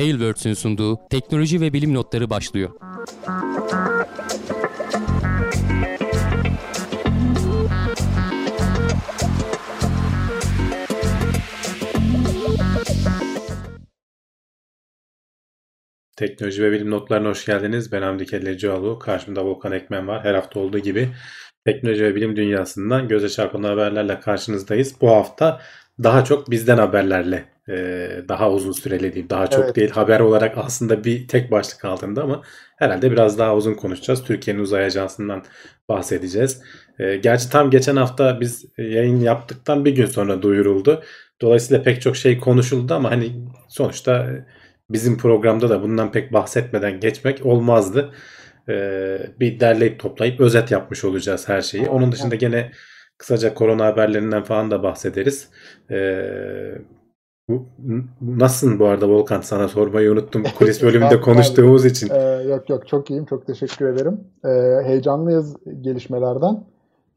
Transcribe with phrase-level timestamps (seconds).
[0.00, 2.70] Tailwords'ün sunduğu teknoloji ve bilim notları başlıyor.
[16.16, 17.92] Teknoloji ve bilim notlarına hoş geldiniz.
[17.92, 18.98] Ben Hamdi Kellecioğlu.
[18.98, 20.24] Karşımda Volkan Ekmen var.
[20.24, 21.08] Her hafta olduğu gibi
[21.64, 25.00] teknoloji ve bilim dünyasından göze çarpan haberlerle karşınızdayız.
[25.00, 25.60] Bu hafta
[26.02, 27.44] daha çok bizden haberlerle
[28.28, 29.76] daha uzun süreli değil, daha çok Evet.
[29.76, 29.90] değil.
[29.90, 32.42] Haber olarak aslında bir tek başlık altında ama
[32.76, 34.24] herhalde biraz daha uzun konuşacağız.
[34.24, 35.42] Türkiye'nin uzay ajansından
[35.88, 36.62] bahsedeceğiz.
[36.98, 41.02] E, gerçi tam geçen hafta biz yayın yaptıktan bir gün sonra duyuruldu.
[41.40, 43.32] Dolayısıyla pek çok şey konuşuldu ama hani
[43.68, 44.30] sonuçta
[44.90, 48.12] bizim programda da bundan pek bahsetmeden geçmek olmazdı.
[48.68, 51.88] Ee, bir derleyip toplayıp özet yapmış olacağız her şeyi.
[51.88, 52.72] Onun dışında gene
[53.18, 55.48] kısaca korona haberlerinden falan da bahsederiz.
[55.90, 56.72] Ee,
[57.50, 57.66] bu,
[58.20, 59.40] nasılsın bu arada Volkan?
[59.40, 60.42] Sana sormayı unuttum.
[60.58, 62.10] Kulis bölümünde konuştuğumuz için.
[62.10, 63.24] Ee, yok yok çok iyiyim.
[63.24, 64.20] Çok teşekkür ederim.
[64.44, 64.48] Ee,
[64.88, 66.64] heyecanlıyız gelişmelerden.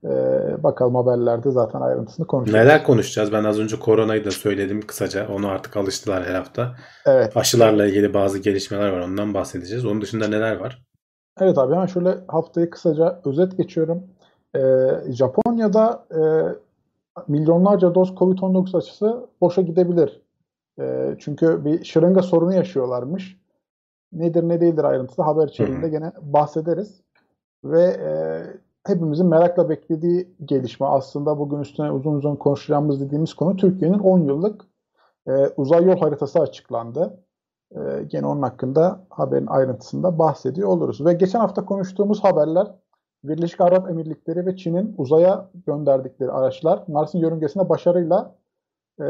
[0.05, 2.65] Ee, bakalım haberlerde zaten ayrıntısını konuşacağız.
[2.65, 3.31] Neler konuşacağız?
[3.31, 5.27] Ben az önce koronayı da söyledim kısaca.
[5.27, 6.75] Onu artık alıştılar her hafta.
[7.05, 7.37] Evet.
[7.37, 8.99] Aşılarla ilgili bazı gelişmeler var.
[8.99, 9.85] Ondan bahsedeceğiz.
[9.85, 10.83] Onun dışında neler var?
[11.41, 14.03] Evet abi hemen şöyle haftayı kısaca özet geçiyorum.
[14.55, 14.59] Ee,
[15.09, 16.21] Japonya'da e,
[17.27, 20.21] milyonlarca doz Covid-19 aşısı boşa gidebilir.
[20.79, 23.37] Ee, çünkü bir şırınga sorunu yaşıyorlarmış.
[24.11, 27.01] Nedir ne değildir ayrıntısı haber içeriğinde gene bahsederiz.
[27.63, 28.11] Ve e,
[28.87, 34.61] hepimizin merakla beklediği gelişme aslında bugün üstüne uzun uzun konuşacağımız dediğimiz konu Türkiye'nin 10 yıllık
[35.27, 37.19] e, uzay yol haritası açıklandı.
[37.71, 41.05] E, gene onun hakkında haberin ayrıntısında bahsediyor oluruz.
[41.05, 42.67] Ve geçen hafta konuştuğumuz haberler
[43.23, 48.35] Birleşik Arap Emirlikleri ve Çin'in uzaya gönderdikleri araçlar Mars'ın yörüngesine başarıyla
[48.99, 49.05] e,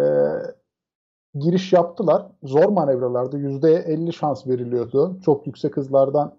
[1.36, 2.26] giriş yaptılar.
[2.44, 5.20] Zor manevralarda %50 şans veriliyordu.
[5.26, 6.36] Çok yüksek hızlardan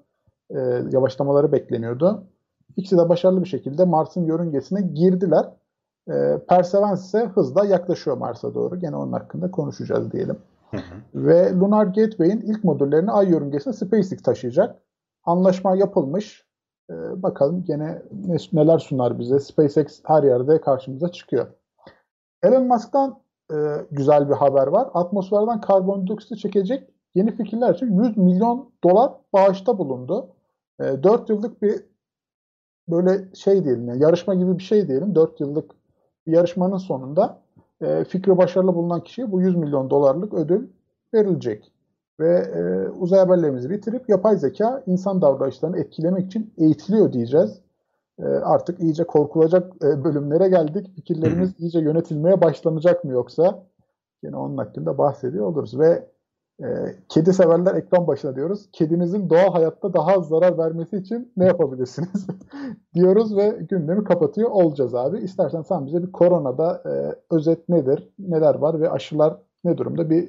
[0.50, 0.58] e,
[0.90, 2.24] yavaşlamaları bekleniyordu.
[2.76, 5.44] İkisi de başarılı bir şekilde Mars'ın yörüngesine girdiler.
[6.08, 8.78] E, Perseverance ise hızla yaklaşıyor Mars'a doğru.
[8.78, 10.36] Gene onun hakkında konuşacağız diyelim.
[10.70, 10.82] Hı hı.
[11.14, 14.76] Ve Lunar Gateway'in ilk modüllerini Ay yörüngesine SpaceX taşıyacak.
[15.24, 16.44] Anlaşma yapılmış.
[16.90, 19.40] Ee, bakalım gene ne- neler sunar bize.
[19.40, 21.46] SpaceX her yerde karşımıza çıkıyor.
[22.42, 23.18] Elon Musk'tan
[23.52, 23.56] e,
[23.90, 24.88] güzel bir haber var.
[24.94, 30.28] Atmosferden karbondioksit çekecek yeni fikirler için 100 milyon dolar bağışta bulundu.
[30.80, 31.82] E, 4 yıllık bir
[32.88, 35.14] böyle şey diyelim yani yarışma gibi bir şey diyelim.
[35.14, 35.70] 4 yıllık
[36.26, 37.38] bir yarışmanın sonunda
[37.80, 40.68] e, fikri başarılı bulunan kişiye bu 100 milyon dolarlık ödül
[41.14, 41.70] verilecek.
[42.20, 47.60] Ve e, uzay haberlerimizi bitirip yapay zeka insan davranışlarını etkilemek için eğitiliyor diyeceğiz.
[48.18, 50.94] E, artık iyice korkulacak e, bölümlere geldik.
[50.94, 53.66] Fikirlerimiz iyice yönetilmeye başlanacak mı yoksa?
[54.22, 55.78] Yine onun hakkında bahsediyor oluruz.
[55.78, 56.08] Ve
[56.62, 56.66] e,
[57.08, 58.68] kedi severler ekran başına diyoruz.
[58.72, 62.26] Kedinizin doğal hayatta daha az zarar vermesi için ne yapabilirsiniz?
[62.94, 65.18] diyoruz ve gündemi kapatıyor olacağız abi.
[65.18, 66.92] İstersen sen bize bir koronada e,
[67.34, 70.28] özet nedir, neler var ve aşılar ne durumda bir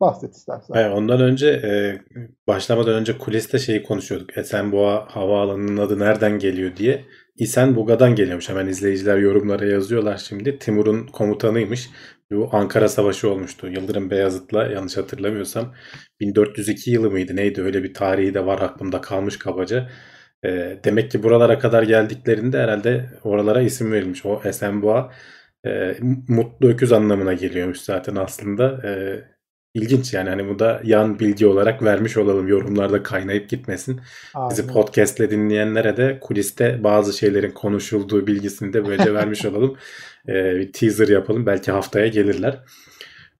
[0.00, 0.74] bahset istersen.
[0.74, 2.00] Evet, ondan önce e,
[2.46, 4.38] başlamadan önce kuliste şeyi konuşuyorduk.
[4.38, 7.04] Esenboğa Havaalanı'nın adı nereden geliyor diye.
[7.38, 8.48] İsenbuga'dan geliyormuş.
[8.48, 10.58] Hemen izleyiciler yorumlara yazıyorlar şimdi.
[10.58, 11.90] Timur'un komutanıymış.
[12.30, 13.66] Bu Ankara Savaşı olmuştu.
[13.68, 15.74] Yıldırım Beyazıt'la yanlış hatırlamıyorsam
[16.20, 19.90] 1402 yılı mıydı neydi öyle bir tarihi de var aklımda kalmış kabaca.
[20.44, 24.26] E, demek ki buralara kadar geldiklerinde herhalde oralara isim verilmiş.
[24.26, 25.12] O Esenboğa
[25.66, 25.96] e,
[26.28, 28.88] mutlu öküz anlamına geliyormuş zaten aslında.
[28.88, 28.92] E,
[29.76, 34.00] İlginç yani hani bu da yan bilgi olarak vermiş olalım yorumlarda kaynayıp gitmesin.
[34.50, 34.74] Bizi Aynen.
[34.74, 39.76] podcastle dinleyenlere de kuliste bazı şeylerin konuşulduğu bilgisini de böylece vermiş olalım.
[40.28, 42.60] Ee, bir teaser yapalım belki haftaya gelirler.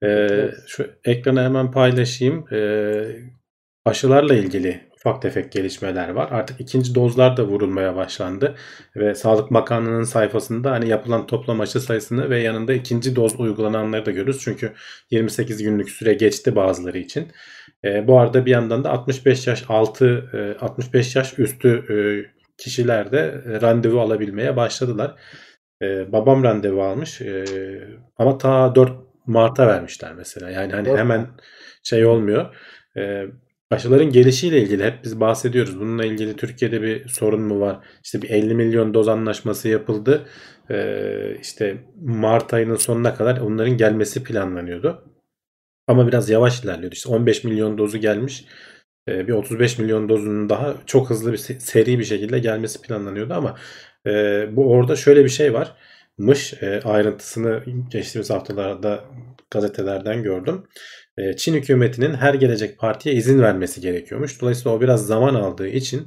[0.04, 2.44] Ee, şu ekranı hemen paylaşayım.
[2.52, 3.04] Ee,
[3.84, 6.28] aşılarla ilgili ufak tefek gelişmeler var.
[6.32, 8.54] Artık ikinci dozlar da vurulmaya başlandı
[8.96, 14.10] ve Sağlık Bakanlığı'nın sayfasında hani yapılan toplam aşı sayısını ve yanında ikinci doz uygulananları da
[14.10, 14.40] görürüz.
[14.40, 14.72] Çünkü
[15.10, 17.28] 28 günlük süre geçti bazıları için.
[17.84, 21.96] E, bu arada bir yandan da 65 yaş altı, e, 65 yaş üstü e,
[22.58, 25.14] kişiler de e, randevu alabilmeye başladılar.
[25.82, 27.44] E, babam randevu almış e,
[28.18, 28.92] ama ta 4
[29.26, 30.50] Mart'a vermişler mesela.
[30.50, 31.26] Yani hani hemen
[31.82, 32.54] şey olmuyor.
[32.96, 33.26] E,
[33.70, 35.80] aşıların gelişiyle ilgili hep biz bahsediyoruz.
[35.80, 37.78] Bununla ilgili Türkiye'de bir sorun mu var?
[38.04, 40.26] İşte bir 50 milyon doz anlaşması yapıldı.
[40.70, 45.04] E, işte Mart ayının sonuna kadar onların gelmesi planlanıyordu.
[45.86, 46.94] Ama biraz yavaş ilerliyordu.
[46.94, 48.44] İşte 15 milyon dozu gelmiş.
[49.08, 53.34] E, bir 35 milyon dozunun daha çok hızlı bir se- seri bir şekilde gelmesi planlanıyordu
[53.34, 53.56] ama
[54.06, 54.10] e,
[54.56, 55.76] bu orada şöyle bir şey var.
[56.18, 56.54] mış.
[56.62, 59.04] E, ayrıntısını geçtiğimiz haftalarda
[59.50, 60.66] gazetelerden gördüm.
[61.18, 64.40] E, Çin hükümetinin her gelecek partiye izin vermesi gerekiyormuş.
[64.40, 66.06] Dolayısıyla o biraz zaman aldığı için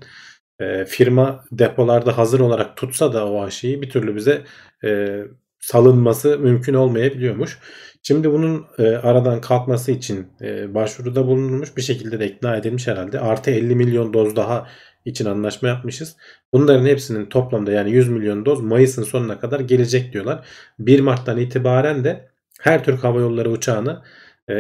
[0.60, 4.42] e, firma depolarda hazır olarak tutsa da o aşıyı bir türlü bize
[4.84, 5.20] e,
[5.60, 7.60] salınması mümkün olmayabiliyormuş.
[8.04, 10.28] Şimdi bunun e, aradan kalkması için
[10.68, 13.20] başvuruda bulunmuş bir şekilde de ikna edilmiş herhalde.
[13.20, 14.68] Artı 50 milyon doz daha
[15.06, 16.16] için anlaşma yapmışız.
[16.54, 20.48] Bunların hepsinin toplamda yani 100 milyon doz Mayıs'ın sonuna kadar gelecek diyorlar.
[20.80, 22.30] 1 Mart'tan itibaren de
[22.60, 24.02] her Türk Hava Yolları uçağını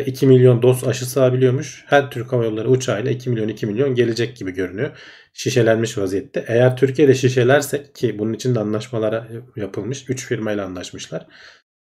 [0.05, 1.83] 2 e, milyon doz aşı sağabiliyormuş.
[1.87, 4.97] Her Türk Hava Yolları uçağıyla 2 milyon 2 milyon gelecek gibi görünüyor.
[5.33, 6.45] Şişelenmiş vaziyette.
[6.47, 10.09] Eğer Türkiye'de şişelersek ki bunun için de anlaşmalara yapılmış.
[10.09, 11.27] 3 firmayla anlaşmışlar.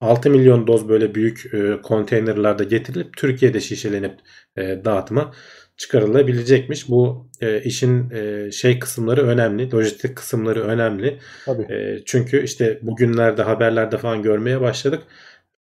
[0.02, 4.20] 6 milyon doz böyle büyük e, konteynerlarda getirilip Türkiye'de şişelenip
[4.58, 5.34] e, dağıtıma
[5.78, 6.90] çıkarılabilecekmiş.
[6.90, 11.20] Bu e, işin e, şey kısımları önemli, lojistik kısımları önemli.
[11.46, 11.74] Tabii.
[11.74, 15.04] E, çünkü işte bugünlerde haberlerde falan görmeye başladık.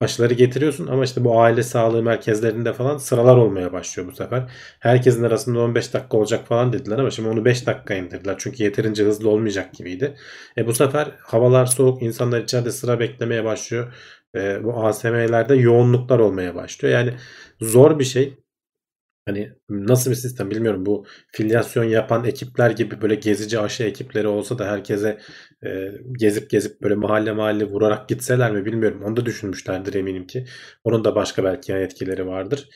[0.05, 4.53] Aşıları getiriyorsun ama işte bu aile sağlığı merkezlerinde falan sıralar olmaya başlıyor bu sefer.
[4.81, 8.35] Herkesin arasında 15 dakika olacak falan dediler ama şimdi onu 5 dakika indirdiler.
[8.39, 10.17] Çünkü yeterince hızlı olmayacak gibiydi.
[10.59, 13.95] E bu sefer havalar soğuk, insanlar içeride sıra beklemeye başlıyor.
[14.35, 16.95] E, bu ASM'lerde yoğunluklar olmaya başlıyor.
[16.95, 17.15] Yani
[17.61, 18.44] zor bir şey.
[19.27, 20.87] Hani nasıl bir sistem bilmiyorum.
[20.87, 25.19] Bu filyasyon yapan ekipler gibi böyle gezici aşı ekipleri olsa da herkese
[25.67, 29.03] e, gezip gezip böyle mahalle mahalle vurarak gitseler mi bilmiyorum.
[29.05, 30.45] Onu da düşünmüşlerdir eminim ki.
[30.85, 32.69] Onun da başka belki yan etkileri vardır.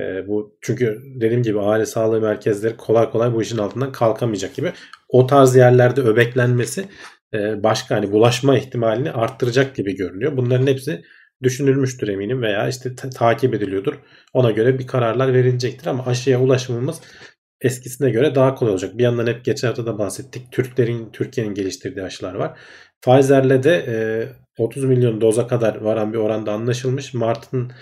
[0.00, 4.72] E, bu çünkü dediğim gibi aile sağlığı merkezleri kolay kolay bu işin altından kalkamayacak gibi.
[5.08, 6.84] O tarz yerlerde öbeklenmesi
[7.34, 10.36] e, başka hani bulaşma ihtimalini arttıracak gibi görünüyor.
[10.36, 11.02] Bunların hepsi
[11.42, 13.94] düşünülmüştür eminim veya işte ta- takip ediliyordur.
[14.32, 17.00] Ona göre bir kararlar verilecektir ama aşıya ulaşımımız
[17.60, 18.98] eskisine göre daha kolay olacak.
[18.98, 20.52] Bir yandan hep geçen hafta da bahsettik.
[20.52, 22.58] Türklerin Türkiye'nin geliştirdiği aşılar var.
[23.02, 23.96] Pfizer'le de e,
[24.62, 27.14] 30 milyon doza kadar varan bir oranda anlaşılmış.
[27.14, 27.72] Mart'ın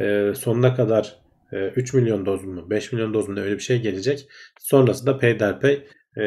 [0.00, 1.16] e, sonuna kadar
[1.52, 4.28] e, 3 milyon doz mu 5 milyon doz mu öyle bir şey gelecek.
[4.60, 5.86] Sonrasında peyderpey
[6.18, 6.22] e,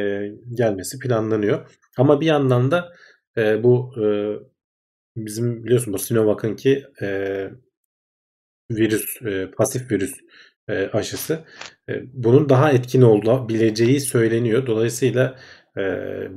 [0.53, 1.69] gelmesi planlanıyor.
[1.97, 2.93] Ama bir yandan da
[3.37, 4.05] e, bu e,
[5.15, 7.50] bizim biliyorsun bu Sinovac'ın ki e,
[8.71, 10.13] virüs, e, pasif virüs
[10.69, 11.39] e, aşısı.
[11.89, 14.67] E, bunun daha etkin olabileceği söyleniyor.
[14.67, 15.35] Dolayısıyla
[15.77, 15.81] e,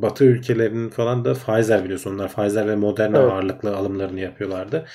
[0.03, 3.33] Batı ülkelerinin falan da Pfizer biliyorsun onlar Pfizer ve Moderna evet.
[3.33, 4.87] ağırlıklı alımlarını yapıyorlardı.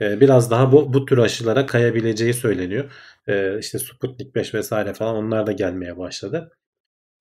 [0.00, 2.92] E, biraz daha bu, bu tür aşılara kayabileceği söyleniyor.
[3.26, 6.50] E, işte Sputnik 5 vesaire falan onlar da gelmeye başladı.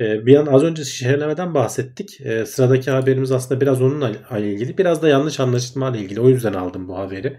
[0.02, 2.22] Ee, bir an az önce şişelemeden bahsettik.
[2.22, 4.78] Ee, sıradaki haberimiz aslında biraz onunla ilgili.
[4.78, 6.22] Biraz da yanlış anlaşılma ile ilgili.
[6.22, 7.38] O yüzden aldım bu haberi.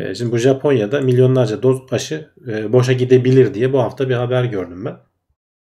[0.00, 4.44] Ee, şimdi bu Japonya'da milyonlarca doz aşı e, boşa gidebilir diye bu hafta bir haber
[4.44, 4.96] gördüm ben.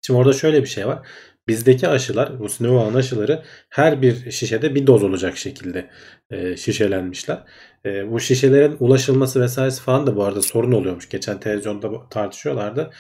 [0.06, 1.06] Şimdi orada şöyle bir şey var.
[1.48, 5.90] Bizdeki aşılar, bu Sinovac'ın aşıları her bir şişede bir doz olacak şekilde
[6.30, 7.38] e, şişelenmişler.
[7.86, 11.08] E, bu şişelerin ulaşılması vesairesi falan da bu arada sorun oluyormuş.
[11.08, 12.90] Geçen televizyonda tartışıyorlardı.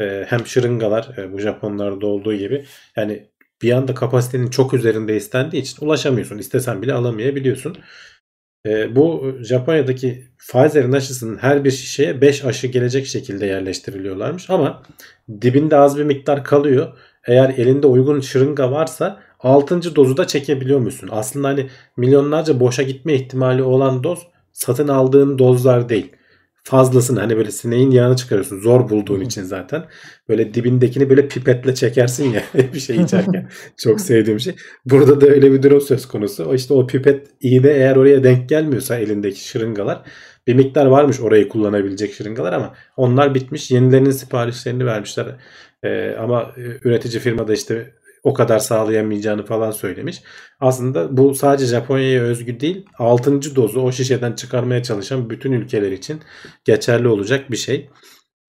[0.00, 2.64] Ee, hem şırıngalar e, bu Japonlarda olduğu gibi
[2.96, 3.26] yani
[3.62, 6.38] bir anda kapasitenin çok üzerinde istendiği için ulaşamıyorsun.
[6.38, 7.76] İstesen bile alamayabiliyorsun.
[8.66, 14.82] E, bu Japonya'daki Pfizer'in aşısının her bir şişeye 5 aşı gelecek şekilde yerleştiriliyorlarmış ama
[15.40, 16.98] dibinde az bir miktar kalıyor.
[17.26, 19.96] Eğer elinde uygun şırınga varsa 6.
[19.96, 21.08] dozu da çekebiliyor musun?
[21.12, 26.12] Aslında hani milyonlarca boşa gitme ihtimali olan doz satın aldığın dozlar değil
[26.64, 28.60] fazlasını hani böyle sineğin yağını çıkarıyorsun.
[28.60, 29.84] Zor bulduğun için zaten.
[30.28, 32.42] Böyle dibindekini böyle pipetle çekersin ya
[32.74, 33.50] bir şey içerken.
[33.76, 34.54] Çok sevdiğim şey.
[34.84, 36.44] Burada da öyle bir durum söz konusu.
[36.44, 40.02] O işte o pipet iğne eğer oraya denk gelmiyorsa elindeki şırıngalar
[40.46, 43.70] bir miktar varmış orayı kullanabilecek şırıngalar ama onlar bitmiş.
[43.70, 45.26] Yenilerinin siparişlerini vermişler.
[45.82, 50.22] Ee, ama üretici firmada işte o kadar sağlayamayacağını falan söylemiş.
[50.60, 52.86] Aslında bu sadece Japonya'ya özgü değil.
[52.98, 53.56] 6.
[53.56, 56.20] dozu o şişeden çıkarmaya çalışan bütün ülkeler için
[56.64, 57.90] geçerli olacak bir şey.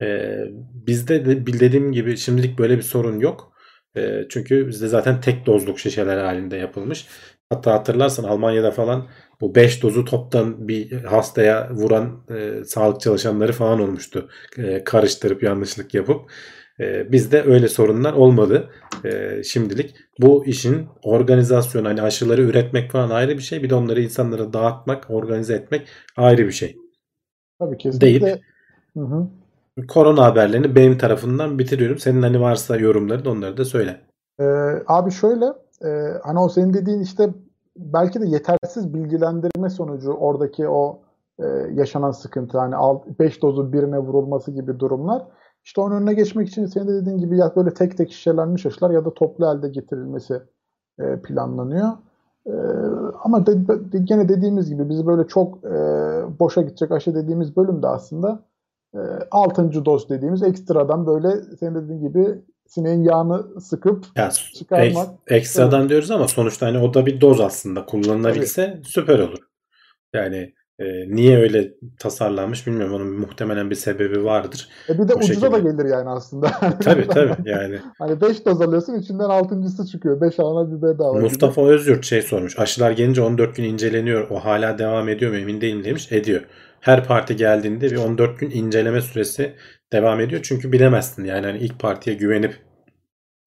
[0.01, 0.37] Ee,
[0.73, 3.53] bizde de dediğim gibi şimdilik böyle bir sorun yok.
[3.97, 7.07] Ee, çünkü bizde zaten tek dozluk şişeler halinde yapılmış.
[7.49, 9.07] Hatta hatırlarsan Almanya'da falan
[9.41, 14.29] bu 5 dozu toptan bir hastaya vuran e, sağlık çalışanları falan olmuştu.
[14.57, 16.31] E, karıştırıp yanlışlık yapıp.
[16.81, 18.69] E, bizde öyle sorunlar olmadı
[19.05, 19.95] e, şimdilik.
[20.19, 23.63] Bu işin organizasyonu hani aşıları üretmek falan ayrı bir şey.
[23.63, 26.77] Bir de onları insanlara dağıtmak, organize etmek ayrı bir şey.
[27.59, 28.25] Tabii kesinlikle.
[28.25, 28.41] Deyip
[28.97, 29.27] hı hı.
[29.88, 31.97] korona haberlerini benim tarafından bitiriyorum.
[31.97, 34.01] Senin hani varsa yorumları da onları da söyle.
[34.39, 34.43] Ee,
[34.88, 35.45] abi şöyle
[35.85, 35.89] e,
[36.23, 37.29] hani o senin dediğin işte
[37.77, 41.01] belki de yetersiz bilgilendirme sonucu oradaki o
[41.39, 42.75] e, yaşanan sıkıntı hani
[43.19, 45.23] 5 dozu birine vurulması gibi durumlar
[45.63, 48.89] işte onun önüne geçmek için senin de dediğin gibi ya böyle tek tek şişelenmiş aşılar
[48.91, 50.41] ya da toplu halde getirilmesi
[50.99, 51.89] e, planlanıyor.
[52.45, 52.53] E,
[53.23, 55.69] ama de, de, gene dediğimiz gibi bizi böyle çok e,
[56.39, 58.43] boşa gidecek aşı dediğimiz bölümde aslında
[58.95, 58.99] e,
[59.31, 59.85] 6.
[59.85, 65.07] doz dediğimiz ekstradan böyle senin dediğin gibi sineğin yağını sıkıp Ya, çıkarmak.
[65.27, 69.39] ek- ekstradan diyoruz ama sonuçta hani o da bir doz aslında kullanılabilse süper olur.
[70.13, 72.93] Yani e, niye öyle tasarlanmış bilmiyorum.
[72.95, 74.69] Onun muhtemelen bir sebebi vardır.
[74.89, 75.71] E bir de Bu ucuza da şekilde.
[75.71, 76.47] gelir yani aslında.
[76.83, 77.79] Tabii tabii yani.
[78.00, 80.21] Hani 5 doz alıyorsun içinden 6.sı çıkıyor.
[80.21, 81.21] 5 alana bir bedava.
[81.21, 81.23] gibi.
[81.23, 82.59] Mustafa Özyurt şey sormuş.
[82.59, 84.27] Aşılar gelince 14 gün inceleniyor.
[84.29, 86.11] O hala devam ediyor mu emin değilim demiş.
[86.11, 86.41] Ediyor.
[86.79, 89.53] Her parti geldiğinde bir 14 gün inceleme süresi
[89.93, 90.41] devam ediyor.
[90.43, 91.25] Çünkü bilemezsin.
[91.25, 92.55] Yani hani ilk partiye güvenip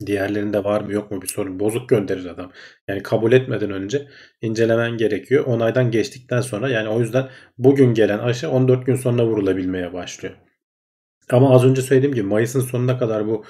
[0.06, 1.60] diğerlerinde var mı yok mu bir sorun.
[1.60, 2.52] Bozuk gönderir adam.
[2.88, 4.08] Yani kabul etmeden önce
[4.40, 5.44] incelemen gerekiyor.
[5.44, 10.34] Onaydan geçtikten sonra yani o yüzden bugün gelen aşı 14 gün sonra vurulabilmeye başlıyor.
[11.30, 13.44] Ama az önce söylediğim gibi Mayıs'ın sonuna kadar bu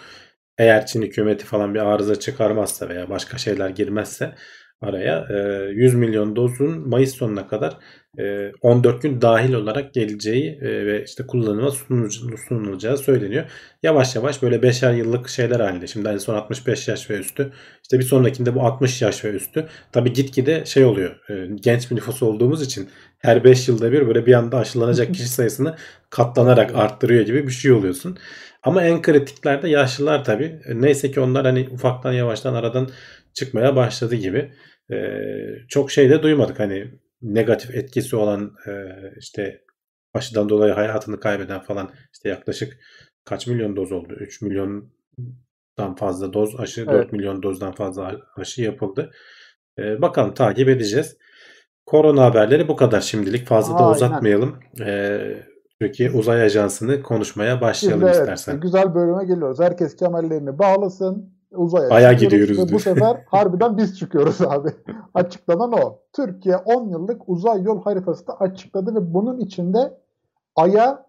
[0.59, 4.35] eğer Çin hükümeti falan bir arıza çıkarmazsa veya başka şeyler girmezse
[4.81, 7.79] araya e, 100 milyon dozun Mayıs sonuna kadar
[8.63, 11.71] 14 gün dahil olarak geleceği e, ve işte kullanıma
[12.49, 13.45] sunulacağı, söyleniyor.
[13.83, 15.87] Yavaş yavaş böyle 5'er yıllık şeyler halinde.
[15.87, 17.53] Şimdi en son 65 yaş ve üstü.
[17.83, 19.67] İşte bir sonrakinde bu 60 yaş ve üstü.
[19.93, 21.31] Tabi gitgide şey oluyor.
[21.31, 25.29] e, Genç bir nüfus olduğumuz için her 5 yılda bir böyle bir anda aşılanacak kişi
[25.29, 25.77] sayısını
[26.11, 28.19] katlanarak arttırıyor gibi bir şey oluyorsun.
[28.63, 30.61] Ama en kritiklerde yaşlılar tabii.
[30.75, 32.89] Neyse ki onlar hani ufaktan yavaştan aradan
[33.35, 34.53] çıkmaya başladı gibi.
[34.93, 34.97] Ee,
[35.69, 36.61] çok şey de duymadık.
[36.61, 36.91] Hani
[37.25, 38.73] negatif etkisi olan e,
[39.19, 39.65] işte
[40.15, 42.79] aşıdan dolayı hayatını kaybeden falan işte yaklaşık
[43.25, 44.15] kaç milyon doz oldu?
[44.21, 46.93] 3 milyondan fazla doz aşı, Evet.
[46.93, 49.11] 4 milyon dozdan fazla aşı yapıldı.
[49.79, 51.17] Ee, bakalım takip edeceğiz.
[51.87, 53.47] Korona haberleri bu kadar şimdilik.
[53.47, 53.95] Fazla da Aynen.
[53.95, 54.57] uzatmayalım.
[54.81, 55.37] Ee,
[55.81, 58.61] Türkiye Uzay Ajansı'nı konuşmaya Biz başlayalım de evet, istersen.
[58.61, 59.61] güzel bölüme geliyoruz.
[59.61, 61.34] Herkes kemerlerini bağlasın.
[61.57, 64.69] Uzaya Aya gidiyoruz Ve bu sefer harbiden biz çıkıyoruz abi.
[65.15, 65.99] Açıklanan o.
[66.13, 69.79] Türkiye 10 yıllık uzay yol haritası da açıkladı ve bunun içinde
[70.57, 71.07] Ay'a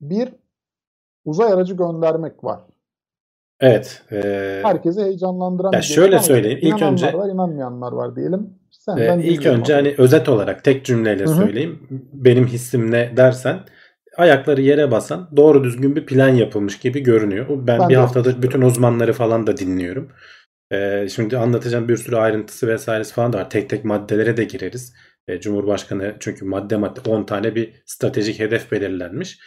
[0.00, 0.28] bir
[1.24, 2.60] uzay aracı göndermek var.
[3.60, 4.02] Evet.
[4.12, 8.40] e, Herkesi heyecanlandıran Ya bir şöyle söyleyeyim, ilk önce- var, inanmayanlar var diyelim.
[8.40, 9.82] Ee, Senden ilk dinleyelim önce abi.
[9.82, 11.34] hani özet olarak tek cümleyle Hı hı.
[11.34, 11.88] söyleyeyim.
[12.12, 13.58] Benim hissim ne dersen
[14.16, 17.46] ayakları yere basan doğru düzgün bir plan yapılmış gibi görünüyor.
[17.48, 20.12] Ben, Ben bir haftadır bütün uzmanları falan da dinliyorum.
[20.72, 23.50] Ee, şimdi anlatacağım bir sürü ayrıntısı vesairesi falan da var.
[23.50, 24.94] Tek tek maddelere de gireriz.
[25.28, 29.38] Ee, Cumhurbaşkanı çünkü madde madde 10 tane bir stratejik hedef belirlenmiş.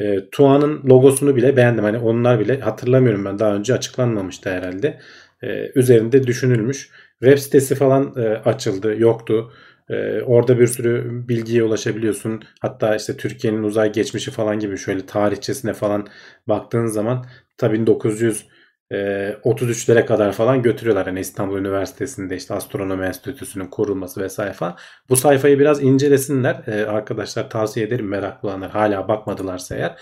[0.00, 1.84] Ee, TUA'nın logosunu bile beğendim.
[1.84, 5.00] Hani onlar bile hatırlamıyorum ben daha önce açıklanmamıştı herhalde.
[5.42, 6.90] Ee, üzerinde düşünülmüş.
[7.20, 9.52] Web sitesi falan e, açıldı, yoktu.
[9.90, 12.42] Ee, orada bir sürü bilgiye ulaşabiliyorsun.
[12.60, 16.06] Hatta işte Türkiye'nin uzay geçmişi falan gibi şöyle tarihçesine falan
[16.48, 17.26] baktığın zaman
[17.58, 21.06] tabii 1933'lere kadar falan götürüyorlar.
[21.06, 24.76] Hani İstanbul Üniversitesi'nde işte Astronomi Enstitüsü'nün kurulması vesaire falan.
[25.08, 26.62] Bu sayfayı biraz incelesinler.
[26.66, 29.96] Ee, arkadaşlar tavsiye ederim meraklı olanlar hala bakmadılarsa eğer.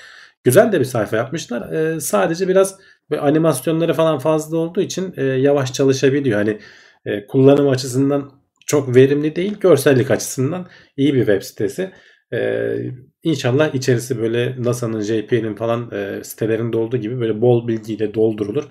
[0.45, 1.73] Güzel de bir sayfa yapmışlar.
[1.73, 2.78] Ee, sadece biraz
[3.18, 6.38] animasyonları falan fazla olduğu için e, yavaş çalışabiliyor.
[6.38, 6.59] Hani
[7.07, 8.38] e, kullanım açısından
[8.69, 9.61] çok verimli değil.
[9.61, 11.91] Görsellik açısından iyi bir web sitesi.
[12.33, 12.75] E,
[13.23, 18.65] inşallah içerisi böyle NASA'nın, JPL'in falan e, sitelerinde olduğu gibi böyle bol bilgiyle doldurulur.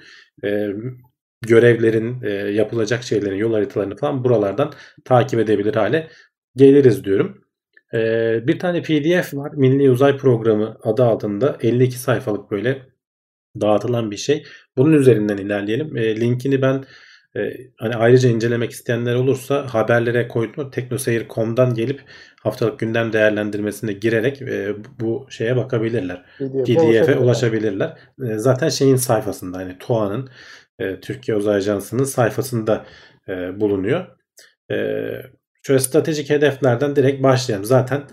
[0.44, 0.70] E,
[1.48, 4.74] görevlerin, e, yapılacak şeylerin, yol haritalarını falan buralardan
[5.06, 6.08] takip edebilir hale
[6.56, 7.42] geliriz diyorum.
[7.94, 8.00] E,
[8.48, 9.52] bir tane PDF var.
[9.54, 12.82] Milli Uzay Programı adı altında 52 sayfalık böyle
[13.62, 14.44] dağıtılan bir şey.
[14.78, 15.98] Bunun üzerinden ilerleyelim.
[15.98, 16.84] E, linkini ben
[17.38, 20.72] e, hani ayrıca incelemek isteyenler olursa haberlere koydum.
[20.72, 22.02] Teknoseyir.com'dan gelip
[22.44, 26.26] haftalık gündem değerlendirmesine girerek e, bu şeye bakabilirler.
[26.40, 27.98] PDF'e ulaşabilirler.
[28.30, 30.30] E, zaten şeyin sayfasında hani TOA'nın
[30.80, 32.86] e, Türkiye Uzay Ajansı'nın sayfasında
[33.30, 34.08] e, bulunuyor.
[34.72, 34.76] E,
[35.64, 37.66] şöyle stratejik hedeflerden direkt başlayalım.
[37.66, 38.04] Zaten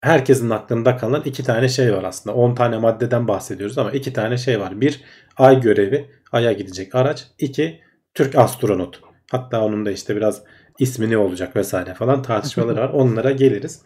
[0.00, 2.36] herkesin aklında kalan iki tane şey var aslında.
[2.36, 4.80] 10 tane maddeden bahsediyoruz ama iki tane şey var.
[4.80, 5.00] Bir,
[5.36, 7.26] ay görevi, aya gidecek araç.
[7.38, 7.80] İki,
[8.14, 9.00] Türk astronot.
[9.30, 10.42] Hatta onun da işte biraz
[10.78, 12.88] ismi ne olacak vesaire falan tartışmaları var.
[12.88, 13.82] Onlara geliriz.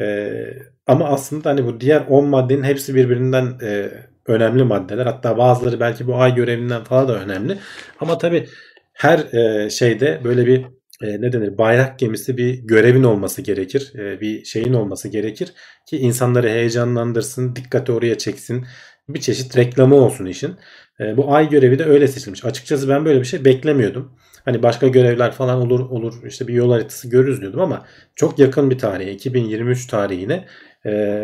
[0.00, 0.44] Ee,
[0.86, 3.90] ama aslında hani bu diğer 10 maddenin hepsi birbirinden e,
[4.26, 5.06] önemli maddeler.
[5.06, 7.58] Hatta bazıları belki bu ay görevinden falan da önemli.
[8.00, 8.48] Ama tabii
[8.92, 10.64] her e, şeyde böyle bir
[11.02, 13.92] e, ne denir bayrak gemisi bir görevin olması gerekir.
[13.98, 15.52] E, bir şeyin olması gerekir
[15.88, 18.66] ki insanları heyecanlandırsın, dikkati oraya çeksin.
[19.08, 20.56] Bir çeşit reklamı olsun işin.
[21.00, 22.44] E, bu ay görevi de öyle seçilmiş.
[22.44, 24.12] Açıkçası ben böyle bir şey beklemiyordum.
[24.44, 28.70] Hani başka görevler falan olur olur işte bir yol haritası görürüz diyordum ama çok yakın
[28.70, 30.44] bir tarihe 2023 tarihine
[30.86, 31.22] e,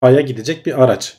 [0.00, 1.16] Ay'a gidecek bir araç.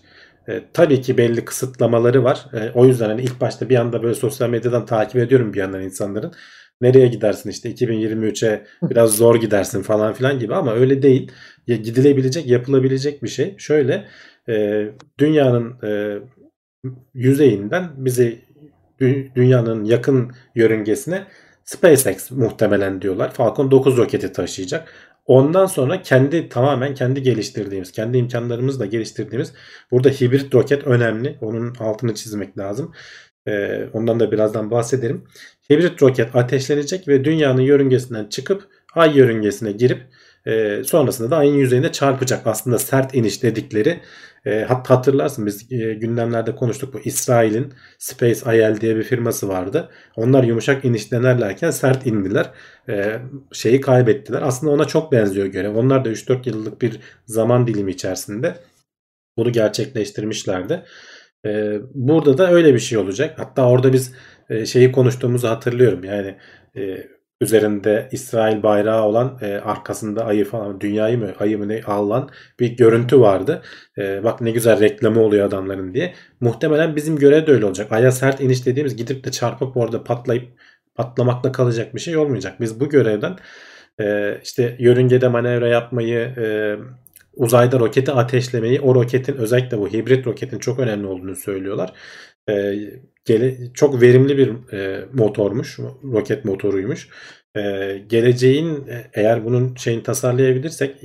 [0.47, 2.45] E, tabii ki belli kısıtlamaları var.
[2.53, 5.81] E, o yüzden hani ilk başta bir anda böyle sosyal medyadan takip ediyorum bir yandan
[5.81, 6.33] insanların.
[6.81, 11.31] nereye gidersin işte 2023'e biraz zor gidersin falan filan gibi ama öyle değil.
[11.67, 13.55] Ya gidilebilecek, yapılabilecek bir şey.
[13.57, 14.05] Şöyle
[14.49, 14.85] e,
[15.19, 16.19] dünyanın e,
[17.13, 18.41] yüzeyinden bizi
[18.99, 21.27] dü- dünyanın yakın yörüngesine
[21.63, 23.33] SpaceX muhtemelen diyorlar.
[23.33, 24.93] Falcon 9 roketi taşıyacak.
[25.25, 29.53] Ondan sonra kendi tamamen kendi geliştirdiğimiz, kendi imkanlarımızla geliştirdiğimiz
[29.91, 31.37] burada hibrit roket önemli.
[31.41, 32.93] Onun altını çizmek lazım.
[33.47, 35.23] Ee, ondan da birazdan bahsederim.
[35.71, 40.01] Hibrit roket ateşlenecek ve dünyanın yörüngesinden çıkıp ay yörüngesine girip
[40.45, 42.47] e, sonrasında da ayın yüzeyine çarpacak.
[42.47, 43.99] Aslında sert iniş dedikleri
[44.45, 49.89] e, hat hatırlarsın biz e, gündemlerde konuştuk bu İsrail'in Space IL diye bir firması vardı.
[50.15, 52.51] Onlar yumuşak iniş denerlerken sert indiler.
[52.89, 53.19] E,
[53.51, 54.41] şeyi kaybettiler.
[54.41, 55.75] Aslında ona çok benziyor görev.
[55.75, 58.55] Onlar da 3-4 yıllık bir zaman dilimi içerisinde
[59.37, 60.83] bunu gerçekleştirmişlerdi.
[61.45, 63.39] E, burada da öyle bir şey olacak.
[63.39, 64.13] Hatta orada biz
[64.49, 66.03] e, şeyi konuştuğumuzu hatırlıyorum.
[66.03, 66.37] Yani
[66.77, 67.07] e,
[67.41, 72.29] üzerinde İsrail bayrağı olan e, arkasında ayı falan dünyayı mı ayı mı ne alan
[72.59, 73.61] bir görüntü vardı.
[73.97, 76.13] E, bak ne güzel reklamı oluyor adamların diye.
[76.41, 77.91] Muhtemelen bizim görev de öyle olacak.
[77.91, 80.49] Aya sert iniş dediğimiz gidip de çarpıp orada patlayıp
[80.95, 82.61] patlamakla kalacak bir şey olmayacak.
[82.61, 83.35] Biz bu görevden
[84.01, 86.75] e, işte yörüngede manevra yapmayı, e,
[87.33, 91.93] uzayda roketi ateşlemeyi, o roketin özellikle bu hibrit roketin çok önemli olduğunu söylüyorlar.
[92.49, 92.75] E,
[93.25, 97.09] gele, çok verimli bir e, motormuş, roket motoruymuş.
[97.55, 97.61] E,
[98.07, 101.03] geleceğin eğer bunun şeyini tasarlayabilirsek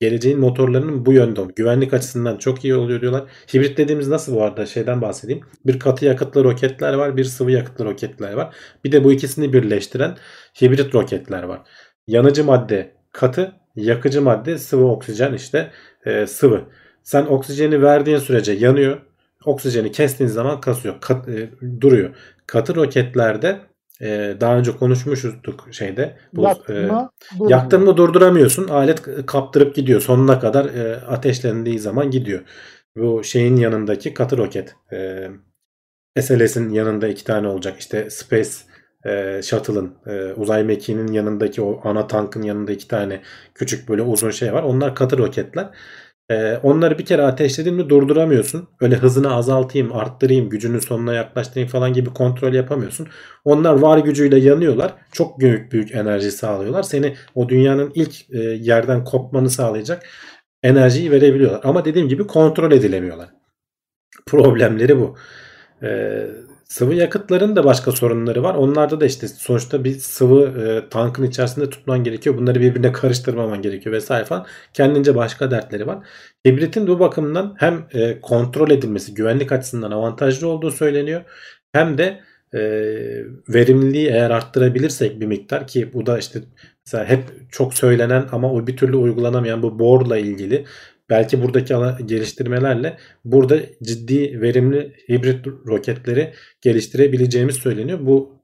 [0.00, 3.24] geleceğin motorlarının bu yönde güvenlik açısından çok iyi oluyor diyorlar.
[3.54, 5.42] Hibrit dediğimiz nasıl bu arada şeyden bahsedeyim.
[5.66, 8.54] Bir katı yakıtlı roketler var, bir sıvı yakıtlı roketler var.
[8.84, 10.16] Bir de bu ikisini birleştiren
[10.62, 11.62] hibrit roketler var.
[12.06, 15.70] Yanıcı madde katı, yakıcı madde sıvı oksijen işte
[16.06, 16.64] e, sıvı.
[17.02, 19.00] Sen oksijeni verdiğin sürece yanıyor.
[19.46, 21.50] Oksijeni kestiğin zaman kasıyor, kat, e,
[21.80, 22.14] duruyor.
[22.46, 23.60] Katı roketlerde
[24.00, 26.18] e, daha önce konuşmuştuk şeyde.
[26.32, 28.68] Bu, yaktın, e, mı durduramıyorsun.
[28.68, 30.00] Alet kaptırıp gidiyor.
[30.00, 32.40] Sonuna kadar e, ateşlendiği zaman gidiyor.
[32.96, 34.76] Bu şeyin yanındaki katı roket.
[34.92, 35.28] E,
[36.20, 37.80] SLS'in yanında iki tane olacak.
[37.80, 38.50] İşte Space
[39.06, 43.22] e, Shuttle'ın e, uzay mekiğinin yanındaki o ana tankın yanında iki tane
[43.54, 44.62] küçük böyle uzun şey var.
[44.62, 45.68] Onlar katı roketler.
[46.30, 48.68] Ee, onları bir kere ateşledin mi durduramıyorsun.
[48.80, 53.08] Öyle hızını azaltayım, arttırayım, gücünün sonuna yaklaştırayım falan gibi kontrol yapamıyorsun.
[53.44, 54.94] Onlar var gücüyle yanıyorlar.
[55.12, 56.82] Çok büyük büyük enerji sağlıyorlar.
[56.82, 60.06] Seni o dünyanın ilk e, yerden kopmanı sağlayacak
[60.62, 61.60] enerjiyi verebiliyorlar.
[61.64, 63.28] Ama dediğim gibi kontrol edilemiyorlar.
[64.26, 65.16] Problemleri bu.
[65.82, 66.26] Ee,
[66.68, 68.54] Sıvı yakıtların da başka sorunları var.
[68.54, 72.38] Onlarda da işte sonuçta bir sıvı e, tankın içerisinde tutman gerekiyor.
[72.38, 74.46] Bunları birbirine karıştırmaman gerekiyor vesaire falan.
[74.72, 75.98] Kendince başka dertleri var.
[76.46, 81.22] Hibritin bu bakımdan hem e, kontrol edilmesi güvenlik açısından avantajlı olduğu söyleniyor.
[81.72, 82.20] Hem de
[82.54, 82.60] e,
[83.48, 86.40] verimliliği eğer arttırabilirsek bir miktar ki bu da işte
[86.86, 90.64] mesela hep çok söylenen ama o bir türlü uygulanamayan bu borla ilgili
[91.10, 91.74] belki buradaki
[92.06, 97.98] geliştirmelerle burada ciddi verimli hibrit roketleri geliştirebileceğimiz söyleniyor.
[98.02, 98.36] Bu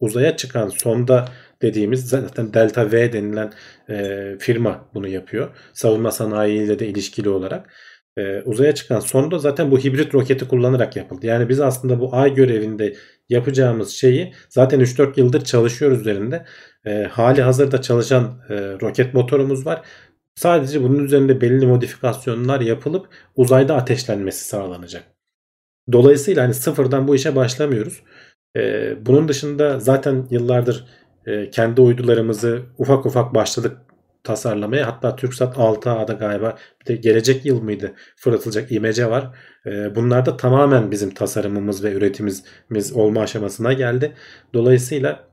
[0.00, 1.28] uzaya çıkan sonda
[1.62, 3.52] dediğimiz zaten Delta V denilen
[3.90, 5.48] e, firma bunu yapıyor.
[5.72, 7.70] Savunma sanayiyle de ilişkili olarak.
[8.18, 11.26] E, uzaya çıkan sonda zaten bu hibrit roketi kullanarak yapıldı.
[11.26, 12.94] Yani biz aslında bu ay görevinde
[13.28, 16.44] yapacağımız şeyi zaten 3-4 yıldır çalışıyoruz üzerinde.
[16.86, 19.82] E, hali hazırda çalışan e, roket motorumuz var.
[20.38, 25.04] Sadece bunun üzerinde belli modifikasyonlar yapılıp uzayda ateşlenmesi sağlanacak.
[25.92, 28.02] Dolayısıyla hani sıfırdan bu işe başlamıyoruz.
[28.56, 30.86] Ee, bunun dışında zaten yıllardır
[31.26, 33.76] e, kendi uydularımızı ufak ufak başladık
[34.24, 34.86] tasarlamaya.
[34.86, 39.36] Hatta TürkSat 6A'da galiba bir de gelecek yıl mıydı fırlatılacak imece var.
[39.66, 44.14] E, bunlar da tamamen bizim tasarımımız ve üretimimiz olma aşamasına geldi.
[44.54, 45.28] Dolayısıyla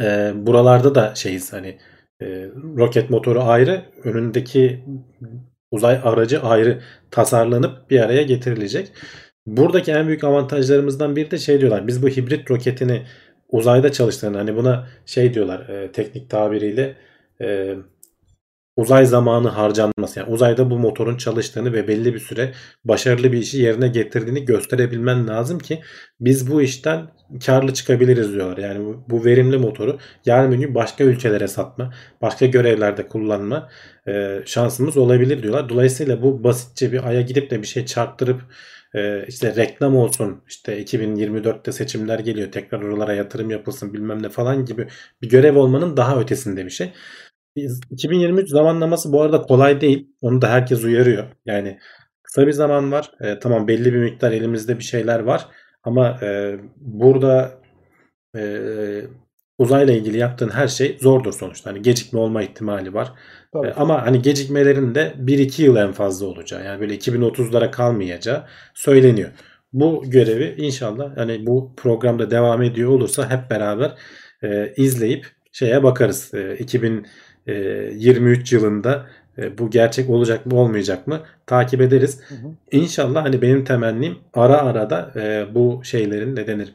[0.00, 1.78] e, buralarda da şeyiz hani
[2.22, 4.84] e, roket motoru ayrı, önündeki
[5.70, 6.80] uzay aracı ayrı
[7.10, 8.92] tasarlanıp bir araya getirilecek.
[9.46, 11.86] Buradaki en büyük avantajlarımızdan biri de şey diyorlar.
[11.86, 13.02] Biz bu hibrit roketini
[13.48, 16.96] uzayda çalıştığını hani buna şey diyorlar e, teknik tabiriyle
[17.40, 17.76] e,
[18.80, 20.18] uzay zamanı harcanması.
[20.18, 22.52] Yani uzayda bu motorun çalıştığını ve belli bir süre
[22.84, 25.80] başarılı bir işi yerine getirdiğini gösterebilmen lazım ki
[26.20, 27.06] biz bu işten
[27.46, 28.58] karlı çıkabiliriz diyorlar.
[28.58, 33.68] Yani bu, verimli motoru yarın bir gün başka ülkelere satma, başka görevlerde kullanma
[34.08, 35.68] e, şansımız olabilir diyorlar.
[35.68, 38.40] Dolayısıyla bu basitçe bir aya gidip de bir şey çarptırıp
[38.94, 44.64] e, işte reklam olsun işte 2024'te seçimler geliyor tekrar oralara yatırım yapılsın bilmem ne falan
[44.64, 44.88] gibi
[45.22, 46.92] bir görev olmanın daha ötesinde bir şey.
[47.56, 50.08] 2023 zamanlaması bu arada kolay değil.
[50.20, 51.24] Onu da herkes uyarıyor.
[51.46, 51.78] Yani
[52.22, 53.10] kısa bir zaman var.
[53.20, 55.48] E, tamam belli bir miktar elimizde bir şeyler var.
[55.84, 57.60] Ama e, burada
[58.36, 58.42] e,
[59.58, 61.70] uzayla ilgili yaptığın her şey zordur sonuçta.
[61.70, 63.12] Hani gecikme olma ihtimali var.
[63.52, 63.66] Tabii.
[63.68, 69.30] E, Ama hani gecikmelerin de 1-2 yıl en fazla olacağı yani böyle 2030'lara kalmayacağı söyleniyor.
[69.72, 73.94] Bu görevi inşallah hani bu programda devam ediyor olursa hep beraber
[74.42, 76.34] e, izleyip şeye bakarız.
[76.34, 76.56] E,
[77.46, 79.06] 2023 yılında
[79.38, 82.20] e, bu gerçek olacak mı olmayacak mı takip ederiz.
[82.28, 82.56] Hı hı.
[82.70, 86.74] İnşallah hani benim temennim ara ara da e, bu şeylerin ne denir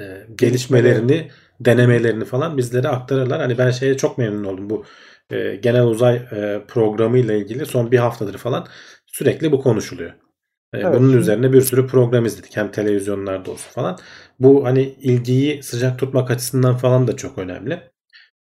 [0.00, 3.40] e, gelişmelerini denemelerini falan bizlere aktarırlar.
[3.40, 4.84] Hani ben şeye çok memnun oldum bu
[5.30, 8.66] e, genel uzay e, programı ile ilgili son bir haftadır falan
[9.06, 10.10] sürekli bu konuşuluyor.
[10.10, 10.16] E,
[10.74, 13.98] Evet, bunun üzerine bir sürü program izledik hem televizyonlarda olsun falan.
[14.40, 17.93] Bu hani ilgiyi sıcak tutmak açısından falan da çok önemli.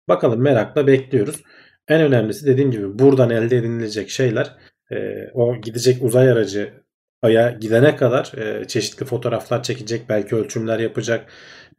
[0.09, 1.43] Bakalım merakla bekliyoruz.
[1.87, 4.55] En önemlisi dediğim gibi buradan elde edilecek şeyler
[4.91, 4.95] e,
[5.33, 6.73] o gidecek uzay aracı
[7.21, 11.31] Ay'a gidene kadar e, çeşitli fotoğraflar çekecek, belki ölçümler yapacak.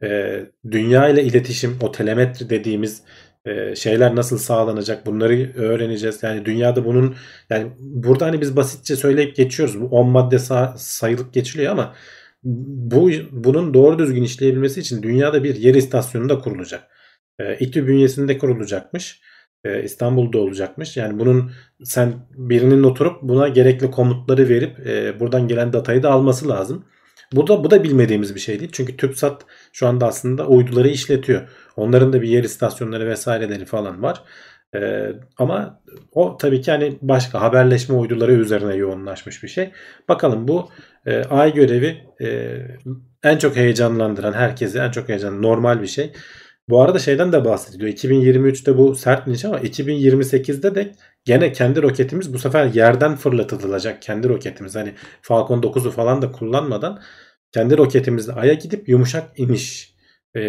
[0.03, 0.39] E,
[0.71, 3.03] dünya ile iletişim, o telemetri dediğimiz
[3.45, 6.23] e, şeyler nasıl sağlanacak bunları öğreneceğiz.
[6.23, 7.15] Yani dünyada bunun
[7.49, 9.81] yani burada hani biz basitçe söyleyip geçiyoruz.
[9.81, 11.95] Bu 10 madde sa- sayılıp geçiliyor ama
[12.43, 16.90] bu bunun doğru düzgün işleyebilmesi için dünyada bir yer istasyonu da kurulacak.
[17.41, 19.21] E, İTÜ bünyesinde kurulacakmış.
[19.63, 20.97] E, İstanbul'da olacakmış.
[20.97, 21.51] Yani bunun
[21.83, 26.85] sen birinin oturup buna gerekli komutları verip e, buradan gelen datayı da alması lazım.
[27.33, 28.71] Bu da bu da bilmediğimiz bir şey değil.
[28.73, 31.41] Çünkü TürkSat şu anda aslında uyduları işletiyor.
[31.75, 34.23] Onların da bir yer istasyonları vesaireleri falan var.
[34.75, 39.71] E, ama o tabii ki hani başka haberleşme uyduları üzerine yoğunlaşmış bir şey.
[40.09, 40.69] Bakalım bu
[41.05, 42.57] e, ay görevi e,
[43.23, 46.13] en çok heyecanlandıran herkesi en çok heyecan normal bir şey.
[46.71, 47.91] Bu arada şeyden de bahsediliyor.
[47.91, 50.91] 2023'te bu sert iniş ama 2028'de de
[51.25, 54.75] gene kendi roketimiz bu sefer yerden fırlatılacak kendi roketimiz.
[54.75, 57.01] Hani Falcon 9'u falan da kullanmadan
[57.51, 59.95] kendi roketimizle Ay'a gidip yumuşak iniş
[60.35, 60.41] e,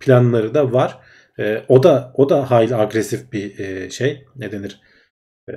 [0.00, 0.98] planları da var.
[1.38, 4.24] E, o da o da hayli agresif bir e, şey.
[4.36, 4.80] Ne denir?
[5.48, 5.54] E,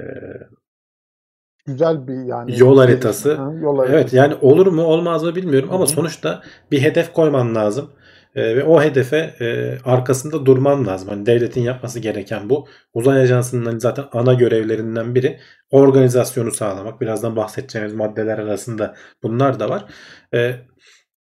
[1.66, 3.38] Güzel bir yani Yol haritası.
[3.38, 3.98] Hı, yol haritası.
[3.98, 5.94] Evet yani olur mu olmaz mı bilmiyorum ama Hı hı.
[5.94, 7.92] sonuçta bir hedef koyman lazım.
[8.36, 11.10] Ee, ve o hedefe e, arkasında durman lazım.
[11.10, 12.68] Hani devletin yapması gereken bu.
[12.94, 15.40] Uzay Ajansı'nın zaten ana görevlerinden biri
[15.72, 17.02] organizasyonu sağlamak.
[17.02, 19.86] Birazdan bahsedeceğimiz maddeler arasında bunlar da var.
[20.34, 20.56] Ee,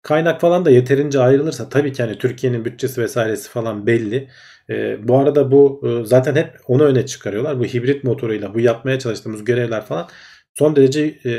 [0.03, 4.29] kaynak falan da yeterince ayrılırsa tabii ki hani Türkiye'nin bütçesi vesairesi falan belli.
[4.71, 7.59] Ee, bu arada bu e, zaten hep onu öne çıkarıyorlar.
[7.61, 10.09] Bu hibrit motoruyla bu yapmaya çalıştığımız görevler falan
[10.55, 11.33] son derece e,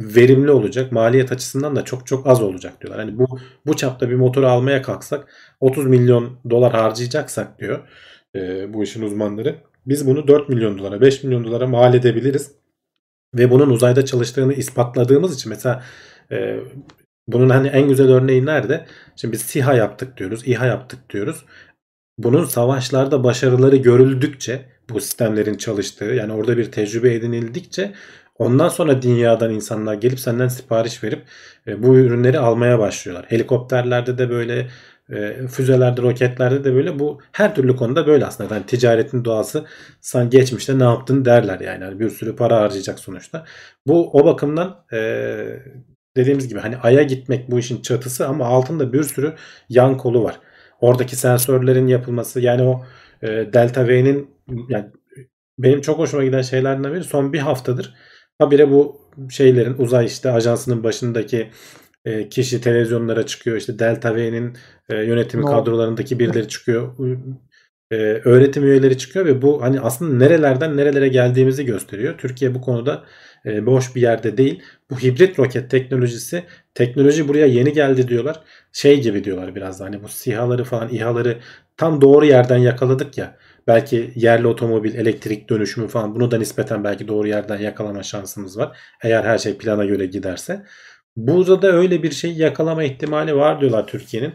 [0.00, 0.92] verimli olacak.
[0.92, 3.04] Maliyet açısından da çok çok az olacak diyorlar.
[3.04, 5.28] Hani bu bu çapta bir motoru almaya kalksak
[5.60, 7.88] 30 milyon dolar harcayacaksak diyor
[8.36, 9.56] e, bu işin uzmanları.
[9.86, 12.52] Biz bunu 4 milyon dolara 5 milyon dolara mal edebiliriz.
[13.34, 15.84] Ve bunun uzayda çalıştığını ispatladığımız için mesela
[16.32, 16.60] e,
[17.28, 18.86] bunun hani en güzel örneği nerede?
[19.16, 21.44] Şimdi biz SİHA yaptık diyoruz, İHA yaptık diyoruz.
[22.18, 27.94] Bunun savaşlarda başarıları görüldükçe bu sistemlerin çalıştığı yani orada bir tecrübe edinildikçe
[28.38, 31.22] ondan sonra dünyadan insanlar gelip senden sipariş verip
[31.66, 33.26] e, bu ürünleri almaya başlıyorlar.
[33.30, 34.68] Helikopterlerde de böyle
[35.10, 38.54] e, füzelerde, roketlerde de böyle bu her türlü konuda böyle aslında.
[38.54, 39.64] Yani ticaretin doğası
[40.00, 41.84] sen geçmişte ne yaptın derler yani.
[41.84, 43.44] yani bir sürü para harcayacak sonuçta.
[43.86, 44.98] Bu o bakımdan e,
[46.16, 49.34] dediğimiz gibi hani aya gitmek bu işin çatısı ama altında bir sürü
[49.68, 50.40] yan kolu var.
[50.80, 52.84] Oradaki sensörlerin yapılması yani o
[53.22, 54.30] Delta V'nin
[54.68, 54.86] yani
[55.58, 57.94] benim çok hoşuma giden şeylerden biri son bir haftadır
[58.38, 61.50] habire bu şeylerin uzay işte ajansının başındaki
[62.04, 63.56] e, kişi televizyonlara çıkıyor.
[63.56, 64.56] İşte Delta V'nin
[64.88, 65.46] e, yönetim No.
[65.50, 66.94] kadrolarındaki birileri çıkıyor.
[67.90, 72.18] E, öğretim üyeleri çıkıyor ve bu hani aslında nerelerden nerelere geldiğimizi gösteriyor.
[72.18, 73.04] Türkiye bu konuda
[73.46, 74.62] e, boş bir yerde değil.
[74.90, 78.40] Bu hibrit roket teknolojisi teknoloji buraya yeni geldi diyorlar.
[78.72, 81.38] Şey gibi diyorlar biraz da hani bu SİHA'ları falan İHA'ları
[81.76, 83.36] tam doğru yerden yakaladık ya.
[83.66, 88.78] Belki yerli otomobil, elektrik dönüşümü falan bunu da nispeten belki doğru yerden yakalama şansımız var.
[89.02, 90.64] Eğer her şey plana göre giderse.
[91.16, 94.32] Burada da öyle bir şey yakalama ihtimali var diyorlar Türkiye'nin.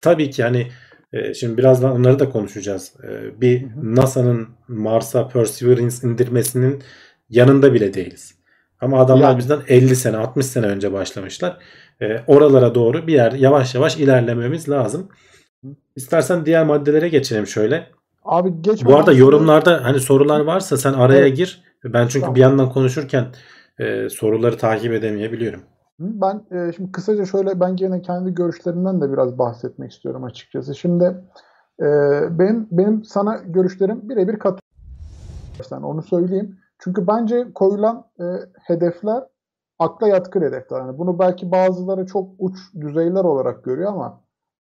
[0.00, 0.68] Tabii ki hani
[1.12, 2.92] e, şimdi birazdan onları da konuşacağız.
[3.04, 3.66] E, bir.
[3.82, 6.82] NASA'nın Mars'a Perseverance indirmesinin
[7.30, 8.34] yanında bile değiliz.
[8.80, 9.38] Ama adamlar Yani.
[9.38, 11.56] bizden 50 sene 60 sene önce başlamışlar.
[12.02, 15.08] E, oralara doğru bir yer yavaş yavaş ilerlememiz lazım.
[15.96, 17.86] İstersen diğer maddelere geçelim şöyle.
[18.24, 21.36] Abi geç Bu arada yorumlarda hani sorular varsa sen araya Evet.
[21.36, 21.62] gir.
[21.84, 22.34] Ben çünkü Tamam.
[22.34, 23.26] bir yandan konuşurken
[23.78, 25.60] e, soruları takip edemeyebiliyorum.
[25.98, 30.74] Ben e, şimdi kısaca şöyle ben gene kendi görüşlerimden de biraz bahsetmek istiyorum açıkçası.
[30.74, 31.04] Şimdi
[31.80, 31.86] e,
[32.38, 35.84] benim benim sana görüşlerim birebir katılıyorum.
[35.84, 36.58] Onu söyleyeyim.
[36.78, 38.24] Çünkü bence koyulan e,
[38.60, 39.22] hedefler
[39.82, 40.80] akla yatkın hedefler.
[40.80, 44.22] Yani bunu belki bazıları çok uç düzeyler olarak görüyor ama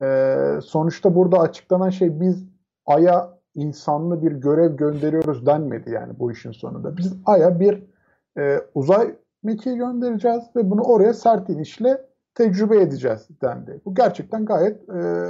[0.02, 2.44] E, sonuçta burada açıklanan şey biz
[2.86, 6.96] Ay'a insanlı bir görev gönderiyoruz denmedi yani bu işin sonunda.
[6.96, 7.82] Biz Ay'a bir
[8.38, 13.80] e, uzay mekiği göndereceğiz ve bunu oraya sert inişle tecrübe edeceğiz dendi.
[13.84, 15.28] Bu gerçekten gayet e,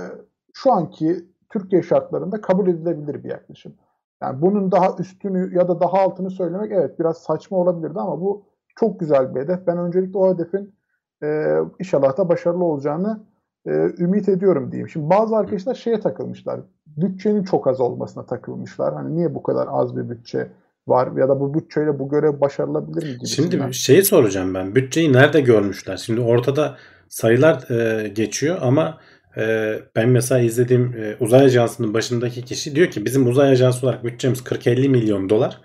[0.53, 3.75] şu anki Türkiye şartlarında kabul edilebilir bir yaklaşım.
[4.23, 8.43] Yani bunun daha üstünü ya da daha altını söylemek evet biraz saçma olabilirdi ama bu
[8.81, 9.67] çok güzel bir hedef.
[9.67, 10.75] Ben öncelikle o hedefin
[11.23, 13.21] e, inşallah da başarılı olacağını
[13.67, 14.89] e, ümit ediyorum diyeyim.
[14.89, 16.61] Şimdi bazı arkadaşlar şeye takılmışlar.
[16.87, 18.95] Bütçenin çok az olmasına takılmışlar.
[18.95, 20.49] Hani niye bu kadar az bir bütçe
[20.87, 23.27] var ya da bu bütçeyle bu görev başarılabilir mi gibi.
[23.27, 24.75] Şimdi şeyi soracağım ben.
[24.75, 25.97] Bütçeyi nerede görmüşler?
[25.97, 26.77] Şimdi ortada
[27.09, 28.99] sayılar e, geçiyor ama
[29.37, 34.05] e, ben mesela izlediğim e, uzay ajansının başındaki kişi diyor ki bizim uzay ajansı olarak
[34.05, 35.61] bütçemiz 40-50 milyon dolar.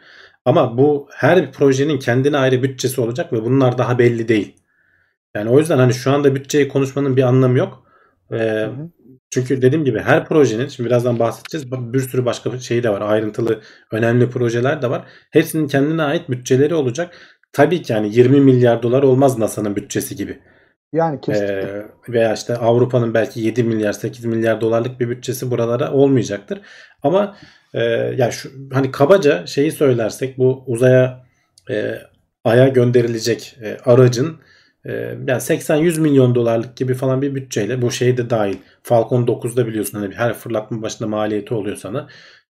[0.46, 4.56] Ama bu her bir projenin kendine ayrı bütçesi olacak ve bunlar daha belli değil.
[5.36, 7.84] Yani o yüzden hani şu anda bütçeyi konuşmanın bir anlamı yok.
[8.34, 8.68] E,
[9.30, 11.72] çünkü dediğim gibi her projenin şimdi birazdan bahsedeceğiz.
[11.72, 13.02] Bir sürü başka şeyi de var.
[13.02, 15.06] Ayrıntılı önemli projeler de var.
[15.32, 17.16] Hepsinin kendine ait bütçeleri olacak.
[17.54, 20.40] Tabii ki yani 20 milyar dolar olmaz NASA'nın bütçesi gibi.
[20.94, 21.62] Yani kesinlikle.
[21.62, 26.62] Ee, veya işte Avrupa'nın belki 7 milyar 8 milyar dolarlık bir bütçesi buralara olmayacaktır.
[27.04, 27.38] Ama
[27.74, 27.84] e,
[28.18, 31.26] yani şu hani kabaca şeyi söylersek bu uzaya
[31.70, 31.96] e,
[32.44, 34.38] aya gönderilecek e, aracın
[34.86, 34.92] e,
[35.28, 38.58] yani 80-100 milyon dolarlık gibi falan bir bütçeyle bu şey de dahil.
[38.84, 42.08] Falcon 9'da biliyorsun hani her fırlatma başında maliyeti oluyor sana.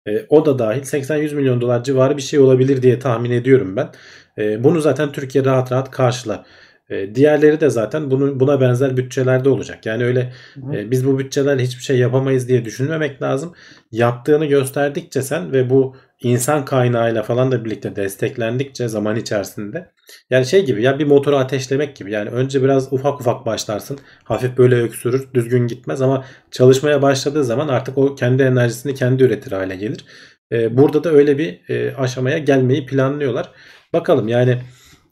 [0.07, 3.91] E, o da dahil 80-100 milyon dolar civarı bir şey olabilir diye tahmin ediyorum ben.
[4.39, 6.43] E, bunu zaten Türkiye rahat rahat karşılar.
[6.91, 9.87] E, diğerleri de zaten bunu, buna benzer bütçelerde olacak.
[9.87, 10.33] Yani öyle
[10.73, 13.55] e, biz bu bütçelerle hiçbir şey yapamayız diye düşünmemek lazım.
[13.93, 19.93] Yaptığını gösterdikçe sen ve bu insan kaynağıyla falan da birlikte desteklendikçe zaman içerisinde
[20.31, 24.59] yani şey gibi ya bir motoru ateşlemek gibi yani önce biraz ufak ufak başlarsın hafif
[24.59, 29.77] böyle öksürür düzgün gitmez ama çalışmaya başladığı zaman artık o kendi enerjisini kendi üretir hale
[29.77, 30.05] gelir.
[30.53, 33.51] E, burada da öyle bir e, aşamaya gelmeyi planlıyorlar.
[33.93, 34.59] Bakalım yani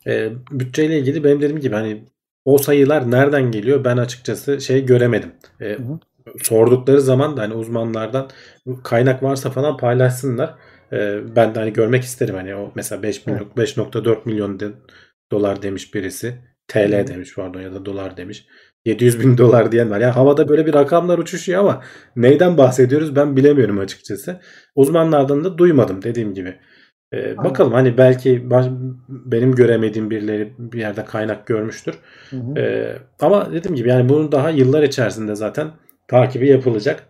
[0.07, 2.05] e, bütçeyle ilgili benim dediğim gibi hani
[2.45, 5.33] o sayılar nereden geliyor ben açıkçası şey göremedim.
[5.61, 5.79] E,
[6.43, 8.31] sordukları zaman da hani uzmanlardan
[8.85, 10.55] kaynak varsa falan paylaşsınlar.
[10.93, 14.69] E, ben de hani görmek isterim hani o mesela 5 milyon 5.4 milyon de,
[15.33, 16.35] dolar demiş birisi.
[16.69, 18.47] TL demiş pardon ya da dolar demiş.
[18.85, 20.01] 700 bin dolar diyen var.
[20.01, 21.83] Yani havada böyle bir rakamlar uçuşuyor ama
[22.17, 24.41] neyden bahsediyoruz ben bilemiyorum açıkçası.
[24.75, 26.59] Uzmanlardan da duymadım dediğim gibi.
[27.13, 28.67] Ee, bakalım hani belki baş,
[29.09, 31.95] benim göremediğim birileri bir yerde kaynak görmüştür.
[32.31, 32.59] Hı hı.
[32.59, 35.71] Ee, ama dediğim gibi yani bunun daha yıllar içerisinde zaten
[36.09, 37.07] takibi yapılacak.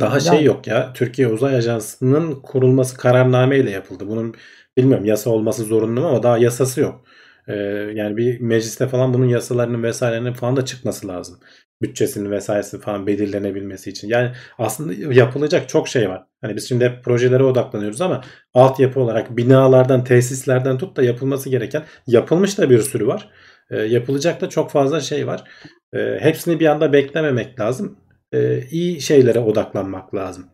[0.00, 0.92] Daha şey yani, şey yok ya.
[0.92, 4.08] Türkiye Uzay Ajansı'nın kurulması kararnameyle yapıldı.
[4.08, 4.34] Bunun
[4.76, 7.04] bilmiyorum yasa olması zorunlu ama daha yasası yok.
[7.48, 7.54] Ee,
[7.94, 11.38] yani bir mecliste falan bunun yasalarının vesairelerinin falan da çıkması lazım
[11.82, 14.08] bütçesinin vesairesi falan belirlenebilmesi için.
[14.08, 16.26] Yani aslında yapılacak çok şey var.
[16.40, 18.20] Hani biz şimdi hep projelere odaklanıyoruz ama
[18.54, 23.30] altyapı olarak binalardan, tesislerden tut da yapılması gereken yapılmış da bir sürü var.
[23.70, 25.44] E, yapılacak da çok fazla şey var.
[25.92, 27.98] E, hepsini bir anda beklememek lazım.
[28.32, 30.44] E, iyi şeylere odaklanmak lazım.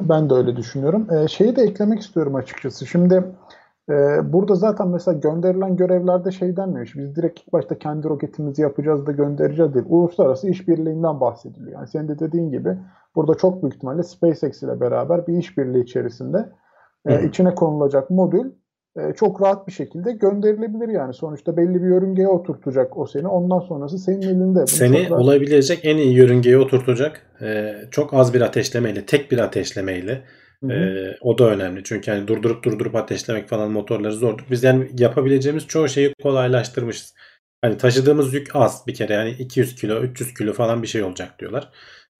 [0.00, 1.08] Ben de öyle düşünüyorum.
[1.14, 2.86] E, şeyi de eklemek istiyorum açıkçası.
[2.86, 3.24] Şimdi
[3.90, 6.92] ee, burada zaten mesela gönderilen görevlerde şey denmiyor.
[6.96, 9.86] Biz direkt ilk başta kendi roketimizi yapacağız da göndereceğiz değil.
[9.88, 11.72] Uluslararası işbirliğinden bahsediliyor.
[11.72, 12.78] Yani senin de dediğin gibi
[13.16, 16.48] burada çok büyük ihtimalle SpaceX ile beraber bir işbirliği içerisinde
[17.06, 18.50] e, içine konulacak modül
[18.96, 21.14] e, çok rahat bir şekilde gönderilebilir yani.
[21.14, 23.28] Sonuçta belli bir yörüngeye oturtacak o seni.
[23.28, 24.58] Ondan sonrası senin elinde.
[24.58, 25.22] Bunu seni rahat...
[25.22, 27.26] olabilecek en iyi yörüngeye oturtacak.
[27.42, 30.22] E, çok az bir ateşlemeyle, tek bir ateşlemeyle
[30.70, 31.84] ee, o da önemli.
[31.84, 34.44] Çünkü yani durdurup durdurup ateşlemek falan motorları zordur.
[34.50, 37.14] Biz yani yapabileceğimiz çoğu şeyi kolaylaştırmışız.
[37.62, 41.38] Hani taşıdığımız yük az bir kere yani 200 kilo 300 kilo falan bir şey olacak
[41.38, 41.70] diyorlar.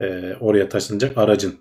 [0.01, 1.55] Ee, oraya taşınacak aracın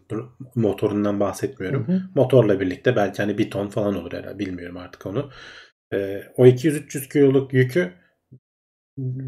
[0.56, 1.88] motorundan bahsetmiyorum.
[1.88, 2.02] Hı hı.
[2.16, 5.30] Motorla birlikte belki hani bir ton falan olur herhalde bilmiyorum artık onu.
[5.94, 7.94] Ee, o 200-300 kiloluk yükü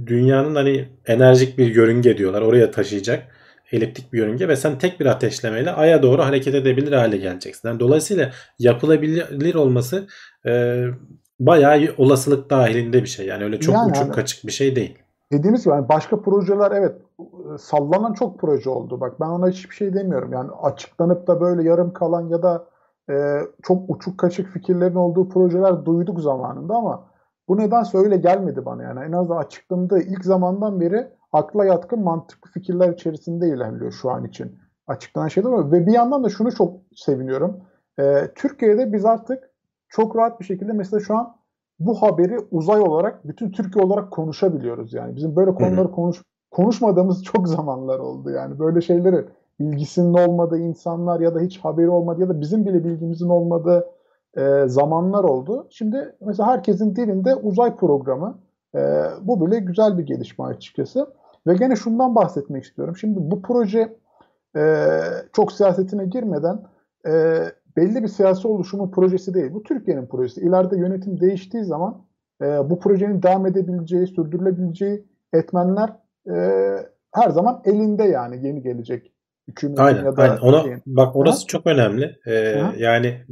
[0.05, 3.36] dünyanın hani enerjik bir yörünge diyorlar oraya taşıyacak
[3.71, 7.67] eliptik bir yörünge ve sen tek bir ateşlemeyle aya doğru hareket edebilir hale geleceksin.
[7.67, 10.07] Yani dolayısıyla yapılabilir olması
[10.45, 10.83] e,
[11.39, 13.27] bayağı olasılık dahilinde bir şey.
[13.27, 14.97] Yani öyle çok yani uçuk yani, kaçık bir şey değil.
[15.31, 16.95] Dediğimiz gibi yani başka projeler evet
[17.59, 18.99] sallanan çok proje oldu.
[18.99, 20.33] Bak ben ona hiçbir şey demiyorum.
[20.33, 22.65] Yani açıklanıp da böyle yarım kalan ya da
[23.09, 27.07] e, çok uçuk kaçık fikirlerin olduğu projeler duyduk zamanında ama
[27.47, 28.99] bu nedense öyle gelmedi bana yani.
[28.99, 34.59] En azından açıklandığı ilk zamandan beri akla yatkın mantıklı fikirler içerisinde ilerliyor şu an için
[34.87, 35.71] açıklanan şeyler var.
[35.71, 37.61] Ve bir yandan da şunu çok seviniyorum.
[37.99, 39.49] Ee, Türkiye'de biz artık
[39.89, 41.37] çok rahat bir şekilde mesela şu an
[41.79, 45.15] bu haberi uzay olarak bütün Türkiye olarak konuşabiliyoruz yani.
[45.15, 48.29] Bizim böyle konuları konuş konuşmadığımız çok zamanlar oldu.
[48.29, 49.25] Yani böyle şeyleri
[49.59, 53.89] bilgisinin olmadığı insanlar ya da hiç haberi olmadı ya da bizim bile bilgimizin olmadığı
[54.37, 55.67] e, zamanlar oldu.
[55.69, 58.39] Şimdi mesela herkesin dilinde uzay programı.
[58.77, 58.81] E,
[59.21, 61.07] bu bile güzel bir gelişme açıkçası.
[61.47, 62.97] Ve gene şundan bahsetmek istiyorum.
[62.97, 63.97] Şimdi bu proje
[64.57, 64.83] e,
[65.33, 66.63] çok siyasetine girmeden
[67.07, 67.43] e,
[67.77, 69.53] belli bir siyasi oluşumun projesi değil.
[69.53, 70.41] Bu Türkiye'nin projesi.
[70.41, 72.05] İleride yönetim değiştiği zaman
[72.41, 75.89] e, bu projenin devam edebileceği, sürdürülebileceği etmenler
[76.29, 76.35] e,
[77.13, 79.11] her zaman elinde yani yeni gelecek
[79.47, 80.37] hükümetin Aynen, ya da aynen.
[80.37, 80.81] Ona, şeyin.
[80.85, 81.47] bak orası Ha?
[81.47, 82.19] çok önemli.
[82.27, 83.25] Ee, yani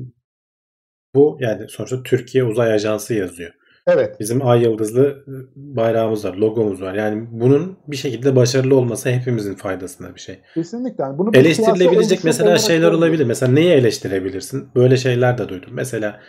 [1.15, 3.51] bu yani sonuçta Türkiye Uzay Ajansı yazıyor.
[3.88, 4.19] Evet.
[4.19, 5.24] Bizim ay yıldızlı
[5.56, 6.93] bayrağımız var, logomuz var.
[6.93, 10.39] Yani bunun bir şekilde başarılı olması hepimizin faydasına bir şey.
[10.54, 11.04] Kesinlikle.
[11.04, 13.26] Yani bunu Eleştirilebilecek mesela şeyler olabilir.
[13.26, 14.67] Mesela neyi eleştirebilirsin?
[14.76, 15.69] Böyle şeyler de duydum.
[15.74, 16.19] Mesela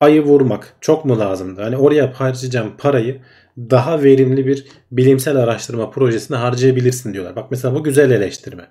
[0.00, 1.62] ayı vurmak çok mu lazımdı?
[1.62, 3.20] Hani oraya harcayacağım parayı
[3.58, 7.36] daha verimli bir bilimsel araştırma projesine harcayabilirsin diyorlar.
[7.36, 8.64] Bak mesela bu güzel eleştirme.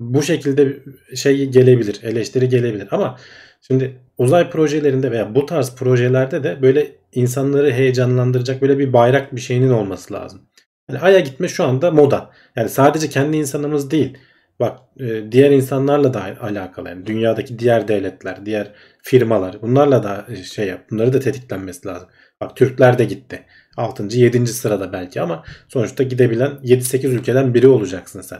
[0.00, 0.78] Bu şekilde
[1.16, 3.18] şey gelebilir, eleştiri gelebilir ama
[3.60, 9.40] şimdi uzay projelerinde veya bu tarz projelerde de böyle insanları heyecanlandıracak böyle bir bayrak bir
[9.40, 10.40] şeyinin olması lazım.
[10.88, 12.30] Yani Ay'a gitme şu anda moda.
[12.56, 14.18] Yani sadece kendi insanımız değil.
[14.60, 16.88] Bak e, diğer insanlarla da alakalı.
[16.88, 20.90] Yani dünyadaki diğer devletler, diğer firmalar bunlarla da e, şey yap.
[20.90, 22.08] Bunları da tetiklenmesi lazım.
[22.40, 23.42] Bak Türkler de gitti.
[23.76, 24.08] 6.
[24.10, 24.46] 7.
[24.46, 28.38] sırada belki ama sonuçta gidebilen 7-8 ülkeden biri olacaksın sen.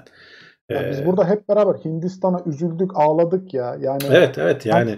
[0.70, 3.76] Ya biz Ee, burada hep beraber Hindistan'a üzüldük, ağladık ya.
[3.80, 4.90] Yani Evet evet yani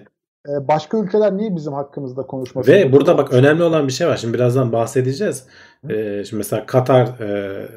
[0.48, 2.72] e, başka ülkeler niye bizim hakkımızda konuşmasın?
[2.72, 4.16] ve burada bak önemli olan bir şey var.
[4.16, 5.46] Şimdi birazdan bahsedeceğiz.
[5.90, 7.68] Ee, şimdi mesela Katar e,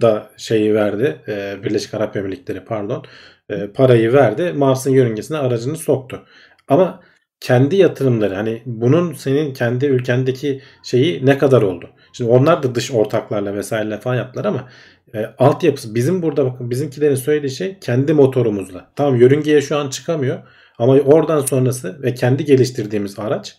[0.00, 1.20] da şeyi verdi.
[1.28, 3.04] e, Birleşik Arap Emirlikleri pardon.
[3.48, 4.52] e, parayı verdi.
[4.52, 6.22] Mars'ın yörüngesine aracını soktu.
[6.68, 7.00] Ama
[7.40, 11.90] kendi yatırımları hani bunun senin kendi ülkendeki şeyi ne kadar oldu?
[12.12, 14.68] Şimdi onlar da dış ortaklarla vesaireyle falan yaptılar ama
[15.14, 18.90] e, altyapısı bizim burada bakın bizimkilerin söylediği şey kendi motorumuzla.
[18.96, 20.38] Tamam yörüngeye şu an çıkamıyor
[20.78, 23.58] ama oradan sonrası ve kendi geliştirdiğimiz araç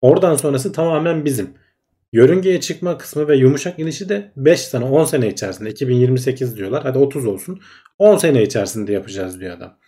[0.00, 1.54] oradan sonrası tamamen bizim.
[2.12, 6.82] Yörüngeye çıkma kısmı ve yumuşak inişi de 5 sene 10 sene içerisinde 2028 diyorlar.
[6.82, 7.60] Hadi 30 olsun.
[7.98, 9.78] 10 sene içerisinde yapacağız diyor adam.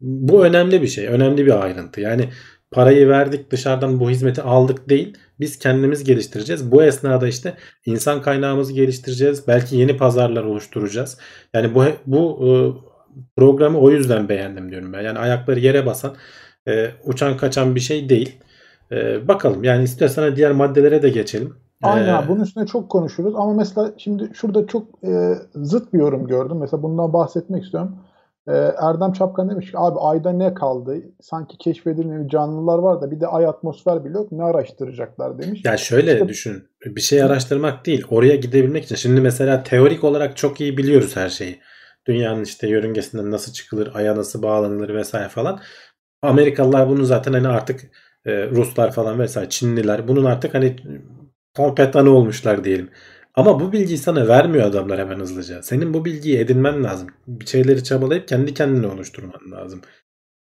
[0.00, 1.06] Bu önemli bir şey.
[1.06, 2.00] Önemli bir ayrıntı.
[2.00, 2.28] Yani
[2.74, 5.16] parayı verdik dışarıdan bu hizmeti aldık değil.
[5.40, 6.72] Biz kendimiz geliştireceğiz.
[6.72, 7.54] Bu esnada işte
[7.86, 9.48] insan kaynağımızı geliştireceğiz.
[9.48, 11.18] Belki yeni pazarlar oluşturacağız.
[11.54, 12.50] Yani bu bu e,
[13.36, 15.02] programı o yüzden beğendim diyorum ben.
[15.02, 16.14] Yani ayakları yere basan,
[16.68, 18.38] e, uçan kaçan bir şey değil.
[18.92, 21.54] E, bakalım yani istiyorsan diğer maddelere de geçelim.
[21.82, 26.26] Aynen Ee, bunun üstüne çok konuşuruz ama mesela şimdi şurada çok e, zıt bir yorum
[26.26, 26.56] gördüm.
[26.60, 27.96] Mesela bundan bahsetmek istiyorum.
[28.48, 28.52] E,
[28.82, 30.96] Erdem Çapkan demiş ki abi ayda ne kaldı?
[31.20, 34.32] Sanki keşfedilmemiş canlılar var da bir de ay atmosfer bile yok.
[34.32, 35.60] Ne araştıracaklar demiş.
[35.64, 36.68] Ya şöyle İşte- düşün.
[36.86, 38.04] Bir şey araştırmak değil.
[38.10, 38.96] Oraya gidebilmek için.
[38.96, 41.60] Şimdi mesela teorik olarak çok iyi biliyoruz her şeyi.
[42.06, 45.60] Dünyanın işte yörüngesinden nasıl çıkılır, aya nasıl bağlanılır vesaire falan.
[46.22, 47.80] Amerikalılar bunu zaten hani artık
[48.26, 50.76] e, Ruslar falan vesaire Çinliler bunun artık hani
[51.56, 52.90] kompetanı olmuşlar diyelim.
[53.34, 55.62] Ama bu bilgiyi sana vermiyor adamlar hemen hızlıca.
[55.62, 57.08] Senin bu bilgiyi edinmen lazım.
[57.26, 59.80] Bir şeyleri çabalayıp kendi kendine oluşturman lazım.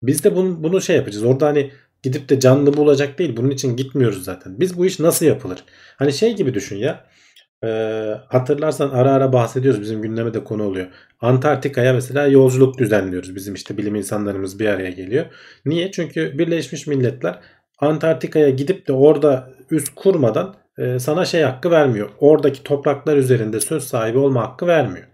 [0.03, 1.25] Biz de bunu, bunu şey yapacağız.
[1.25, 1.71] Orada hani
[2.03, 3.37] gidip de canlı bulacak değil.
[3.37, 4.61] Bunun için gitmiyoruz zaten.
[4.61, 5.65] Biz bu iş nasıl yapılır?
[5.97, 7.05] Hani şey gibi düşün ya.
[7.65, 9.81] Ee, hatırlarsan ara ara bahsediyoruz.
[9.81, 10.87] Bizim gündeme de konu oluyor.
[11.21, 13.35] Antarktika'ya mesela yolculuk düzenliyoruz.
[13.35, 15.27] Bizim işte bilim insanlarımız bir araya geliyor.
[15.67, 15.91] Niye?
[15.91, 17.41] Çünkü Birleşmiş Milletler
[17.79, 20.62] Antarktika'ya gidip de orada üst kurmadan e,
[20.99, 22.11] sana şey hakkı vermiyor.
[22.19, 25.07] Oradaki topraklar üzerinde söz sahibi olma hakkı vermiyor.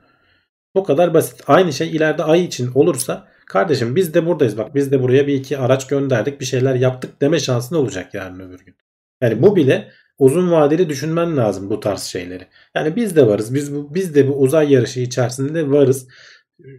[0.74, 1.42] Bu kadar basit.
[1.46, 5.34] Aynı şey ileride ay için olursa kardeşim biz de buradayız bak biz de buraya bir
[5.34, 8.76] iki araç gönderdik bir şeyler yaptık deme şansın olacak yarın öbür gün.
[9.22, 12.46] Yani bu bile uzun vadeli düşünmen lazım bu tarz şeyleri.
[12.74, 13.54] Yani biz de varız.
[13.54, 16.08] Biz bu biz de bu uzay yarışı içerisinde varız.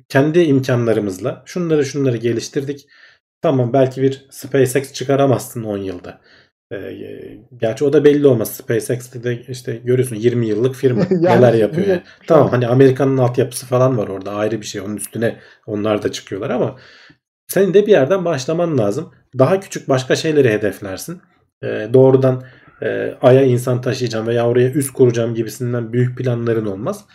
[0.10, 2.88] Kendi imkanlarımızla şunları şunları geliştirdik.
[3.42, 6.22] Tamam belki bir SpaceX çıkaramazsın 10 yılda.
[6.72, 8.52] Ee, gerçi o da belli olmaz.
[8.52, 11.88] SpaceX'te de işte görüyorsun 20 yıllık firma Yani neler yapıyor.
[11.88, 12.02] Yani.
[12.28, 14.82] Tamam hani Amerika'nın altyapısı falan var orada ayrı bir şey.
[14.82, 15.36] Onun üstüne
[15.68, 16.76] onlar da çıkıyorlar ama
[17.48, 19.14] senin de bir yerden başlaman lazım.
[19.40, 21.22] Daha küçük başka şeyleri hedeflersin.
[21.64, 22.44] Ee, doğrudan
[22.82, 27.06] e, Ay'a insan taşıyacağım veya oraya üst kuracağım gibisinden büyük planların olmaz.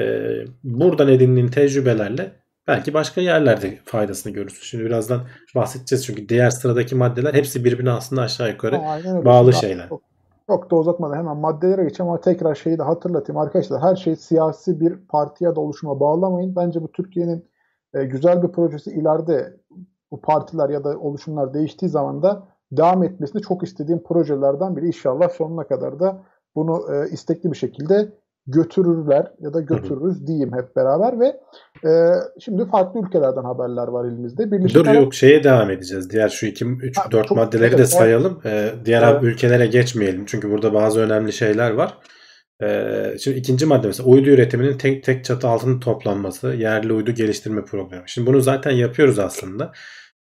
[0.00, 2.32] Ee, buradan edindiğin tecrübelerle
[2.68, 4.62] belki başka yerlerde faydasını görürsün.
[4.62, 5.20] Şimdi birazdan
[5.54, 9.88] bahsedeceğiz çünkü diğer sıradaki maddeler hepsi birbirine aslında aşağı yukarı Aynen bağlı Şimdi şeyler.
[9.88, 10.02] Çok,
[10.46, 13.38] çok da uzatmadan hemen maddelere geçeceğim ama tekrar şeyi de hatırlatayım.
[13.38, 16.56] Arkadaşlar her şey siyasi bir parti ya da oluşuma bağlamayın.
[16.56, 17.48] Bence bu Türkiye'nin
[17.94, 19.56] e, güzel bir projesi ileride
[20.10, 24.86] bu partiler ya da oluşumlar değiştiği zaman da devam etmesini çok istediğim projelerden biri.
[24.86, 26.22] İnşallah sonuna kadar da
[26.54, 28.12] bunu e, istekli bir şekilde
[28.46, 31.26] götürürler ya da götürürüz diyeyim hep beraber ve
[31.90, 34.52] e, şimdi farklı ülkelerden haberler var elimizde.
[34.52, 36.10] Birleşik Dur Arap- yok şeye devam edeceğiz.
[36.10, 38.40] Diğer şu 2 3 Ha, 4 çok- maddeleri de evet, sayalım.
[38.44, 39.22] Ee, diğer Evet.
[39.22, 40.24] ülkelere geçmeyelim.
[40.26, 41.98] Çünkü burada bazı önemli şeyler var.
[42.62, 47.64] Ee, şimdi ikinci madde mesela uydu üretiminin tek tek çatı altında toplanması, yerli uydu geliştirme
[47.64, 48.02] programı.
[48.06, 49.72] Şimdi bunu zaten yapıyoruz aslında.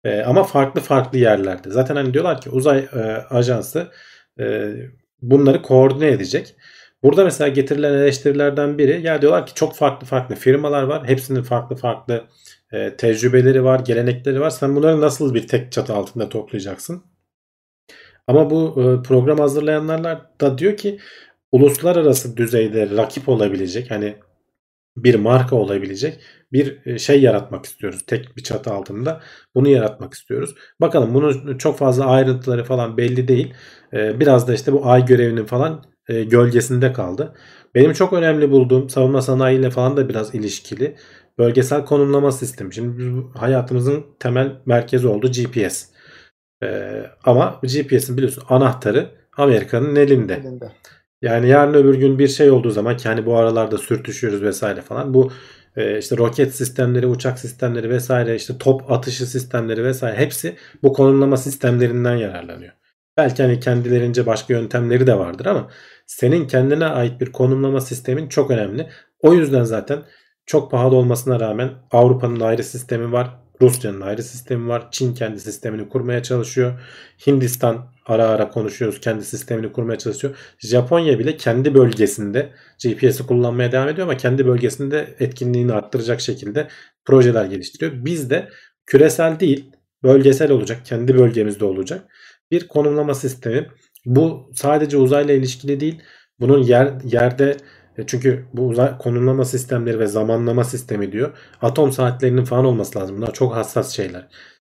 [0.05, 1.71] Ee, ama farklı farklı yerlerde.
[1.71, 2.99] Zaten hani diyorlar ki uzay e,
[3.31, 3.87] ajansı
[4.41, 4.73] e,
[5.23, 6.57] bunları koordine edecek.
[7.03, 11.09] Burada mesela getirilen eleştirilerden biri ya diyorlar ki çok farklı farklı firmalar var.
[11.09, 12.25] Hepsinin farklı farklı
[12.73, 14.51] e, tecrübeleri var, gelenekleri var.
[14.51, 17.05] Sen bunları nasıl bir tek çatı altında toplayacaksın?
[18.27, 20.99] Ama bu e, program hazırlayanlar da diyor ki
[21.53, 24.17] uluslararası düzeyde rakip olabilecek hani
[24.97, 26.21] bir marka olabilecek
[26.53, 28.01] bir e, şey yaratmak istiyoruz.
[28.07, 29.21] Tek bir çatı altında
[29.55, 30.55] bunu yaratmak istiyoruz.
[30.81, 33.55] Bakalım bunun çok fazla ayrıntıları falan belli değil.
[33.93, 37.35] E, Biraz da işte bu ay görevinin falan e, gölgesinde kaldı.
[37.75, 40.97] Benim çok önemli bulduğum savunma sanayiyle falan da biraz ilişkili
[41.39, 42.75] bölgesel konumlama sistemi.
[42.75, 45.87] Şimdi hayatımızın temel merkezi oldu GPS.
[46.63, 50.35] Ee, ama GPS'in biliyorsun anahtarı Amerika'nın elinde.
[50.35, 50.73] elinde.
[51.23, 55.15] Yani yarın öbür gün bir şey olduğu zaman ki hani bu aralarda sürtüşüyoruz vesaire falan
[55.15, 55.33] bu
[55.77, 61.37] e, işte roket sistemleri, uçak sistemleri vesaire işte top atışı sistemleri vesaire hepsi bu konumlama
[61.37, 62.73] sistemlerinden yararlanıyor.
[63.17, 65.71] Belki hani kendilerince başka yöntemleri de vardır ama
[66.17, 68.89] senin kendine ait bir konumlama sistemin çok önemli.
[69.21, 70.03] O yüzden zaten
[70.47, 73.37] çok pahalı olmasına rağmen Avrupa'nın ayrı sistemi var.
[73.63, 74.89] Rusya'nın ayrı sistemi var.
[74.91, 76.81] Çin kendi sistemini kurmaya çalışıyor.
[77.27, 80.37] Hindistan ara ara konuşuyoruz kendi sistemini kurmaya çalışıyor.
[80.59, 82.53] Japonya bile kendi bölgesinde
[82.85, 86.69] GPS'i kullanmaya devam ediyor ama kendi bölgesinde etkinliğini arttıracak şekilde
[87.05, 87.93] projeler geliştiriyor.
[88.05, 88.49] Biz de
[88.87, 90.87] küresel değil bölgesel olacak.
[90.87, 92.05] Kendi bölgemizde olacak.
[92.51, 93.69] Bir konumlama sistemi.
[94.07, 96.03] Bu sadece uzayla ilişkili değil.
[96.41, 97.57] Bunun yer yerde
[97.99, 101.39] e, çünkü bu uzay konumlama sistemleri ve zamanlama sistemi diyor.
[101.63, 103.17] Atom saatlerinin falan olması lazım.
[103.17, 104.29] Bunlar çok hassas şeyler.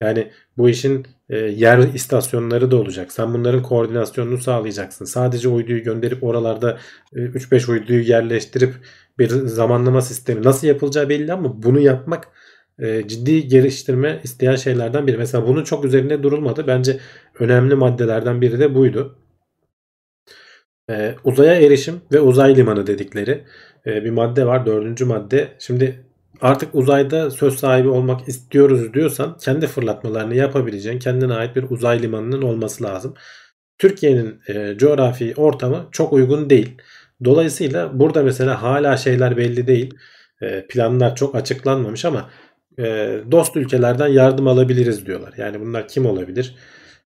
[0.02, 3.12] Yani bu işin e, yer istasyonları da olacak.
[3.12, 5.06] Sen bunların koordinasyonunu sağlayacaksın.
[5.06, 6.80] Sadece uyduyu gönderip oralarda
[7.16, 8.74] e, 3-5 uyduyu yerleştirip
[9.20, 12.28] bir zamanlama sistemi nasıl yapılacağı belli ama bunu yapmak
[12.80, 15.18] e, ciddi geliştirme isteyen şeylerden biri.
[15.18, 16.68] Mesela bunun çok üzerinde durulmadı.
[16.68, 17.00] Bence
[17.40, 19.20] önemli maddelerden biri de buydu.
[20.90, 23.44] E, uzaya erişim ve uzay limanı dedikleri
[23.86, 24.66] e, bir madde var.
[24.66, 25.48] Dördüncü madde.
[25.60, 26.06] Şimdi
[26.42, 32.42] artık uzayda söz sahibi olmak istiyoruz diyorsan kendi fırlatmalarını yapabileceğin kendine ait bir uzay limanının
[32.42, 33.14] olması lazım.
[33.78, 36.78] Türkiye'nin e, coğrafi ortamı çok uygun değil.
[37.24, 39.94] Dolayısıyla burada mesela hala şeyler belli değil.
[40.42, 42.30] E, planlar çok açıklanmamış ama
[42.80, 42.84] e,
[43.32, 45.34] dost ülkelerden yardım alabiliriz diyorlar.
[45.38, 46.56] Yani bunlar kim olabilir?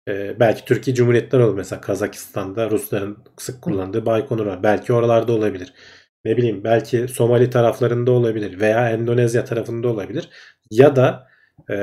[0.09, 4.63] E, belki Türkiye Cumhuriyetleri olur mesela Kazakistan'da Rusların sık kullandığı Baykonur var.
[4.63, 5.75] Belki oralarda olabilir
[6.25, 10.29] ne bileyim belki Somali taraflarında olabilir veya Endonezya tarafında olabilir.
[10.71, 11.29] Ya da
[11.71, 11.75] e,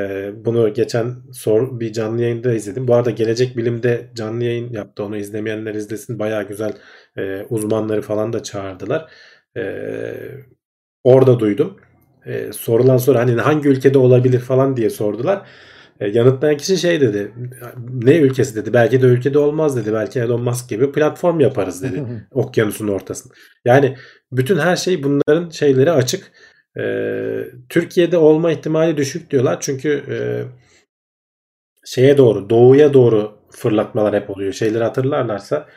[0.46, 2.88] bunu geçen sor bir canlı yayında izledim.
[2.88, 5.04] Bu arada Gelecek Bilim'de canlı yayın yaptı.
[5.04, 6.20] Onu izlemeyenler izlesin.
[6.20, 6.74] Baya güzel
[7.18, 9.12] e, uzmanları falan da çağırdılar.
[9.58, 9.62] E,
[11.04, 11.78] orada duydum.
[12.26, 15.48] E, sorulan soru hani hangi ülkede olabilir falan diye sordular.
[16.00, 17.34] E, yanıtlayan kişi şey dedi.
[18.04, 18.74] Ne ülkesi dedi.
[18.74, 19.94] Belki de ülkede olmaz dedi.
[19.94, 22.04] Belki Elon Musk gibi platform yaparız dedi.
[22.32, 23.34] okyanusun ortasında.
[23.66, 23.96] Yani
[24.32, 26.32] bütün her şey bunların şeyleri açık.
[26.80, 29.58] Ee, Türkiye'de olma ihtimali düşük diyorlar.
[29.62, 30.18] Çünkü e,
[31.86, 34.54] şeye doğru, doğuya doğru fırlatmalar hep oluyor.
[34.54, 35.68] Şeyleri hatırlarlarsa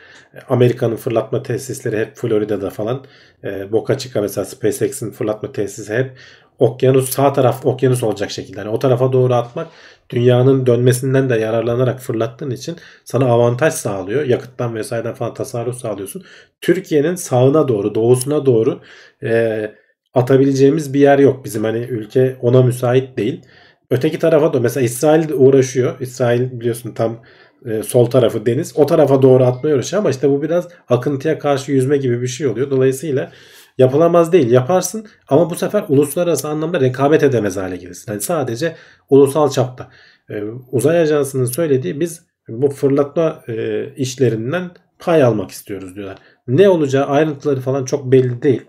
[0.49, 3.05] Amerika'nın fırlatma tesisleri hep Florida'da falan.
[3.43, 6.17] E, Boca Chica mesela SpaceX'in fırlatma tesisi hep
[6.59, 8.59] okyanus sağ taraf okyanus olacak şekilde.
[8.59, 9.67] Yani o tarafa doğru atmak
[10.09, 12.75] dünyanın dönmesinden de yararlanarak fırlattığın için
[13.05, 14.25] sana avantaj sağlıyor.
[14.25, 16.23] Yakıttan vesaireden falan tasarruf sağlıyorsun.
[16.61, 18.79] Türkiye'nin sağına doğru, doğusuna doğru
[19.23, 19.71] e,
[20.13, 21.45] atabileceğimiz bir yer yok.
[21.45, 23.41] Bizim hani ülke ona müsait değil.
[23.89, 25.99] Öteki tarafa da mesela İsrail uğraşıyor.
[25.99, 27.21] İsrail biliyorsun tam
[27.65, 28.77] e, sol tarafı deniz.
[28.77, 32.47] O tarafa doğru atmaya uğraşıyor ama işte bu biraz akıntıya karşı yüzme gibi bir şey
[32.47, 32.71] oluyor.
[32.71, 33.31] Dolayısıyla
[33.77, 34.51] yapılamaz değil.
[34.51, 38.11] Yaparsın ama bu sefer uluslararası anlamda rekabet edemez hale gelirsin.
[38.11, 38.75] Yani sadece
[39.09, 39.89] ulusal çapta.
[40.29, 46.17] E, uzay Ajansı'nın söylediği biz bu fırlatma e, işlerinden pay almak istiyoruz diyorlar.
[46.47, 48.61] Ne olacağı ayrıntıları falan çok belli değil.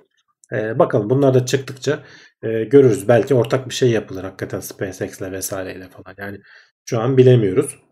[0.52, 1.98] E, bakalım bunlar da çıktıkça
[2.42, 3.08] e, görürüz.
[3.08, 6.14] Belki ortak bir şey yapılır hakikaten SpaceX'le vesaireyle falan.
[6.18, 6.40] Yani
[6.84, 7.83] şu an bilemiyoruz.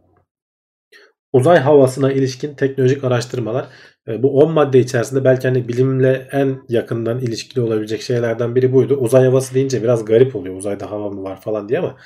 [1.32, 3.66] Uzay havasına ilişkin teknolojik araştırmalar
[4.08, 8.96] e, bu 10 madde içerisinde belki hani bilimle en yakından ilişkili olabilecek şeylerden biri buydu.
[8.96, 10.56] Uzay havası deyince biraz garip oluyor.
[10.56, 11.96] Uzayda hava mı var falan diye ama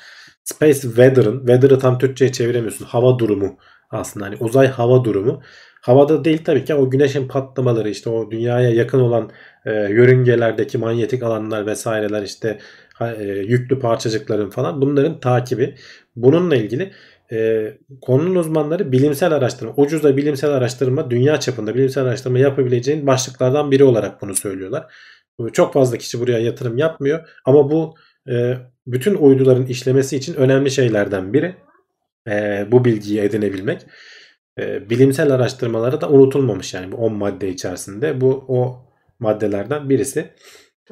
[0.43, 2.85] Space Weather'ın, weather'ı tam Türkçe'ye çeviremiyorsun.
[2.85, 3.57] Hava durumu
[3.89, 4.25] aslında.
[4.25, 5.41] Hani uzay hava durumu.
[5.81, 9.31] Havada değil tabii ki o güneşin patlamaları işte o dünyaya yakın olan
[9.65, 12.59] e, yörüngelerdeki manyetik alanlar vesaireler işte
[13.01, 15.75] e, yüklü parçacıkların falan bunların takibi.
[16.15, 16.91] Bununla ilgili
[17.31, 23.83] e, konunun uzmanları bilimsel araştırma, ucuza bilimsel araştırma, dünya çapında bilimsel araştırma yapabileceğin başlıklardan biri
[23.83, 24.93] olarak bunu söylüyorlar.
[25.53, 27.95] Çok fazla kişi buraya yatırım yapmıyor ama bu
[28.29, 28.57] e,
[28.87, 31.55] bütün uyduların işlemesi için önemli şeylerden biri.
[32.27, 33.81] E, bu bilgiyi edinebilmek.
[34.59, 38.21] E, bilimsel araştırmaları da unutulmamış yani bu 10 madde içerisinde.
[38.21, 38.85] Bu o
[39.19, 40.29] maddelerden birisi.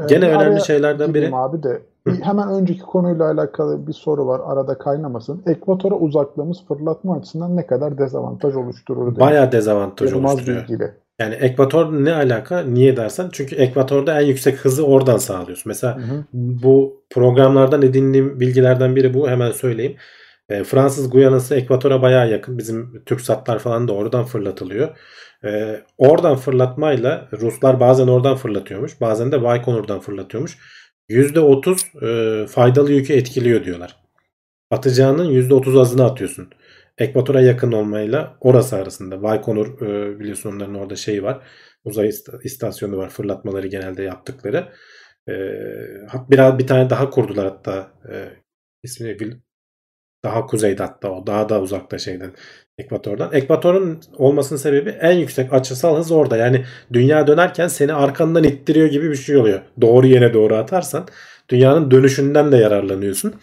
[0.08, 1.30] Gene önemli şeylerden biri.
[1.36, 1.82] abi de
[2.22, 5.44] hemen önceki konuyla alakalı bir soru var arada kaynamasın.
[5.46, 9.20] Ekvatora uzaklığımız fırlatma açısından ne kadar dezavantaj oluşturur demiş.
[9.20, 10.64] Bayağı dezavantaj Yılmaz oluşturuyor.
[10.64, 10.92] bilgili.
[11.20, 12.62] Yani ekvator ne alaka?
[12.62, 13.30] Niye dersen?
[13.32, 15.64] Çünkü ekvatorda en yüksek hızı oradan sağlıyorsun.
[15.70, 16.24] Mesela Hı hı.
[16.34, 19.30] bu programlardan edindiğim bilgilerden biri bu.
[19.30, 19.96] Hemen söyleyeyim.
[20.50, 22.58] E, Fransız Guyana'sı ekvatora bayağı yakın.
[22.58, 24.90] Bizim TürkSatlar falan da oradan fırlatılıyor.
[25.46, 29.02] E, oradan fırlatmayla Ruslar bazen oradan fırlatıyormuş.
[29.02, 30.58] Bazen de Baykonur'dan fırlatıyormuş.
[31.10, 31.86] %30
[32.44, 33.96] e, faydalı yükü etkiliyor diyorlar.
[34.72, 36.50] Atacağının %30 azını atıyorsun.
[36.98, 39.24] Ekvatora yakın olmayla orası arasında.
[39.24, 41.48] Baykonur e, biliyorsun onların orada şeyi var.
[41.86, 43.10] Uzay ist- istasyonu var.
[43.10, 44.74] Fırlatmaları genelde yaptıkları.
[45.30, 45.34] E,
[46.30, 47.92] biraz bir tane daha kurdular hatta.
[48.12, 48.30] E,
[48.84, 49.42] ismini
[50.24, 51.28] daha kuzeyde hatta o.
[51.28, 52.34] Daha da uzakta şeyden.
[52.78, 53.34] Ekvatordan.
[53.34, 56.38] Ekvatorun olmasının sebebi en yüksek açısal hız orada.
[56.38, 59.62] Yani dünya dönerken seni arkandan ittiriyor gibi bir şey oluyor.
[59.82, 61.08] Doğru yere doğru atarsan
[61.50, 63.34] dünyanın dönüşünden de yararlanıyorsun.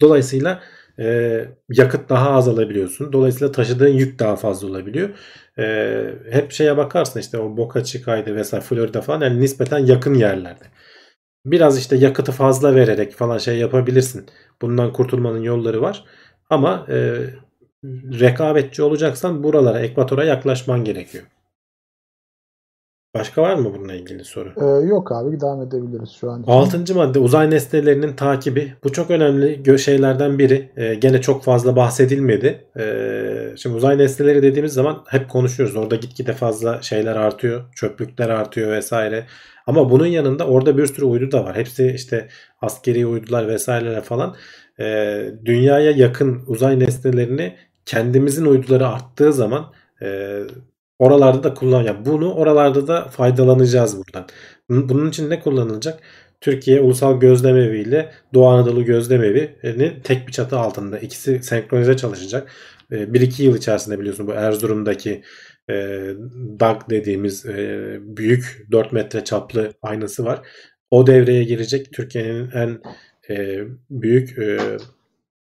[0.00, 0.62] Dolayısıyla
[0.98, 1.38] e,
[1.70, 3.12] yakıt daha az alabiliyorsun.
[3.12, 5.08] Dolayısıyla taşıdığın yük daha fazla olabiliyor.
[5.58, 10.64] E, hep şeye bakarsın işte o Boca Chica'ydı vesaire Florida falan yani nispeten yakın yerlerde.
[11.46, 14.26] Biraz işte yakıtı fazla vererek falan şey yapabilirsin.
[14.62, 16.04] Bundan kurtulmanın yolları var.
[16.50, 17.16] Ama e,
[18.20, 21.24] rekabetçi olacaksan buralara, ekvatora yaklaşman gerekiyor.
[23.14, 24.52] Başka var mı bununla ilgili soru?
[24.56, 26.44] Ee, yok abi devam edebiliriz şu an.
[26.46, 28.74] Altıncı madde uzay nesnelerinin takibi.
[28.84, 30.70] Bu çok önemli şeylerden biri.
[30.76, 32.64] Ee, gene çok fazla bahsedilmedi.
[32.78, 35.76] Ee, şimdi uzay nesneleri dediğimiz zaman hep konuşuyoruz.
[35.76, 37.72] Orada gitgide fazla şeyler artıyor.
[37.74, 39.26] Çöplükler artıyor vesaire.
[39.66, 41.56] Ama bunun yanında orada bir sürü uydu da var.
[41.56, 42.28] Hepsi işte
[42.60, 44.36] askeri uydular vesaireler falan.
[44.80, 47.56] Ee, dünyaya yakın uzay nesnelerini
[47.86, 49.72] kendimizin uyduları arttığı zaman
[50.02, 50.38] e,
[50.98, 54.26] oralarda da kullan yani bunu oralarda da faydalanacağız buradan.
[54.70, 56.00] Bunun için ne kullanılacak?
[56.40, 62.50] Türkiye Ulusal Gözlemevi ile Doğu Anadolu Gözlemevi'ni tek bir çatı altında ikisi senkronize çalışacak.
[62.90, 65.22] 1-2 yıl içerisinde biliyorsun bu Erzurum'daki
[65.70, 65.74] e,
[66.60, 70.40] DAG dediğimiz e, büyük 4 metre çaplı aynası var.
[70.90, 71.92] O devreye girecek.
[71.92, 72.80] Türkiye'nin en
[73.30, 74.58] e, büyük e,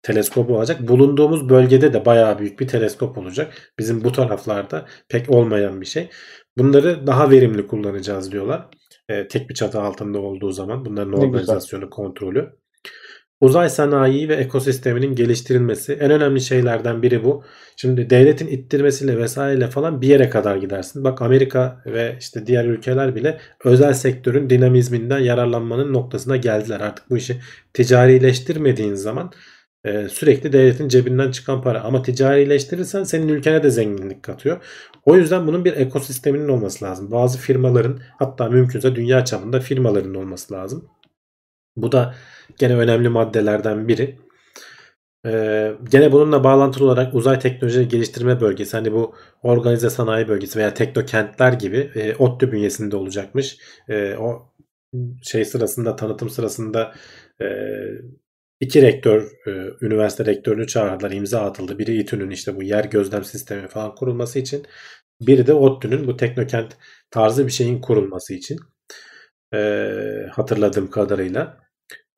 [0.06, 0.88] teleskobu olacak.
[0.88, 3.74] Bulunduğumuz bölgede de bayağı büyük bir teleskop olacak.
[3.80, 6.10] Bizim bu taraflarda pek olmayan bir şey.
[6.58, 8.68] Bunları daha verimli kullanacağız diyorlar.
[9.10, 12.50] E, tek bir çatı altında olduğu zaman bunların organizasyonu, kontrolü.
[13.42, 17.44] Uzay sanayi ve ekosisteminin geliştirilmesi en önemli şeylerden biri bu.
[17.76, 21.04] Şimdi devletin ittirmesiyle vesaireyle falan bir yere kadar gidersin.
[21.04, 26.80] Bak Amerika ve işte diğer ülkeler bile özel sektörün dinamizminden yararlanmanın noktasına geldiler.
[26.80, 27.42] Artık bu işi
[27.74, 29.32] ticarileştirmediğin zaman
[29.86, 31.82] e, sürekli devletin cebinden çıkan para.
[31.82, 34.64] Ama ticarileştirirsen senin ülkene de zenginlik katıyor.
[35.06, 37.12] O yüzden bunun bir ekosisteminin olması lazım.
[37.12, 40.90] Bazı firmaların hatta mümkünse dünya çapında firmaların olması lazım.
[41.76, 42.16] Bu da
[42.58, 44.18] gene önemli maddelerden biri.
[45.26, 50.74] Ee, gene bununla bağlantılı olarak uzay teknoloji geliştirme bölgesi hani bu organize sanayi bölgesi veya
[50.74, 53.58] teknokentler gibi e, ODTÜ bünyesinde olacakmış.
[53.90, 54.52] E, o
[55.24, 56.94] şey sırasında tanıtım sırasında
[57.42, 57.46] e,
[58.66, 59.52] iki rektör e,
[59.82, 61.80] üniversite rektörünü çağırdılar imza atıldı.
[61.80, 64.66] Biri İTÜ'nün işte bu yer gözlem sistemi falan kurulması için.
[65.22, 66.78] Biri de ODTÜ'nün bu teknokent
[67.12, 68.58] tarzı bir şeyin kurulması için.
[69.54, 69.90] E,
[70.32, 71.58] hatırladığım kadarıyla.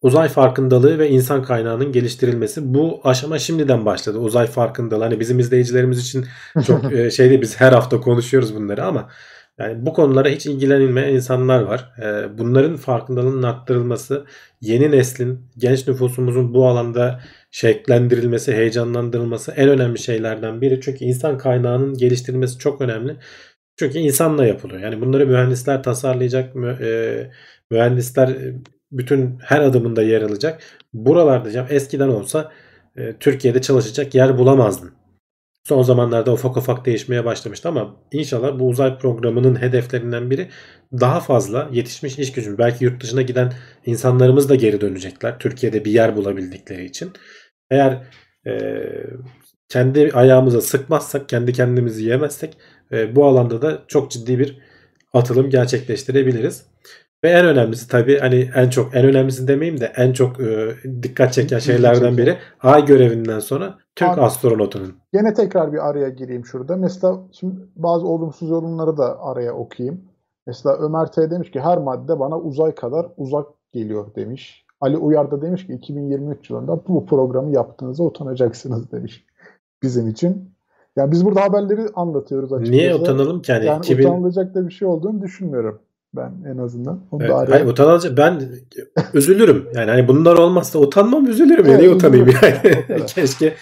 [0.02, 2.74] Uzay farkındalığı ve insan kaynağının geliştirilmesi.
[2.74, 4.18] Bu aşama şimdiden başladı.
[4.18, 5.04] Uzay farkındalığı.
[5.04, 6.26] Hani bizim izleyicilerimiz için
[6.68, 7.42] çok e, şey değil.
[7.42, 9.10] Biz her hafta konuşuyoruz bunları ama
[9.60, 11.92] yani bu konulara hiç ilgilenilmeyen insanlar var.
[12.04, 14.26] E, bunların farkındalığının arttırılması,
[14.62, 17.20] yeni neslin, genç nüfusumuzun bu alanda
[17.52, 20.82] şekillendirilmesi, heyecanlandırılması en önemli şeylerden biri.
[20.82, 23.16] Çünkü insan kaynağının geliştirilmesi çok önemli.
[23.80, 24.82] Çünkü insanla yapılıyor.
[24.82, 27.32] Yani bunları mühendisler tasarlayacak, e,
[27.72, 28.56] mühendisler e,
[28.92, 30.62] bütün her adımında yer alacak.
[30.94, 32.52] Buralarda eskiden olsa
[32.98, 34.92] e, Türkiye'de çalışacak yer bulamazdın.
[35.68, 40.50] Son zamanlarda ufak ufak değişmeye başlamıştı ama inşallah bu uzay programının hedeflerinden biri
[40.94, 42.58] daha fazla yetişmiş iş gücü.
[42.58, 43.54] Belki yurt dışına giden
[43.86, 45.40] insanlarımız da geri dönecekler.
[45.40, 47.12] Türkiye'de bir yer bulabildikleri için.
[47.72, 48.04] Eğer
[48.48, 48.82] e,
[49.70, 52.58] kendi ayağımıza sıkmazsak, kendi kendimizi yemezsek
[52.92, 54.58] e, bu alanda da çok ciddi bir
[55.14, 56.66] atılım gerçekleştirebiliriz.
[57.24, 61.34] Ve en önemlisi tabii hani en çok en önemlisi demeyeyim de en çok e, dikkat
[61.34, 64.94] çeken şeylerden biri ay görevinden sonra Türk Abi- astronotunun.
[65.14, 66.76] Gene tekrar bir araya gireyim şurada.
[66.76, 70.02] Mesela şimdi bazı olumsuz yorumları da araya okuyayım.
[70.48, 74.66] Mesela Ömer T demiş ki her madde bana uzay kadar uzak geliyor demiş.
[74.82, 79.26] Ali Uyar da demiş ki 2023 yılında bu programı yaptığınıza utanacaksınız demiş
[79.84, 80.50] bizim için.
[80.96, 82.72] Yani biz burada haberleri anlatıyoruz açıkçası.
[82.78, 83.54] Niye utanalım ki?
[83.54, 85.80] Hani Yani 2000 utanılacak da bir şey olduğunu düşünmüyorum
[86.16, 87.00] ben en azından.
[87.12, 87.52] Onu Evet, da araya...
[87.52, 88.42] hayır, utanılacak ben
[89.14, 89.66] üzülürüm.
[89.76, 91.66] Yani hani bunlar olmazsa utanmam üzülürüm.
[91.66, 93.06] Evet, yani utanayım yani.
[93.06, 93.54] Keşke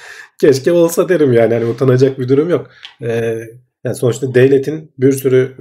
[0.42, 1.54] keşke olsa derim yani.
[1.54, 2.70] Hani utanacak bir durum yok.
[3.02, 3.40] Ee,
[3.84, 5.56] yani sonuçta devletin bir sürü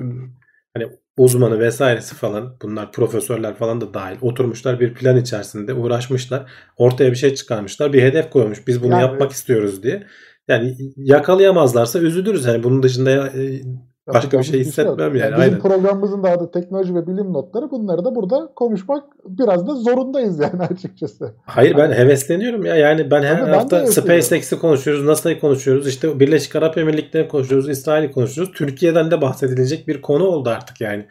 [0.77, 6.51] hani uzmanı vesairesi falan bunlar profesörler falan da dahil oturmuşlar bir plan içerisinde uğraşmışlar.
[6.77, 7.93] Ortaya bir şey çıkarmışlar.
[7.93, 8.67] Bir hedef koymuş.
[8.67, 10.07] Biz bunu Yani- yapmak istiyoruz diye.
[10.49, 12.45] Yani yakalayamazlarsa üzülürüz.
[12.45, 13.61] Yani bunun dışında e,
[14.09, 14.67] başka bir şey yok.
[14.67, 15.59] hissetmem yani, Bizim aynen.
[15.59, 17.71] programımızın da adı teknoloji ve bilim notları.
[17.71, 21.35] Bunları da burada konuşmak biraz da zorundayız yani açıkçası.
[21.47, 22.77] Hayır ben hevesleniyorum ya.
[22.77, 23.87] Yani ben her Ama hafta.
[23.87, 25.89] SpaceX'i konuşuyoruz, NASA'yı konuşuyoruz.
[25.89, 28.53] işte Birleşik Arap Emirlikleri'ni konuşuyoruz, İsrail'i konuşuyoruz.
[28.55, 31.07] Türkiye'den de bahsedilecek bir konu oldu artık yani.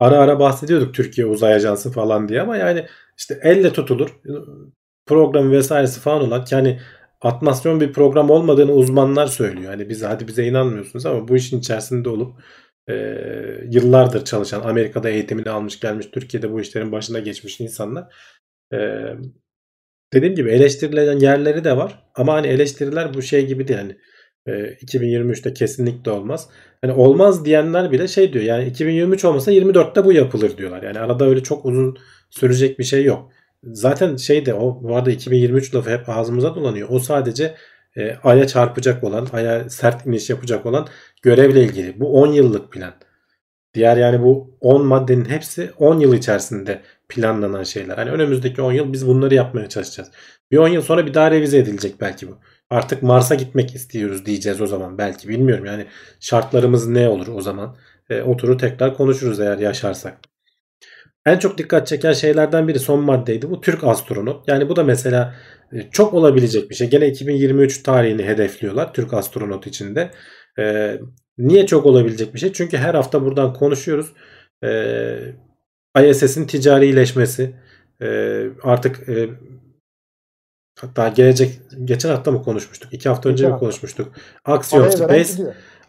[0.00, 2.86] Ara ara bahsediyorduk Türkiye Uzay Ajansı falan diye ama yani
[3.18, 4.20] işte elle tutulur
[5.06, 6.78] program vesairesi falan olan ki hani
[7.24, 9.70] atmasyon bir program olmadığını uzmanlar söylüyor.
[9.70, 12.32] Hani biz hadi bize inanmıyorsunuz ama bu işin içerisinde olup
[12.88, 12.94] e,
[13.70, 18.14] yıllardır çalışan Amerika'da eğitimini almış gelmiş Türkiye'de bu işlerin başına geçmiş insanlar
[18.72, 18.78] e,
[20.12, 23.96] dediğim gibi eleştirilen yerleri de var ama hani eleştiriler bu şey gibi değil hani
[24.46, 26.48] e, 2023'te kesinlikle olmaz.
[26.82, 30.82] Hani olmaz diyenler bile şey diyor yani 2023 olmasa 24'te bu yapılır diyorlar.
[30.82, 31.98] Yani arada öyle çok uzun
[32.30, 33.32] sürecek bir şey yok.
[33.72, 36.88] Zaten şey de o bu arada 2023 lafı hep ağzımıza dolanıyor.
[36.90, 37.54] O sadece
[37.96, 40.86] e, aya çarpacak olan, aya sert iniş yapacak olan
[41.22, 42.00] görevle ilgili.
[42.00, 42.94] Bu 10 yıllık plan.
[43.74, 47.96] Diğer yani bu 10 maddenin hepsi 10 yıl içerisinde planlanan şeyler.
[47.96, 50.10] Hani önümüzdeki 10 yıl biz bunları yapmaya çalışacağız.
[50.50, 52.38] Bir 10 yıl sonra bir daha revize edilecek belki bu.
[52.70, 55.64] Artık Mars'a gitmek istiyoruz diyeceğiz o zaman belki bilmiyorum.
[55.64, 55.86] Yani
[56.20, 57.76] şartlarımız ne olur o zaman?
[58.10, 60.33] E, oturur tekrar konuşuruz eğer yaşarsak.
[61.26, 63.50] En çok dikkat çeken şeylerden biri son maddeydi.
[63.50, 64.48] Bu Türk astronot.
[64.48, 65.34] Yani bu da mesela
[65.72, 66.90] e, çok olabilecek bir şey.
[66.90, 70.10] Gene 2023 tarihini hedefliyorlar Türk astronot içinde.
[70.58, 70.96] E,
[71.38, 72.52] niye çok olabilecek bir şey?
[72.52, 74.12] Çünkü her hafta buradan konuşuyoruz.
[74.64, 77.54] E, ISS'in ticarileşmesi.
[78.02, 79.28] E, artık e,
[80.80, 82.92] hatta gelecek geçen hafta mı konuşmuştuk?
[82.92, 84.12] İki hafta önce mi konuşmuştuk?
[84.44, 85.32] Axiom Space.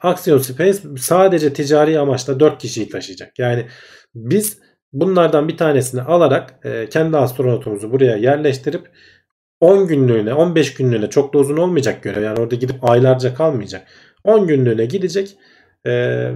[0.01, 3.39] Axiom Space sadece ticari amaçla 4 kişiyi taşıyacak.
[3.39, 3.67] Yani
[4.15, 8.89] biz bunlardan bir tanesini alarak e, kendi astronotumuzu buraya yerleştirip
[9.59, 12.23] 10 günlüğüne 15 günlüğüne çok da uzun olmayacak görev.
[12.23, 13.88] Yani orada gidip aylarca kalmayacak.
[14.23, 15.38] 10 günlüğüne gidecek.
[15.88, 16.31] E,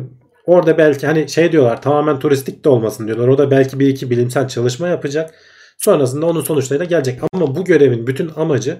[0.45, 3.27] orada belki hani şey diyorlar tamamen turistik de olmasın diyorlar.
[3.27, 5.33] Orada belki bir iki bilimsel çalışma yapacak.
[5.77, 7.19] Sonrasında onun sonuçlarıyla gelecek.
[7.33, 8.77] Ama bu görevin bütün amacı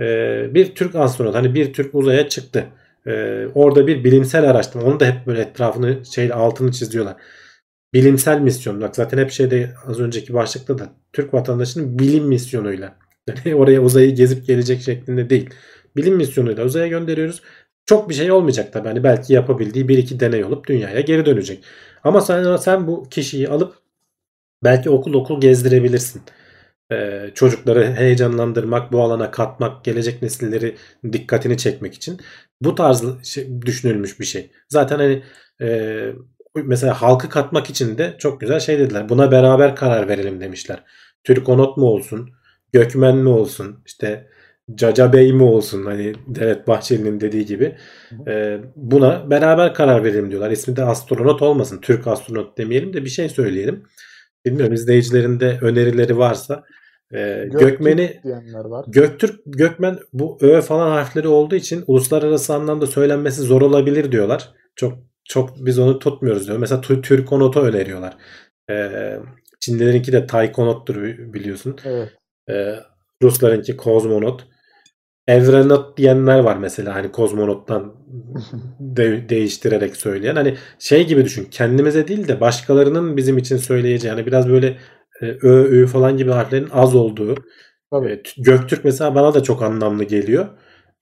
[0.00, 0.04] e,
[0.54, 2.64] bir Türk astronot hani bir Türk uzaya çıktı.
[3.54, 4.86] Orada bir bilimsel araştırma.
[4.86, 7.16] Onu da hep böyle etrafını şeyle altını çiziyorlar.
[7.94, 8.80] Bilimsel misyon.
[8.80, 12.96] Bak zaten hep şeyde az önceki başlıkta da Türk vatandaşının bilim misyonuyla.
[13.28, 15.50] Yani oraya uzayı gezip gelecek şeklinde değil.
[15.96, 17.42] Bilim misyonuyla uzaya gönderiyoruz.
[17.86, 18.88] Çok bir şey olmayacak tabii.
[18.88, 21.64] Hani belki yapabildiği bir iki deney olup dünyaya geri dönecek.
[22.04, 23.74] Ama sen, sen bu kişiyi alıp
[24.64, 26.22] belki okul okul gezdirebilirsin.
[26.92, 30.76] Ee, çocukları heyecanlandırmak, bu alana katmak, gelecek nesilleri
[31.12, 32.20] dikkatini çekmek için
[32.60, 34.50] bu tarz şey, düşünülmüş bir şey.
[34.68, 35.22] Zaten hani
[35.60, 35.68] e,
[36.54, 39.08] mesela halkı katmak için de çok güzel şey dediler.
[39.08, 40.84] Buna beraber karar verelim demişler.
[41.24, 42.30] Türkonot mu olsun,
[42.72, 44.26] Gökmen mi olsun, işte
[44.74, 47.76] Caca Bey mi olsun hani Devlet Bahçeli'nin dediği gibi
[48.28, 50.50] e, buna beraber karar verelim diyorlar.
[50.50, 51.80] İsmi de astronot olmasın.
[51.80, 53.84] Türk astronot demeyelim de bir şey söyleyelim.
[54.46, 56.64] Bilmiyorum izleyicilerin de önerileri varsa
[57.12, 58.20] e, Göktürk Gökmen'i
[58.54, 58.84] var.
[58.88, 64.50] Göktürk Gökmen bu ö falan harfleri olduğu için uluslararası anlamda söylenmesi zor olabilir diyorlar.
[64.76, 66.58] Çok çok biz onu tutmuyoruz diyor.
[66.58, 68.16] Mesela Tü- Türkonot'u öneriyorlar.
[68.70, 69.16] Ee,
[69.60, 71.76] Çinlilerinki de Taykonot'tur bi- biliyorsun.
[71.84, 72.08] Evet.
[72.50, 72.74] Ee,
[73.22, 74.46] Ruslarınki Kozmonot.
[75.28, 77.94] Evrenot diyenler var mesela hani kozmonottan
[78.80, 80.36] de- değiştirerek söyleyen.
[80.36, 81.48] Hani şey gibi düşün.
[81.50, 84.10] Kendimize değil de başkalarının bizim için söyleyeceği.
[84.10, 84.66] Yani biraz böyle
[85.22, 87.34] e, ö, ü falan gibi harflerin az olduğu.
[87.90, 88.06] Tabii.
[88.06, 90.46] Evet, Göktürk mesela bana da çok anlamlı geliyor.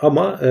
[0.02, 0.50] Ama e,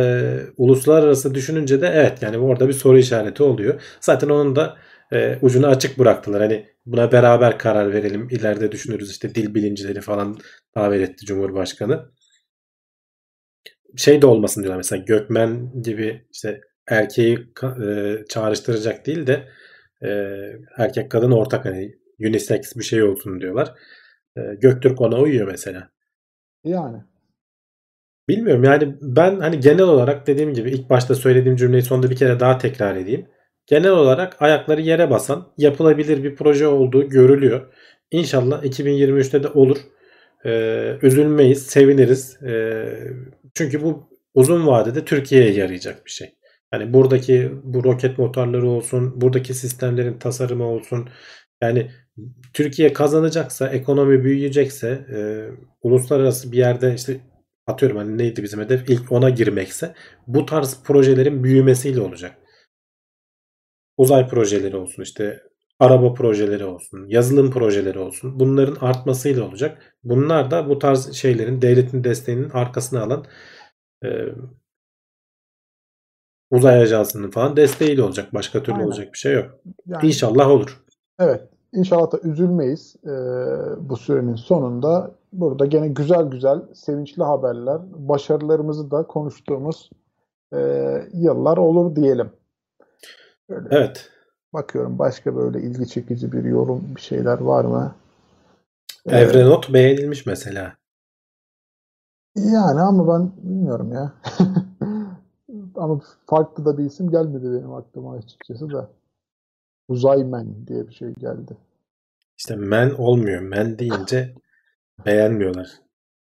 [0.57, 3.81] uluslararası düşününce de evet yani orada bir soru işareti oluyor.
[4.01, 4.77] Zaten onun da
[5.13, 6.41] e, ucunu açık bıraktılar.
[6.41, 8.27] Hani buna beraber karar verelim.
[8.31, 10.37] İleride düşünürüz işte dil bilimcileri falan
[10.75, 12.11] davet etti Cumhurbaşkanı.
[13.97, 17.39] şey de olmasın diyorlar mesela Gökmen gibi işte erkeği
[17.85, 19.47] e, çağrıştıracak değil de
[20.03, 20.09] e,
[20.77, 23.73] erkek kadın ortak hani unisex bir şey olsun diyorlar.
[24.37, 25.89] E, Göktürk ona uyuyor mesela.
[26.63, 27.10] Yani.
[28.31, 32.39] Bilmiyorum yani ben hani genel olarak dediğim gibi ilk başta söylediğim cümleyi sonunda bir kere
[32.39, 33.27] daha tekrar edeyim.
[33.67, 37.73] Genel olarak ayakları yere basan yapılabilir bir proje olduğu görülüyor.
[38.11, 39.77] İnşallah 2023'te de olur.
[40.45, 42.43] Ee, üzülmeyiz, seviniriz.
[42.43, 42.85] Ee,
[43.53, 46.33] çünkü bu uzun vadede Türkiye'ye yarayacak bir şey.
[46.73, 51.09] Yani buradaki bu roket motorları olsun, buradaki sistemlerin tasarımı olsun.
[51.61, 51.91] Yani
[52.53, 55.19] Türkiye kazanacaksa, ekonomi büyüyecekse, e,
[55.81, 57.19] uluslararası bir yerde işte
[57.67, 59.93] atıyorum hani neydi bizim hedef ilk ona girmekse
[60.27, 62.37] bu tarz projelerin büyümesiyle olacak.
[63.97, 65.43] Uzay projeleri olsun işte
[65.79, 68.39] araba projeleri olsun, yazılım projeleri olsun.
[68.39, 69.95] Bunların artmasıyla olacak.
[70.03, 73.25] Bunlar da bu tarz şeylerin devletin desteğinin arkasına alan
[74.03, 74.09] e,
[76.51, 78.33] uzay ajansının falan desteğiyle olacak.
[78.33, 78.85] Başka türlü Aynen.
[78.85, 79.59] olacak bir şey yok.
[79.85, 80.83] Yani, İnşallah olur.
[81.19, 81.41] Evet.
[81.73, 83.11] İnşallah da üzülmeyiz e,
[83.89, 85.15] bu sürenin sonunda.
[85.31, 89.89] Burada gene güzel güzel sevinçli haberler, başarılarımızı da konuştuğumuz
[90.53, 90.59] e,
[91.13, 92.31] yıllar olur diyelim.
[93.49, 94.09] Böyle Evet.
[94.53, 97.95] bakıyorum başka böyle ilgi çekici bir yorum bir şeyler var mı?
[99.05, 100.73] E, Evrenot beğenilmiş mesela.
[102.35, 104.13] Yani ama ben bilmiyorum ya.
[105.75, 108.89] ama farklı da bir isim gelmedi benim aklıma açıkçası da.
[109.87, 111.57] Uzaymen diye bir şey geldi.
[112.37, 113.41] İşte men olmuyor.
[113.41, 114.33] Men deyince
[115.05, 115.71] beğenmiyorlar.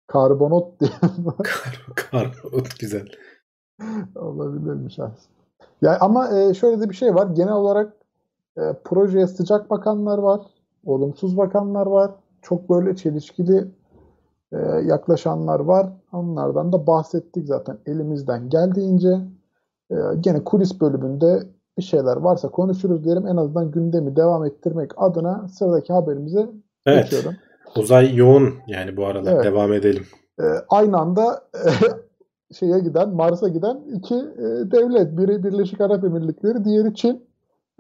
[0.07, 0.91] Karbonot diye
[1.43, 3.09] Kar, karbonat güzel.
[4.17, 5.41] olabilirmiş aslında.
[5.83, 7.27] Ya ama e, şöyle de bir şey var.
[7.27, 7.93] Genel olarak
[8.59, 10.41] e, projeye sıcak bakanlar var,
[10.85, 12.11] olumsuz bakanlar var.
[12.43, 13.69] Çok böyle çelişkili
[14.53, 15.89] e, yaklaşanlar var.
[16.13, 19.19] Onlardan da bahsettik zaten elimizden geldiğince.
[19.91, 21.43] E, gene kulis bölümünde
[21.79, 23.27] bir şeyler varsa konuşuruz diyelim.
[23.27, 26.51] En azından gündemi devam ettirmek adına sıradaki haberimize
[26.87, 27.05] Evet.
[27.05, 27.35] geçiyorum.
[27.77, 29.33] Uzay yoğun yani bu aralar.
[29.33, 29.45] Evet.
[29.45, 30.07] Devam edelim.
[30.41, 31.69] E, aynı anda e,
[32.55, 35.19] şeye giden, Mars'a giden iki e, devlet.
[35.19, 37.25] Biri Birleşik Arap Emirlikleri, diğeri Çin.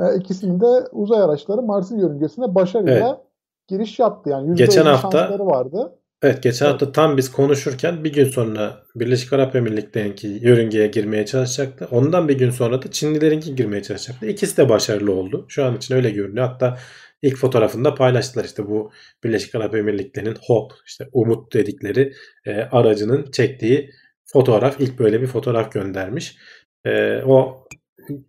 [0.01, 3.21] E, ikisinin de uzay araçları Mars'ın yörüngesine başarıyla
[3.69, 4.31] giriş yaptı.
[4.31, 5.93] Yani Geçen %50 hafta- vardı.
[6.23, 11.89] Evet geçen hafta tam biz konuşurken bir gün sonra Birleşik Arap Emirlikleri'ninki yörüngeye girmeye çalışacaktı.
[11.91, 14.27] Ondan bir gün sonra da Çinlilerinki girmeye çalışacaktı.
[14.27, 15.45] İkisi de başarılı oldu.
[15.49, 16.47] Şu an için öyle görünüyor.
[16.49, 16.77] Hatta
[17.23, 18.93] ilk fotoğrafında paylaştılar işte bu
[19.25, 22.13] Birleşik Arap Emirlikleri'nin HOP işte Umut dedikleri
[22.47, 23.91] e, aracının çektiği
[24.25, 24.81] fotoğraf.
[24.81, 26.37] ilk böyle bir fotoğraf göndermiş.
[26.85, 27.65] E, o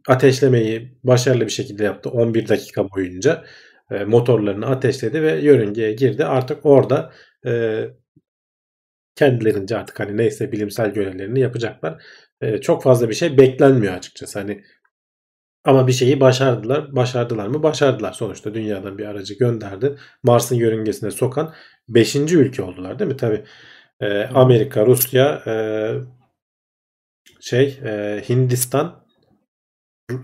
[0.08, 3.46] ateşlemeyi başarılı bir şekilde yaptı 11 dakika boyunca.
[3.92, 6.26] E, motorlarını ateşledi ve yörüngeye girdi.
[6.26, 7.14] Artık orada
[7.46, 7.84] e,
[9.16, 12.04] kendilerince artık hani neyse bilimsel görevlerini yapacaklar.
[12.42, 14.39] E, çok fazla bir şey beklenmiyor açıkçası.
[14.39, 14.64] Hani
[15.64, 16.95] ama bir şeyi başardılar.
[16.95, 17.64] Başardılar mı?
[17.64, 18.14] Başardılar.
[18.14, 19.95] Sonuçta dünyadan bir aracı gönderdi.
[20.24, 21.53] Mars'ın yörüngesine sokan
[21.89, 22.16] 5.
[22.16, 23.18] ülke oldular değil mi?
[23.18, 23.43] Tabii
[24.01, 25.53] e, Amerika, Rusya, e,
[27.41, 29.05] şey e, Hindistan,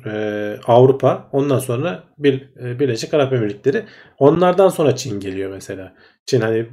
[0.05, 0.11] e,
[0.67, 3.85] Avrupa, ondan sonra bir, e, Birleşik Arap Emirlikleri.
[4.19, 5.95] Onlardan sonra Çin geliyor mesela.
[6.27, 6.65] Çin hani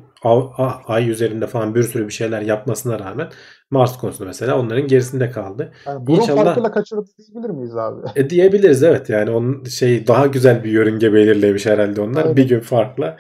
[0.87, 3.29] ay üzerinde falan bir sürü bir şeyler yapmasına rağmen
[3.71, 5.73] Mars konusunda mesela onların gerisinde kaldı.
[5.87, 8.01] Yani burun İnşallah- farkıyla kaçırıp diyebilir miyiz abi?
[8.17, 12.37] E diyebiliriz evet yani onun şey daha güzel bir yörünge belirlemiş herhalde onlar Aynen.
[12.37, 13.17] bir gün farkla.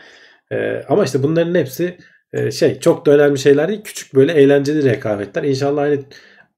[0.52, 1.98] E, ama işte bunların hepsi
[2.32, 3.82] e, şey çok da önemli şeyler değil.
[3.84, 5.42] Küçük böyle eğlenceli rekabetler.
[5.42, 6.00] İnşallah hani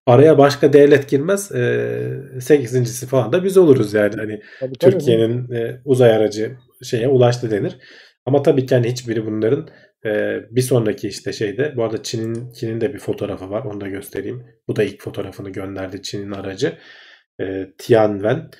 [0.06, 1.52] araya başka devlet girmez.
[1.52, 1.88] E,
[2.40, 4.14] sekizincisi falan da biz oluruz yani.
[4.16, 4.40] Hani.
[4.80, 7.76] Türkiye'nin e, uzay aracı şeye ulaştı denir.
[8.26, 9.68] Ama tabii ki hani hiçbiri bunların
[10.06, 13.64] e, bir sonraki işte şeyde bu arada Çin'in Çin'in de bir fotoğrafı var.
[13.64, 14.46] Onu da göstereyim.
[14.68, 16.78] Bu da ilk fotoğrafını gönderdi Çin'in aracı.
[17.40, 18.50] E, Tianwen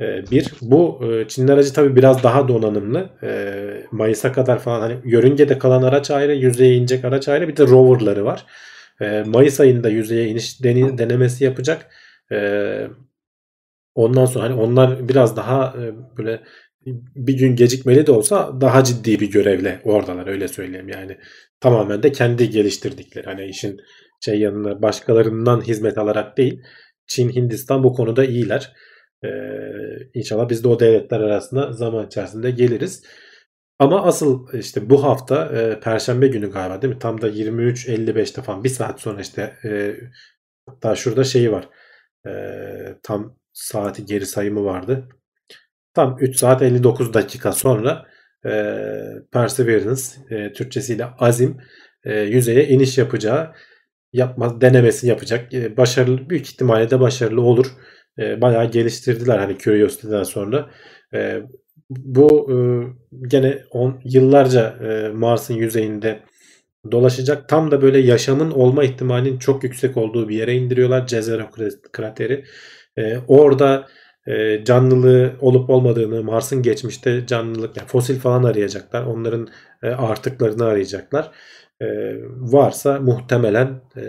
[0.00, 0.52] e, bir.
[0.62, 3.10] Bu e, Çin'in aracı tabii biraz daha donanımlı.
[3.22, 7.48] E, Mayıs'a kadar falan hani yörüngede kalan araç ayrı, yüzeye inecek araç ayrı.
[7.48, 8.46] Bir de roverları var.
[9.00, 11.90] E, Mayıs ayında yüzeye iniş deni- denemesi yapacak.
[12.32, 12.38] E,
[13.94, 16.40] ondan sonra hani onlar biraz daha e, böyle
[17.16, 21.18] bir gün gecikmeli de olsa daha ciddi bir görevle oradalar öyle söyleyeyim yani.
[21.60, 23.80] Tamamen de kendi geliştirdikleri hani işin
[24.24, 26.62] şey yanına başkalarından hizmet alarak değil.
[27.06, 28.72] Çin, Hindistan bu konuda iyiler.
[29.24, 29.28] Ee,
[30.14, 33.02] inşallah biz de o devletler arasında zaman içerisinde geliriz.
[33.78, 36.98] Ama asıl işte bu hafta e, Perşembe günü galiba değil mi?
[36.98, 39.94] Tam da 23.55'te falan bir saat sonra işte e,
[40.66, 41.68] hatta şurada şeyi var.
[42.26, 42.32] E,
[43.02, 45.08] tam saati geri sayımı vardı.
[45.94, 48.06] Tam 3 saat 59 dakika sonra
[48.46, 48.50] e,
[49.32, 51.56] Perseverance e, Türkçesiyle Azim
[52.04, 53.52] e, yüzeye iniş yapacağı
[54.12, 55.54] yapmaz denemesini yapacak.
[55.54, 57.66] E, başarılı büyük ihtimalle de başarılı olur.
[58.18, 60.70] E, bayağı geliştirdiler hani Curiosity'den sonra.
[61.14, 61.42] E,
[61.90, 62.56] bu e,
[63.28, 66.22] gene on, yıllarca e, Mars'ın yüzeyinde
[66.92, 67.48] dolaşacak.
[67.48, 71.08] Tam da böyle yaşamın olma ihtimalinin çok yüksek olduğu bir yere indiriyorlar.
[71.08, 71.50] Jezero
[71.92, 72.44] krateri.
[72.98, 73.88] E, orada
[74.26, 79.02] e, canlılığı olup olmadığını, Mars'ın geçmişte canlılık, yani fosil falan arayacaklar.
[79.02, 79.48] Onların
[79.82, 81.30] e, artıklarını arayacaklar.
[81.80, 81.86] E,
[82.28, 84.02] varsa muhtemelen e,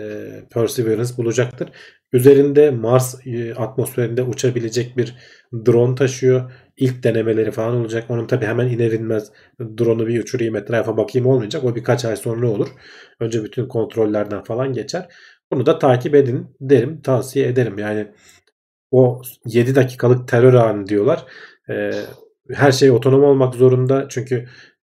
[0.50, 1.68] Perseverance bulacaktır.
[2.12, 5.14] Üzerinde Mars e, atmosferinde uçabilecek bir
[5.66, 6.52] drone taşıyor.
[6.76, 8.04] İlk denemeleri falan olacak.
[8.08, 11.64] Onun tabi hemen iner inmez drone'u bir uçurayım etrafa bakayım olmayacak.
[11.64, 12.68] O birkaç ay sonra olur.
[13.20, 15.08] Önce bütün kontrollerden falan geçer.
[15.52, 17.00] Bunu da takip edin derim.
[17.02, 17.78] Tavsiye ederim.
[17.78, 18.06] Yani
[18.94, 21.24] o 7 dakikalık terör anı diyorlar.
[21.70, 21.90] E,
[22.50, 24.06] her şey otonom olmak zorunda.
[24.08, 24.48] Çünkü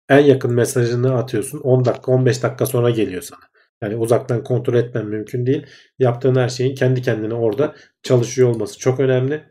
[0.08, 1.58] en yakın mesajını atıyorsun.
[1.60, 3.40] 10 dakika 15 dakika sonra geliyor sana.
[3.82, 5.66] Yani uzaktan kontrol etmen mümkün değil.
[5.98, 9.44] Yaptığın her şeyin kendi kendine orada çalışıyor olması çok önemli.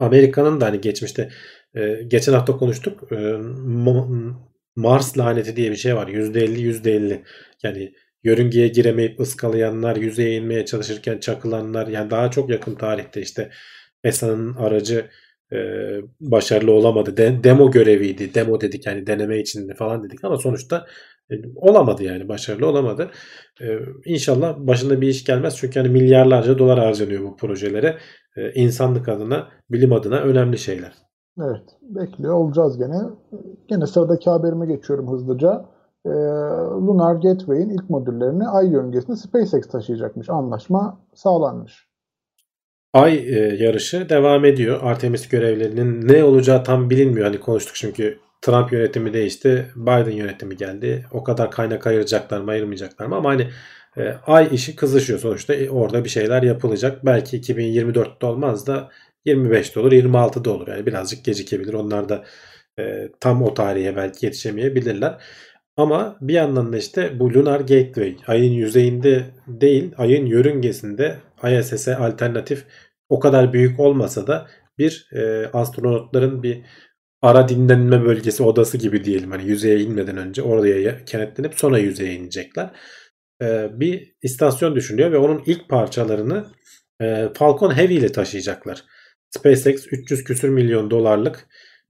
[0.00, 1.30] Amerika'nın da hani geçmişte
[1.74, 3.12] e, geçen hafta konuştuk.
[3.12, 3.16] E,
[4.76, 6.08] Mars laneti diye bir şey var.
[6.08, 7.22] %50 %50.
[7.62, 7.92] Yani
[8.26, 13.50] yörüngeye giremeyip ıskalayanlar, yüzeye inmeye çalışırken çakılanlar yani daha çok yakın tarihte işte
[14.04, 15.06] ESA'nın aracı
[15.52, 15.58] e,
[16.20, 17.16] başarılı olamadı.
[17.16, 18.34] De, demo göreviydi.
[18.34, 20.86] Demo dedik yani deneme için falan dedik ama sonuçta
[21.30, 23.10] e, olamadı yani başarılı olamadı.
[23.60, 27.98] E, inşallah başında bir iş gelmez çünkü hani milyarlarca dolar harcanıyor bu projelere.
[28.36, 30.92] E, insanlık adına, bilim adına önemli şeyler.
[31.40, 32.98] Evet, bekliyor olacağız gene.
[33.68, 35.75] Gene sıradaki haberime geçiyorum hızlıca.
[36.06, 36.08] Ee,
[36.86, 40.30] Lunar Gateway'in ilk modüllerini Ay yörüngesine SpaceX taşıyacakmış.
[40.30, 41.86] Anlaşma sağlanmış.
[42.92, 44.80] Ay e, yarışı devam ediyor.
[44.82, 47.26] Artemis görevlerinin ne olacağı tam bilinmiyor.
[47.26, 49.66] Hani konuştuk çünkü Trump yönetimi değişti.
[49.76, 51.06] Biden yönetimi geldi.
[51.12, 53.48] O kadar kaynak ayıracaklar mı ayırmayacaklar mı ama hani
[53.96, 55.54] e, ay işi kızışıyor sonuçta.
[55.54, 57.04] E, orada bir şeyler yapılacak.
[57.06, 58.90] Belki 2024'te olmaz da
[59.26, 60.68] 25'te olur 26'da olur.
[60.68, 61.74] Yani birazcık gecikebilir.
[61.74, 62.24] Onlar da
[62.78, 65.18] e, tam o tarihe belki yetişemeyebilirler.
[65.76, 72.64] Ama bir yandan da işte bu Lunar Gateway ayın yüzeyinde değil ayın yörüngesinde ISS'e alternatif
[73.08, 74.46] o kadar büyük olmasa da
[74.78, 76.62] bir e, astronotların bir
[77.22, 79.30] ara dinlenme bölgesi odası gibi diyelim.
[79.30, 82.70] Hani yüzeye inmeden önce oraya kenetlenip sonra yüzeye inecekler.
[83.42, 86.46] E, bir istasyon düşünüyor ve onun ilk parçalarını
[87.00, 88.84] e, Falcon Heavy ile taşıyacaklar.
[89.30, 91.46] SpaceX 300 küsür milyon dolarlık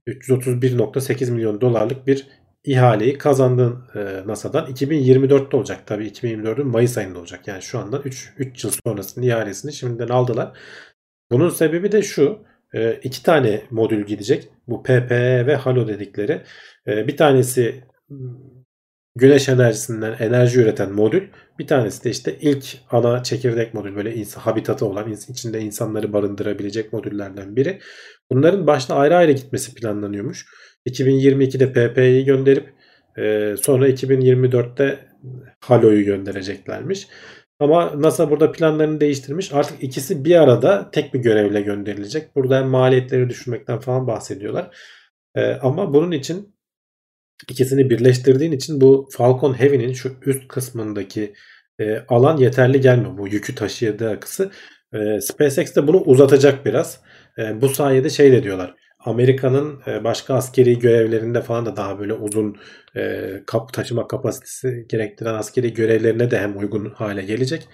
[0.06, 2.26] 331.8 milyon dolarlık bir
[2.66, 4.66] ihaleyi kazandın e, NASA'dan.
[4.66, 7.48] 2024'te olacak tabii 2024'ün Mayıs ayında olacak.
[7.48, 10.58] Yani şu andan 3, 3 yıl sonrasının ihalesini şimdiden aldılar.
[11.30, 12.38] Bunun sebebi de şu.
[12.74, 14.48] E, iki tane modül gidecek.
[14.68, 16.42] Bu PPE ve Halo dedikleri.
[16.86, 17.84] E, bir tanesi
[19.16, 21.28] güneş enerjisinden enerji üreten modül.
[21.58, 26.92] Bir tanesi de işte ilk ana çekirdek modül böyle insan, habitatı olan içinde insanları barındırabilecek
[26.92, 27.80] modüllerden biri.
[28.30, 30.46] Bunların başta ayrı ayrı gitmesi planlanıyormuş.
[30.86, 32.72] 2022'de PP'yi gönderip
[33.18, 34.98] e, sonra 2024'te
[35.60, 37.08] Halo'yu göndereceklermiş.
[37.60, 39.52] Ama NASA burada planlarını değiştirmiş.
[39.52, 42.36] Artık ikisi bir arada tek bir görevle gönderilecek.
[42.36, 44.76] Burada maliyetleri düşürmekten falan bahsediyorlar.
[45.34, 46.56] E, ama bunun için
[47.50, 51.34] ikisini birleştirdiğin için bu Falcon Heavy'nin şu üst kısmındaki
[51.80, 53.18] e, alan yeterli gelmiyor.
[53.18, 54.50] Bu yükü taşıyadığı kısı.
[54.94, 57.00] E, SpaceX de bunu uzatacak biraz.
[57.38, 58.74] E, bu sayede şey de diyorlar.
[59.06, 62.56] Amerika'nın e, başka askeri görevlerinde falan da daha böyle uzun
[62.96, 67.68] e, kap taşıma kapasitesi gerektiren askeri görevlerine de hem uygun hale gelecek.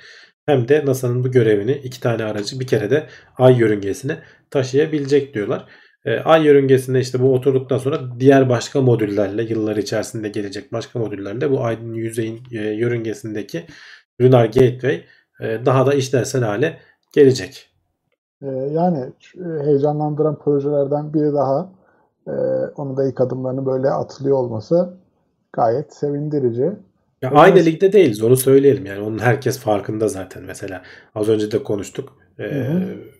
[0.46, 3.06] Hem de NASA'nın bu görevini iki tane aracı bir kere de
[3.38, 4.18] ay yörüngesine
[4.50, 5.66] taşıyabilecek diyorlar.
[6.04, 11.50] E, ay yörüngesinde işte bu oturduktan sonra diğer başka modüllerle yıllar içerisinde gelecek başka modüllerle
[11.50, 13.66] bu ayın yüzeyin yörüngesindeki
[14.20, 15.04] Lunar Gateway
[15.40, 16.78] daha da işlevsel hale
[17.14, 17.71] gelecek.
[18.42, 21.72] Ee, yani e, heyecanlandıran projelerden biri daha.
[22.26, 22.32] E,
[22.76, 24.94] onun da ilk adımlarını böyle atılıyor olması
[25.52, 26.72] gayet sevindirici.
[27.22, 28.86] Ya aynı ligde değiliz onu söyleyelim.
[28.86, 30.42] Yani onun herkes farkında zaten.
[30.42, 30.82] Mesela
[31.14, 32.16] az önce de konuştuk.
[32.40, 32.66] Ee,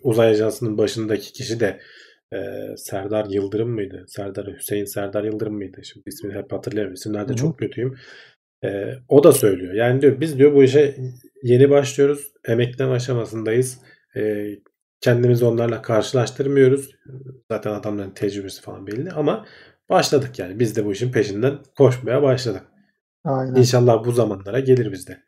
[0.03, 1.79] uzay ajansının başındaki kişi de
[2.33, 2.39] e,
[2.77, 4.05] Serdar Yıldırım mıydı?
[4.09, 5.81] Serdar Hüseyin Serdar Yıldırım mıydı?
[5.85, 6.95] Şimdi ismini hep hatırlayamıyorum.
[6.95, 7.95] İsimlerde çok kötüyüm.
[8.65, 9.75] Ee, o da söylüyor.
[9.75, 10.97] Yani diyor biz diyor bu işe
[11.43, 12.33] yeni başlıyoruz.
[12.49, 13.79] Emekleme aşamasındayız.
[14.17, 14.47] Ee,
[15.03, 16.91] Kendimizi onlarla karşılaştırmıyoruz.
[17.51, 19.45] Zaten adamların tecrübesi falan belli ama
[19.91, 20.59] başladık yani.
[20.59, 22.63] Biz de bu işin peşinden koşmaya başladık.
[23.25, 23.55] Aynen.
[23.55, 25.23] İnşallah bu zamanlara gelir bizde.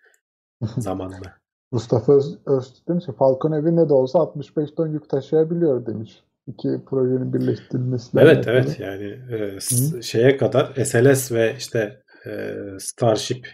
[0.78, 1.36] Zamanla.
[1.72, 6.24] Mustafa Öz, Öz demiş ki Falcon evi ne de olsa 65 ton yük taşıyabiliyor demiş.
[6.46, 8.18] İki projenin birleştirilmesi.
[8.18, 9.60] Evet evet yani e,
[10.02, 13.48] şeye kadar SLS ve işte e, Starship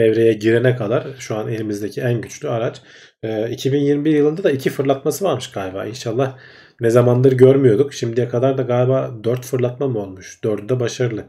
[0.00, 2.82] devreye girene kadar şu an elimizdeki en güçlü araç.
[3.22, 5.86] E, 2021 yılında da iki fırlatması varmış galiba.
[5.86, 6.38] İnşallah
[6.80, 7.94] ne zamandır görmüyorduk.
[7.94, 10.40] Şimdiye kadar da galiba 4 fırlatma mı olmuş?
[10.44, 11.28] 4'ü de başarılı.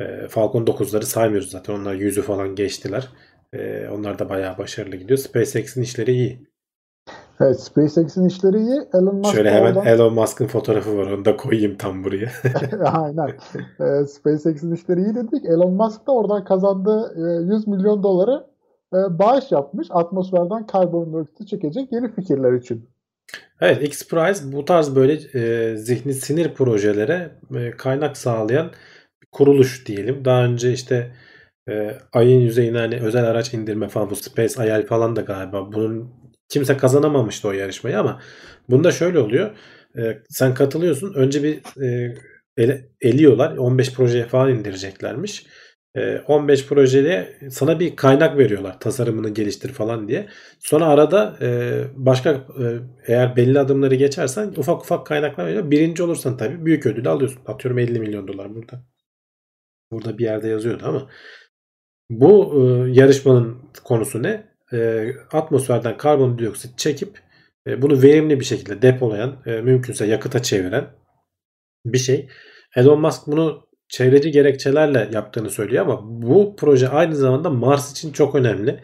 [0.00, 1.74] E, Falcon 9'ları saymıyoruz zaten.
[1.74, 3.08] Onlar 100'ü falan geçtiler.
[3.52, 5.18] E, onlar da bayağı başarılı gidiyor.
[5.18, 6.49] SpaceX'in işleri iyi.
[7.40, 8.80] Evet SpaceX'in işleri iyi.
[8.94, 9.86] Elon Musk Şöyle hemen oradan...
[9.86, 11.10] Elon Musk'ın fotoğrafı var.
[11.10, 12.30] Onu da koyayım tam buraya.
[12.84, 13.28] Aynen.
[13.80, 15.44] Ee, SpaceX'in işleri iyi dedik.
[15.44, 18.46] Elon Musk da oradan kazandığı e, 100 milyon doları
[18.94, 19.88] e, bağış yapmış.
[19.90, 22.88] Atmosferden karbondioksiti çekecek yeni fikirler için.
[23.60, 28.70] Evet X-Prize bu tarz böyle e, zihni sinir projelere e, kaynak sağlayan
[29.32, 30.24] kuruluş diyelim.
[30.24, 31.12] Daha önce işte
[31.68, 36.19] e, ayın yüzeyine hani özel araç indirme falan bu Space IL falan da galiba bunun
[36.50, 38.20] kimse kazanamamıştı o yarışmayı ama
[38.68, 39.50] bunda şöyle oluyor.
[39.98, 41.14] E, sen katılıyorsun.
[41.14, 42.14] Önce bir e,
[42.56, 43.56] ele, eliyorlar.
[43.56, 45.46] 15 projeye falan indireceklermiş.
[45.94, 48.80] E, 15 projeye sana bir kaynak veriyorlar.
[48.80, 50.28] Tasarımını geliştir falan diye.
[50.60, 52.64] Sonra arada e, başka e,
[53.06, 55.70] eğer belli adımları geçersen ufak ufak kaynaklar veriyor.
[55.70, 57.42] Birinci olursan tabii büyük ödülü alıyorsun.
[57.46, 58.84] Atıyorum 50 milyon dolar burada.
[59.92, 61.10] Burada bir yerde yazıyordu ama
[62.10, 64.49] bu e, yarışmanın konusu ne?
[64.72, 67.20] E, atmosferden karbondioksit çekip
[67.66, 70.86] e, bunu verimli bir şekilde depolayan, e, mümkünse yakıta çeviren
[71.84, 72.28] bir şey.
[72.76, 78.34] Elon Musk bunu çevreci gerekçelerle yaptığını söylüyor ama bu proje aynı zamanda Mars için çok
[78.34, 78.80] önemli.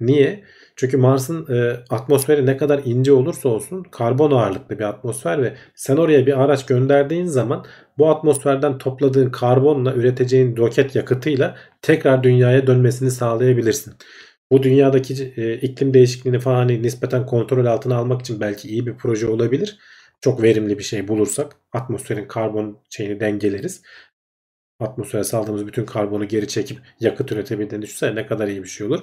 [0.00, 0.44] Niye?
[0.76, 5.96] Çünkü Mars'ın e, atmosferi ne kadar ince olursa olsun karbon ağırlıklı bir atmosfer ve sen
[5.96, 7.64] oraya bir araç gönderdiğin zaman
[7.98, 13.94] bu atmosferden topladığın karbonla üreteceğin roket yakıtıyla tekrar dünyaya dönmesini sağlayabilirsin.
[14.50, 18.96] Bu dünyadaki e, iklim değişikliğini falan hani nispeten kontrol altına almak için belki iyi bir
[18.96, 19.78] proje olabilir.
[20.20, 23.82] Çok verimli bir şey bulursak atmosferin karbon şeyini dengeleriz.
[24.80, 29.00] Atmosfere saldığımız bütün karbonu geri çekip yakıt üretebildiğini düşünsene ne kadar iyi bir şey olur.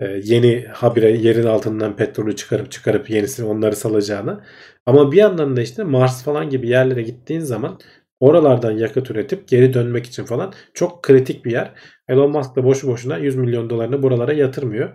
[0.00, 4.44] Ee, yeni habire yerin altından petrolü çıkarıp çıkarıp yenisini onları salacağına.
[4.86, 7.78] Ama bir yandan da işte Mars falan gibi yerlere gittiğin zaman
[8.20, 11.74] oralardan yakıt üretip geri dönmek için falan çok kritik bir yer.
[12.08, 14.90] Elon Musk da boşu boşuna 100 milyon dolarını buralara yatırmıyor.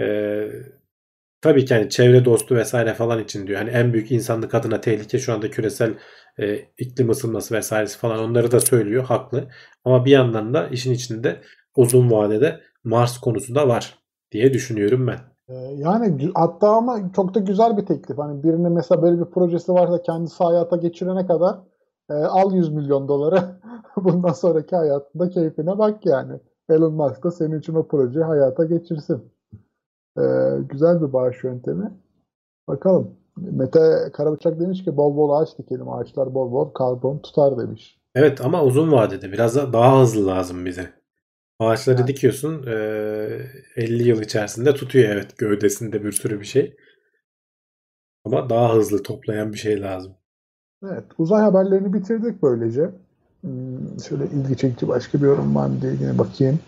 [0.00, 0.48] Ee,
[1.40, 3.58] tabii ki yani çevre dostu vesaire falan için diyor.
[3.58, 5.94] Hani en büyük insanlık adına tehlike şu anda küresel
[6.38, 9.04] e, iklim ısınması vesairesi falan onları da söylüyor.
[9.04, 9.48] Haklı.
[9.84, 11.40] Ama bir yandan da işin içinde
[11.76, 13.98] uzun vadede Mars konusu da var
[14.32, 15.18] diye düşünüyorum ben.
[15.74, 18.18] Yani hatta ama çok da güzel bir teklif.
[18.18, 21.56] Hani birinin mesela böyle bir projesi varsa kendisi hayata geçirene kadar
[22.10, 23.40] e, al 100 milyon doları
[24.04, 26.40] bundan sonraki hayatında keyfine bak yani.
[26.70, 29.32] Elon Musk da senin için o projeyi hayata geçirsin.
[30.18, 30.22] E,
[30.68, 31.92] güzel bir bağış yöntemi.
[32.68, 33.14] Bakalım.
[33.36, 35.88] Mete Karabıçak demiş ki bol bol ağaç dikelim.
[35.88, 37.98] Ağaçlar bol bol karbon tutar demiş.
[38.14, 40.92] Evet ama uzun vadede biraz da daha hızlı lazım bize.
[41.58, 42.08] Ağaçları evet.
[42.08, 42.72] dikiyorsun e,
[43.76, 46.76] 50 yıl içerisinde tutuyor evet gövdesinde bir sürü bir şey.
[48.24, 50.12] Ama daha hızlı toplayan bir şey lazım.
[50.84, 52.90] Evet uzay haberlerini bitirdik böylece.
[53.42, 56.58] Hmm, şöyle ilgi çekici başka bir yorum var mı diye yine bakayım.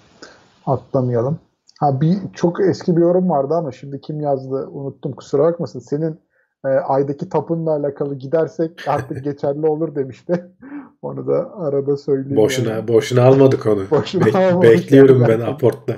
[0.67, 1.39] Atlamayalım.
[1.81, 5.81] Ha bir çok eski bir yorum vardı ama şimdi kim yazdı unuttum kusura bakmasın.
[5.81, 6.21] Senin
[6.65, 10.45] e, aydaki tapunla alakalı gidersek artık geçerli olur demişti.
[11.03, 12.37] Onu da arada söyleyeyim.
[12.37, 12.89] Boşuna yani.
[12.89, 13.81] boşuna almadık onu.
[13.91, 15.29] Boşuna Bek, almadık bekliyorum yani.
[15.29, 15.97] ben aportta.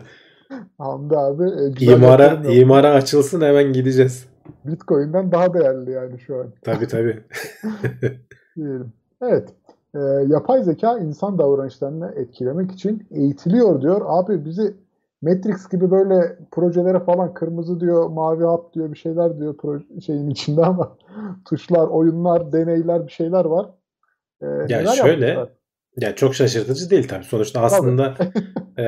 [0.79, 1.45] Hamdi abi.
[1.81, 4.27] E, imara, imara açılsın hemen gideceğiz.
[4.65, 6.47] Bitcoin'den daha değerli yani şu an.
[6.63, 7.25] Tabii tabii.
[8.57, 8.93] Diyelim.
[9.23, 9.49] Evet.
[9.95, 14.03] E, yapay zeka insan davranışlarını etkilemek için eğitiliyor diyor.
[14.07, 14.75] Abi bizi
[15.23, 20.31] Matrix gibi böyle projelere falan kırmızı diyor, mavi hap diyor bir şeyler diyor proje, şeyin
[20.31, 20.97] içinde ama
[21.49, 23.67] tuşlar, oyunlar, deneyler bir şeyler var.
[24.43, 25.57] Ee, ya şöyle yapmışlar?
[26.01, 27.25] ya çok şaşırtıcı değil tabii.
[27.25, 28.15] Sonuçta aslında
[28.79, 28.85] e,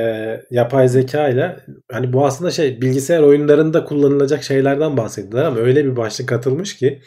[0.51, 1.55] yapay zeka ile
[1.91, 7.01] hani bu aslında şey bilgisayar oyunlarında kullanılacak şeylerden bahsediyorlar ama öyle bir başlık atılmış ki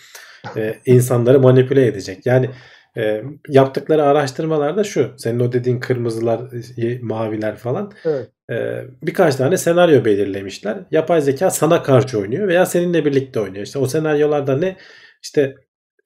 [0.57, 2.26] e, insanları manipüle edecek.
[2.26, 2.51] Yani
[2.97, 5.12] e, yaptıkları araştırmalarda şu.
[5.16, 6.40] Senin o dediğin kırmızılar,
[7.03, 7.93] maviler falan.
[8.05, 8.28] Evet.
[8.51, 10.78] E, birkaç tane senaryo belirlemişler.
[10.90, 13.66] Yapay zeka sana karşı oynuyor veya seninle birlikte oynuyor.
[13.66, 14.76] İşte o senaryolarda ne?
[15.22, 15.55] İşte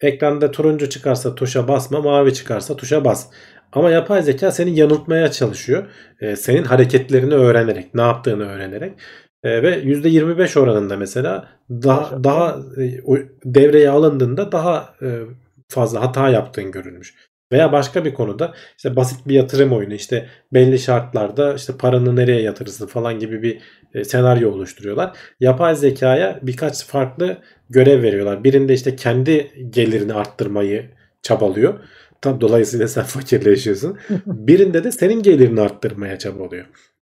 [0.00, 3.30] ekranda turuncu çıkarsa tuşa basma, mavi çıkarsa tuşa bas.
[3.72, 5.86] Ama yapay zeka seni yanıltmaya çalışıyor.
[6.20, 8.92] E, senin hareketlerini öğrenerek, ne yaptığını öğrenerek.
[9.42, 13.00] E, ve %25 oranında mesela daha daha e,
[13.44, 15.20] devreye alındığında daha e,
[15.68, 17.14] fazla hata yaptığın görülmüş.
[17.52, 22.42] Veya başka bir konuda işte basit bir yatırım oyunu işte belli şartlarda işte paranı nereye
[22.42, 23.60] yatırırsın falan gibi bir
[23.94, 25.16] e, senaryo oluşturuyorlar.
[25.40, 27.38] Yapay zekaya birkaç farklı
[27.70, 28.44] görev veriyorlar.
[28.44, 30.90] Birinde işte kendi gelirini arttırmayı
[31.22, 31.80] çabalıyor.
[32.22, 33.98] Tam dolayısıyla sen fakirleşiyorsun.
[34.26, 36.66] Birinde de senin gelirini arttırmaya çabalıyor.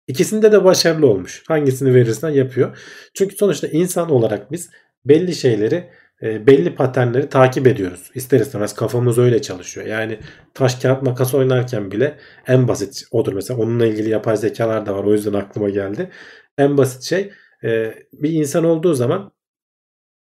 [0.08, 1.44] İkisinde de başarılı olmuş.
[1.48, 2.78] Hangisini verirsen yapıyor.
[3.14, 4.70] Çünkü sonuçta insan olarak biz
[5.06, 5.90] belli şeyleri
[6.24, 8.12] e, belli paternleri takip ediyoruz.
[8.16, 9.88] İster istemez kafamız öyle çalışıyor.
[9.88, 10.20] Yani
[10.54, 12.18] taş kağıt makas oynarken bile
[12.48, 13.34] en basit odur.
[13.34, 15.04] Mesela onunla ilgili yapay zekalar da var.
[15.04, 16.10] O yüzden aklıma geldi.
[16.58, 17.32] En basit şey
[17.64, 19.32] e, bir insan olduğu zaman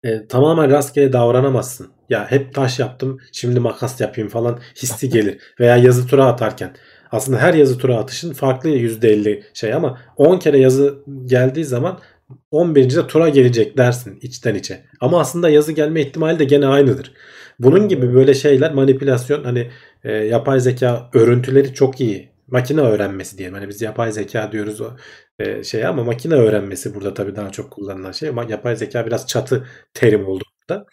[0.02, 1.88] e, tamamen rastgele davranamazsın.
[2.08, 5.38] Ya hep taş yaptım şimdi makas yapayım falan hissi gelir.
[5.60, 6.76] Veya yazı tura atarken.
[7.12, 12.00] Aslında her yazı tura atışın farklı %50 şey ama 10 kere yazı geldiği zaman
[12.50, 12.96] 11.
[12.96, 14.84] de tura gelecek dersin içten içe.
[15.00, 17.12] Ama aslında yazı gelme ihtimali de gene aynıdır.
[17.58, 19.70] Bunun gibi böyle şeyler manipülasyon hani
[20.04, 22.28] e, yapay zeka örüntüleri çok iyi.
[22.46, 23.54] Makine öğrenmesi diyelim.
[23.54, 24.90] Hani biz yapay zeka diyoruz o
[25.38, 28.28] e, şey ama makine öğrenmesi burada tabii daha çok kullanılan şey.
[28.28, 30.86] Ama yapay zeka biraz çatı terim oldu burada.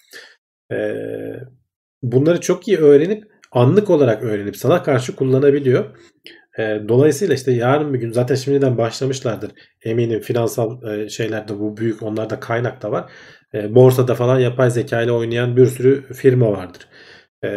[0.72, 0.78] E,
[2.04, 5.86] bunları çok iyi öğrenip anlık olarak öğrenip sana karşı kullanabiliyor.
[6.60, 9.52] E, dolayısıyla işte yarın bir gün zaten şimdiden başlamışlardır.
[9.84, 13.12] Eminim finansal e, şeylerde bu büyük onlarda kaynak da var.
[13.54, 16.88] E, borsada falan yapay zeka ile oynayan bir sürü firma vardır.
[17.44, 17.50] E,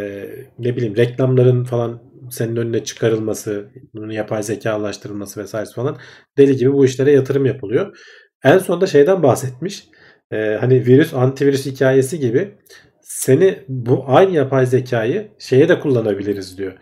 [0.59, 5.99] ne bileyim reklamların falan senin önüne çıkarılması, bunun yapay zekalaştırılması vesaire falan
[6.39, 7.99] deli gibi bu işlere yatırım yapılıyor.
[8.45, 9.85] En sonunda şeyden bahsetmiş.
[10.33, 12.55] E, hani virüs antivirüs hikayesi gibi
[13.03, 16.73] seni bu aynı yapay zekayı şeye de kullanabiliriz diyor.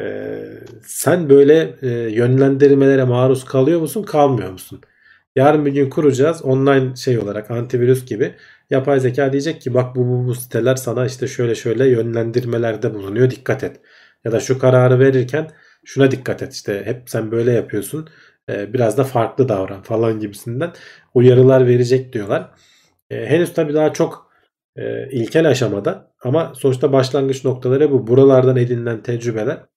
[0.00, 0.44] Ee,
[0.82, 4.80] sen böyle e, yönlendirmelere maruz kalıyor musun, kalmıyor musun?
[5.36, 8.34] Yarın bir gün kuracağız online şey olarak antivirüs gibi.
[8.70, 13.30] Yapay zeka diyecek ki bak bu, bu, bu siteler sana işte şöyle şöyle yönlendirmelerde bulunuyor
[13.30, 13.80] dikkat et.
[14.24, 15.50] Ya da şu kararı verirken
[15.84, 18.08] şuna dikkat et işte hep sen böyle yapıyorsun
[18.48, 20.72] e, biraz da farklı davran falan gibisinden
[21.14, 22.50] uyarılar verecek diyorlar.
[23.10, 24.30] E, henüz tabii daha çok
[24.76, 28.06] e, ilkel aşamada ama sonuçta başlangıç noktaları bu.
[28.06, 29.69] Buralardan edinilen tecrübeler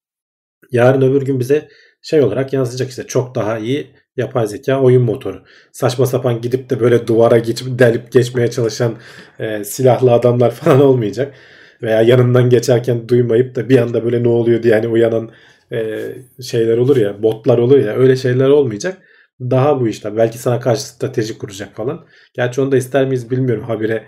[0.74, 1.68] yarın öbür gün bize
[2.02, 5.44] şey olarak yansıyacak işte çok daha iyi yapay zeka oyun motoru.
[5.72, 8.96] Saçma sapan gidip de böyle duvara geç, delip geçmeye çalışan
[9.40, 11.34] e, silahlı adamlar falan olmayacak.
[11.82, 15.32] Veya yanından geçerken duymayıp da bir anda böyle ne oluyor diye hani uyanan
[15.72, 16.00] e,
[16.42, 18.98] şeyler olur ya botlar olur ya öyle şeyler olmayacak.
[19.42, 20.18] Daha bu işler.
[20.18, 22.06] Belki sana karşı strateji kuracak falan.
[22.34, 23.64] Gerçi onu da ister miyiz bilmiyorum.
[23.64, 24.04] Habire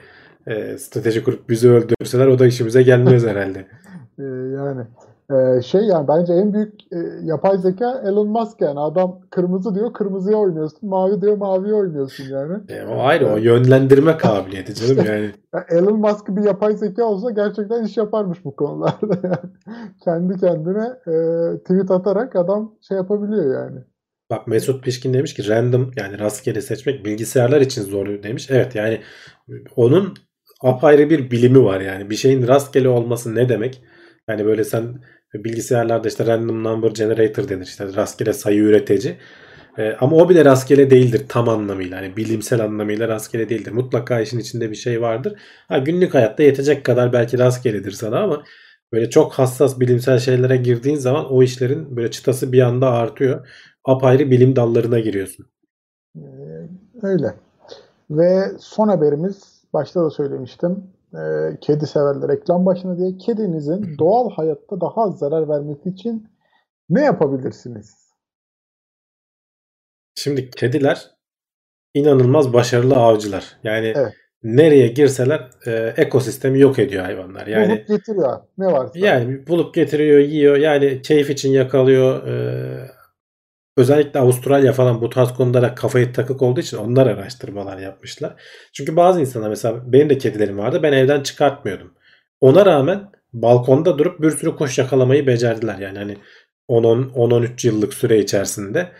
[0.48, 3.68] e, strateji kurup bizi öldürseler o da işimize gelmez herhalde.
[4.20, 4.24] Ee,
[4.56, 4.88] yani
[5.32, 9.94] ee, şey yani bence en büyük e, yapay zeka Elon Musk yani adam kırmızı diyor
[9.94, 12.58] kırmızıya oynuyorsun mavi diyor maviye oynuyorsun yani.
[12.70, 15.32] E, o ayrı o yönlendirme kabiliyeti canım yani.
[15.70, 19.52] Elon Musk bir yapay zeka olsa gerçekten iş yaparmış bu konularda yani.
[20.04, 21.14] Kendi kendine e,
[21.58, 23.80] tweet atarak adam şey yapabiliyor yani.
[24.30, 28.48] Bak Mesut Pişkin demiş ki random yani rastgele seçmek bilgisayarlar için zor demiş.
[28.52, 29.02] Evet yani
[29.76, 30.14] onun
[30.62, 32.10] apayrı bir bilimi var yani.
[32.10, 33.82] Bir şeyin rastgele olması ne demek?
[34.30, 34.84] Yani böyle sen
[35.44, 37.66] bilgisayarlarda işte random number generator denir.
[37.66, 39.18] işte rastgele sayı üretici.
[39.78, 42.02] Ee, ama o bile rastgele değildir tam anlamıyla.
[42.02, 43.72] Yani bilimsel anlamıyla rastgele değildir.
[43.72, 45.40] Mutlaka işin içinde bir şey vardır.
[45.68, 48.44] Ha, günlük hayatta yetecek kadar belki rastgeledir sana ama
[48.94, 53.48] böyle çok hassas bilimsel şeylere girdiğin zaman o işlerin böyle çıtası bir anda artıyor.
[53.86, 55.46] Apayrı bilim dallarına giriyorsun.
[56.18, 56.22] Ee,
[57.02, 57.34] öyle.
[58.10, 60.84] Ve son haberimiz başta da söylemiştim
[61.16, 66.28] e, kedi severler ekran başına diye kedinizin doğal hayatta daha az zarar vermesi için
[66.90, 68.06] ne yapabilirsiniz?
[70.16, 71.12] Şimdi kediler
[71.94, 73.58] inanılmaz başarılı avcılar.
[73.64, 74.14] Yani evet.
[74.44, 77.48] nereye girseler e, ekosistemi yok ediyor hayvanlar.
[77.48, 78.40] Yani bulup getiriyor.
[78.58, 79.00] Ne varsa.
[79.00, 80.58] Yani bulup getiriyor, yiyor.
[80.58, 82.28] Yani keyif için yakalıyor.
[82.28, 82.95] E,
[83.78, 88.42] Özellikle Avustralya falan bu tarz konulara kafayı takık olduğu için onlar araştırmalar yapmışlar.
[88.74, 91.94] Çünkü bazı insanlar mesela benim de kedilerim vardı ben evden çıkartmıyordum.
[92.42, 95.78] Ona rağmen balkonda durup bir sürü kuş yakalamayı becerdiler.
[95.78, 96.18] Yani hani
[96.70, 98.92] 10-13 yıllık süre içerisinde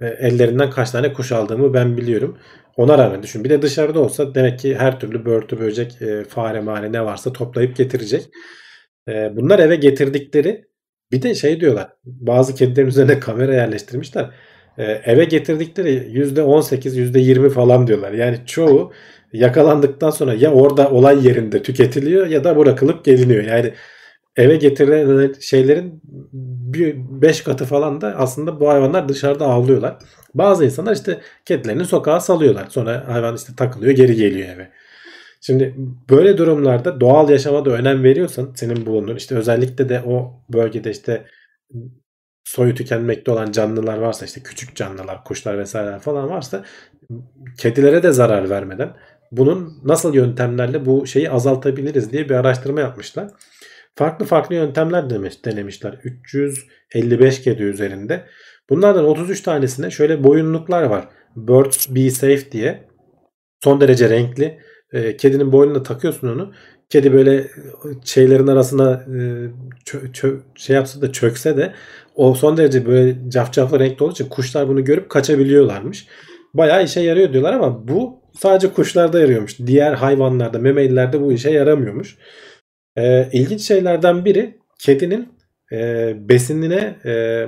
[0.00, 2.38] e, ellerinden kaç tane kuş aldığımı ben biliyorum.
[2.76, 3.44] Ona rağmen düşün.
[3.44, 7.32] Bir de dışarıda olsa demek ki her türlü börtü, böcek, e, fare, mare ne varsa
[7.32, 8.28] toplayıp getirecek.
[9.08, 10.64] E, bunlar eve getirdikleri
[11.12, 11.88] bir de şey diyorlar.
[12.04, 14.30] Bazı kedilerin üzerine kamera yerleştirmişler.
[14.78, 18.12] Ee, eve getirdikleri %18, %20 falan diyorlar.
[18.12, 18.92] Yani çoğu
[19.32, 23.44] yakalandıktan sonra ya orada olay yerinde tüketiliyor ya da bırakılıp geliniyor.
[23.44, 23.72] Yani
[24.36, 26.02] eve getirilen şeylerin
[27.22, 29.96] 5 katı falan da aslında bu hayvanlar dışarıda avlıyorlar.
[30.34, 32.66] Bazı insanlar işte kedilerini sokağa salıyorlar.
[32.70, 34.70] Sonra hayvan işte takılıyor geri geliyor eve.
[35.46, 35.74] Şimdi
[36.10, 41.26] böyle durumlarda doğal yaşama da önem veriyorsan senin bulunduğun işte özellikle de o bölgede işte
[42.44, 46.64] soyu tükenmekte olan canlılar varsa işte küçük canlılar, kuşlar vesaire falan varsa
[47.58, 48.96] kedilere de zarar vermeden
[49.32, 53.28] bunun nasıl yöntemlerle bu şeyi azaltabiliriz diye bir araştırma yapmışlar.
[53.94, 56.00] Farklı farklı yöntemler demiş, denemişler.
[56.04, 58.26] 355 kedi üzerinde.
[58.70, 61.08] Bunlardan 33 tanesinde şöyle boyunluklar var.
[61.36, 62.88] Birds Be Safe diye.
[63.64, 64.58] Son derece renkli.
[64.92, 66.52] E, kedinin boynuna takıyorsun onu.
[66.88, 67.46] Kedi böyle
[68.04, 69.18] şeylerin arasına e,
[69.84, 71.74] çö- çö- şey yapsa da çökse de
[72.14, 76.06] o son derece böyle cafcaflı renkli olduğu için kuşlar bunu görüp kaçabiliyorlarmış.
[76.54, 79.58] Bayağı işe yarıyor diyorlar ama bu sadece kuşlarda yarıyormuş.
[79.58, 82.16] Diğer hayvanlarda, memelilerde bu işe yaramıyormuş.
[82.96, 85.28] E, ilginç şeylerden biri kedinin
[85.72, 87.46] e, besinine e,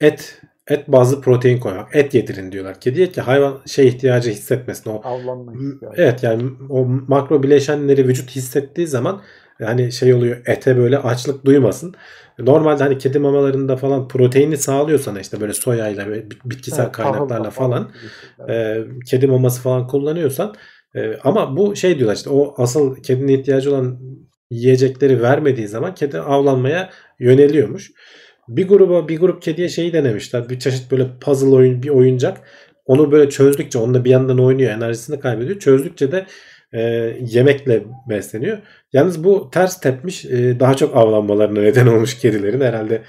[0.00, 1.96] et et bazlı protein koymak.
[1.96, 2.80] Et yedirin diyorlar.
[2.80, 4.90] Kediye ki hayvan şey ihtiyacı hissetmesin.
[4.90, 5.52] O Avlanma.
[5.96, 9.22] Evet yani o makro bileşenleri vücut hissettiği zaman
[9.60, 11.94] yani şey oluyor ete böyle açlık duymasın.
[12.38, 17.50] Normalde hani kedi mamalarında falan proteini sağlıyor sana işte böyle soyayla ve bitkisel Evet, kaynaklarla
[17.50, 18.76] falan gibi şeyler.
[18.76, 20.54] e, kedi maması falan kullanıyorsan
[20.94, 23.98] e, ama bu şey diyorlar işte o asıl kedinin ihtiyacı olan
[24.50, 27.90] yiyecekleri vermediği zaman kedi avlanmaya yöneliyormuş.
[28.56, 30.48] Bir gruba bir grup kediye şeyi denemişler.
[30.48, 32.40] Bir çeşit böyle puzzle oyun bir oyuncak.
[32.86, 35.58] Onu böyle çözdükçe onunla bir yandan oynuyor enerjisini kaybediyor.
[35.58, 36.26] Çözdükçe de
[36.72, 36.80] e,
[37.20, 38.58] yemekle besleniyor.
[38.92, 42.60] Yalnız bu ters tepmiş e, daha çok avlanmalarına neden olmuş kedilerin.
[42.60, 43.02] Herhalde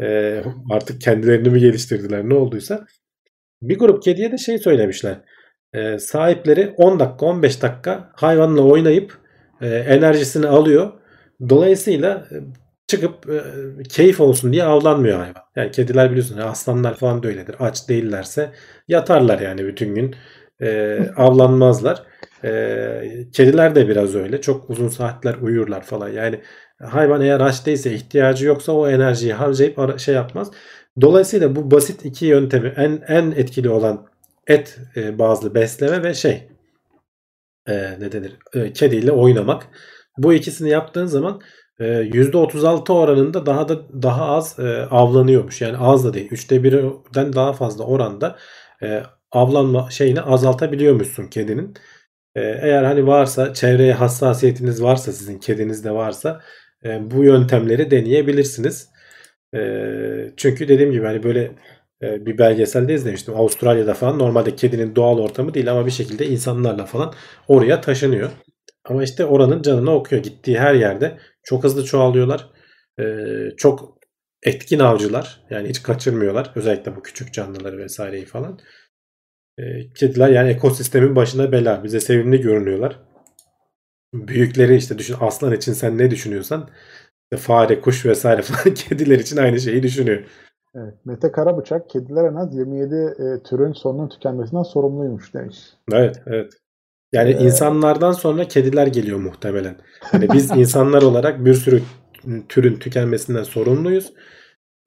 [0.00, 2.86] e, artık kendilerini mi geliştirdiler ne olduysa.
[3.62, 5.20] Bir grup kediye de şey söylemişler.
[5.74, 9.18] E, sahipleri 10 dakika 15 dakika hayvanla oynayıp
[9.60, 10.92] e, enerjisini alıyor.
[11.48, 12.36] Dolayısıyla e,
[12.88, 13.42] çıkıp e,
[13.82, 15.42] keyif olsun diye avlanmıyor hayvan.
[15.56, 17.56] Yani kediler biliyorsunuz aslanlar falan da öyledir.
[17.60, 18.52] Aç değillerse
[18.88, 20.14] yatarlar yani bütün gün.
[20.62, 22.02] E, avlanmazlar.
[22.44, 22.50] E,
[23.32, 24.40] kediler de biraz öyle.
[24.40, 26.08] Çok uzun saatler uyurlar falan.
[26.08, 26.40] Yani
[26.82, 30.50] hayvan eğer aç değilse ihtiyacı yoksa o enerjiyi harcayıp ara- şey yapmaz.
[31.00, 34.06] Dolayısıyla bu basit iki yöntemi en en etkili olan
[34.46, 36.48] et e, bazlı besleme ve şey
[37.68, 39.68] e, ne denir e, kediyle oynamak.
[40.18, 41.40] Bu ikisini yaptığın zaman
[41.80, 45.60] %36 oranında daha da daha az e, avlanıyormuş.
[45.60, 46.28] Yani az da değil.
[46.30, 48.38] Üçte birden daha fazla oranda
[48.82, 49.02] e,
[49.32, 51.74] avlanma şeyini azaltabiliyormuşsun kedinin.
[52.34, 56.40] E, eğer hani varsa çevreye hassasiyetiniz varsa sizin kediniz de varsa
[57.00, 58.90] bu yöntemleri deneyebilirsiniz.
[60.36, 61.50] Çünkü dediğim gibi hani böyle
[62.02, 63.34] bir belgeselde izlemiştim.
[63.36, 67.14] Avustralya'da falan normalde kedinin doğal ortamı değil ama bir şekilde insanlarla falan
[67.48, 68.30] oraya taşınıyor.
[68.88, 70.22] Ama işte oranın canını okuyor.
[70.22, 72.50] Gittiği her yerde çok hızlı çoğalıyorlar.
[73.00, 73.04] E,
[73.56, 73.98] çok
[74.42, 75.40] etkin avcılar.
[75.50, 76.52] Yani hiç kaçırmıyorlar.
[76.54, 78.58] Özellikle bu küçük canlıları vesaireyi falan.
[79.58, 81.84] E, kediler yani ekosistemin başına bela.
[81.84, 82.98] Bize sevimli görünüyorlar.
[84.14, 86.70] Büyükleri işte düşün aslan için sen ne düşünüyorsan
[87.32, 90.24] işte fare, kuş vesaire falan kediler için aynı şeyi düşünüyor.
[90.74, 90.94] Evet.
[91.04, 95.58] Mete Karabıçak kediler en az 27 e, türün sonunun tükenmesinden sorumluymuş demiş.
[95.92, 96.52] Evet, evet.
[97.12, 99.76] Yani Ee, insanlardan sonra kediler geliyor muhtemelen.
[100.00, 101.82] Hani biz insanlar olarak bir sürü
[102.48, 104.12] türün tükenmesinden sorumluyuz.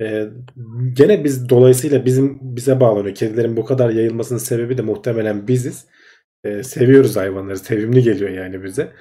[0.01, 0.25] Ee,
[0.93, 3.15] gene biz dolayısıyla bizim bize bağlanıyor.
[3.15, 5.85] Kedilerin bu kadar yayılmasının sebebi de muhtemelen biziz.
[6.43, 7.57] Ee, seviyoruz hayvanları.
[7.57, 8.91] Sevimli geliyor yani bize.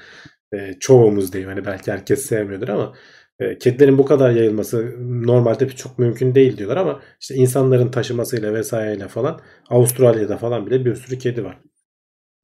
[0.55, 1.51] Ee, çoğumuz diyeyim.
[1.51, 2.95] Hani belki herkes sevmiyordur ama
[3.41, 4.95] e, kedilerin bu kadar yayılması
[5.27, 9.41] normalde çok mümkün değil diyorlar ama işte insanların taşımasıyla vesaireyle falan
[9.71, 11.59] Avustralya'da falan bile bir sürü kedi var.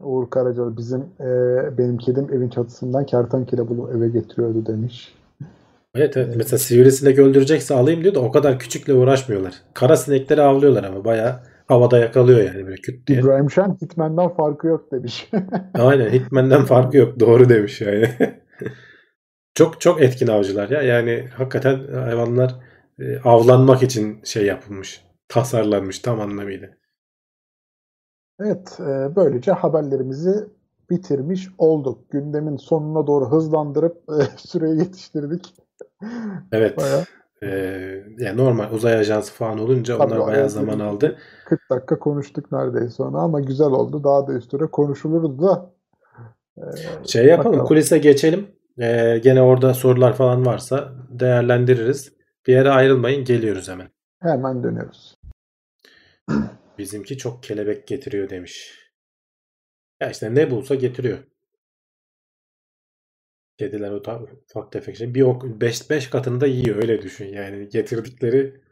[0.00, 1.28] Uğur Karacalı bizim e,
[1.78, 5.14] benim kedim evin çatısından kertenkele bulup eve getiriyordu demiş.
[5.94, 6.36] Evet evet.
[6.36, 9.54] Mesela sivrisinek öldürecekse alayım diyor da o kadar küçükle uğraşmıyorlar.
[9.74, 13.20] Kara sinekleri avlıyorlar ama bayağı havada yakalıyor yani böyle küt diye.
[13.20, 15.30] İbrahim Şen Hitman'dan farkı yok demiş.
[15.74, 17.20] Aynen Hitman'den farkı yok.
[17.20, 18.08] Doğru demiş yani.
[19.54, 20.82] çok çok etkin avcılar ya.
[20.82, 22.54] Yani hakikaten hayvanlar
[22.98, 25.04] e, avlanmak için şey yapılmış.
[25.28, 26.68] Tasarlanmış tam anlamıyla.
[28.40, 30.48] Evet, e, böylece haberlerimizi
[30.90, 32.10] bitirmiş olduk.
[32.10, 35.54] Gündemin sonuna doğru hızlandırıp e, süreyi yetiştirdik.
[36.52, 36.78] Evet.
[36.78, 37.04] Bayağı
[37.42, 37.48] E,
[38.18, 41.16] yani normal uzay ajansı falan olunca Tabii, onlar bayağı zaman aldı.
[41.44, 44.04] 40 dakika konuştuk neredeyse onu ama güzel oldu.
[44.04, 45.70] Daha da üstüne konuşulurdu da.
[46.58, 46.62] E,
[47.06, 47.66] Şey yapalım bakalım.
[47.66, 48.46] kulise geçelim.
[48.78, 52.12] E, gene orada sorular falan varsa değerlendiririz.
[52.46, 53.88] Bir yere ayrılmayın geliyoruz hemen.
[54.22, 55.16] Hemen dönüyoruz.
[56.78, 58.86] Bizimki çok kelebek getiriyor demiş.
[60.00, 61.18] Ya işte ne bulsa getiriyor.
[63.58, 64.20] Kediler o da
[64.50, 65.14] ufak tefek şey.
[65.14, 67.26] Bir ok 5 5 katını da yiyor öyle düşün.
[67.26, 68.66] Yani getirdikleri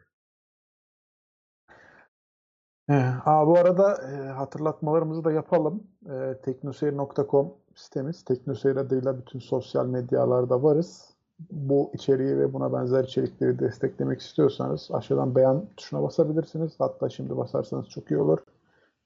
[2.89, 5.87] Aa, bu arada e, hatırlatmalarımızı da yapalım.
[6.07, 8.25] E, teknoseyir.com sitemiz.
[8.25, 11.14] Teknoseyir adıyla bütün sosyal medyalarda varız.
[11.39, 16.73] Bu içeriği ve buna benzer içerikleri desteklemek istiyorsanız aşağıdan beğen tuşuna basabilirsiniz.
[16.79, 18.39] Hatta şimdi basarsanız çok iyi olur.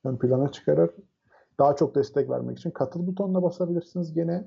[0.04, 0.90] Ön plana çıkarır.
[1.60, 4.44] Daha çok destek vermek için katıl butonuna basabilirsiniz gene.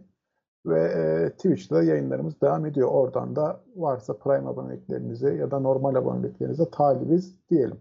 [0.66, 2.88] Ve e, Twitch'te de yayınlarımız devam ediyor.
[2.88, 7.80] Oradan da varsa Prime aboneliklerinizi ya da normal aboneliklerinize talibiz diyelim.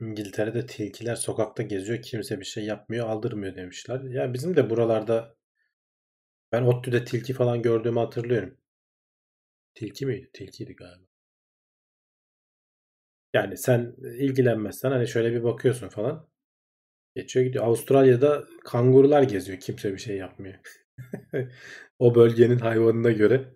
[0.00, 2.02] İngiltere'de tilkiler sokakta geziyor.
[2.02, 4.00] Kimse bir şey yapmıyor, aldırmıyor demişler.
[4.00, 5.34] Ya bizim de buralarda
[6.52, 8.56] ben ODTÜ'de tilki falan gördüğümü hatırlıyorum.
[9.74, 10.30] Tilki miydi?
[10.32, 11.06] Tilkiydi galiba.
[13.34, 16.28] Yani sen ilgilenmezsen hani şöyle bir bakıyorsun falan.
[17.16, 17.64] Geçiyor gidiyor.
[17.64, 19.60] Avustralya'da kangurular geziyor.
[19.60, 20.56] Kimse bir şey yapmıyor.
[21.98, 23.54] O bölgenin hayvanına göre.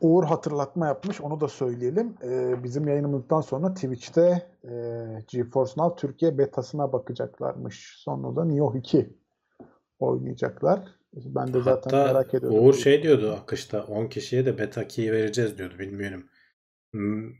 [0.00, 1.20] Uğur hatırlatma yapmış.
[1.20, 2.14] Onu da söyleyelim.
[2.22, 4.72] Ee, bizim yayınımızdan sonra Twitch'te e,
[5.28, 7.94] GeForce Now Türkiye betasına bakacaklarmış.
[7.98, 9.10] Sonra da Nioh 2
[9.98, 10.84] oynayacaklar.
[11.14, 12.58] Ben de zaten Hatta merak ediyorum.
[12.58, 15.74] Uğur şey diyordu akışta 10 kişiye de beta key vereceğiz diyordu.
[15.78, 16.24] Bilmiyorum.
[16.92, 17.30] Hmm,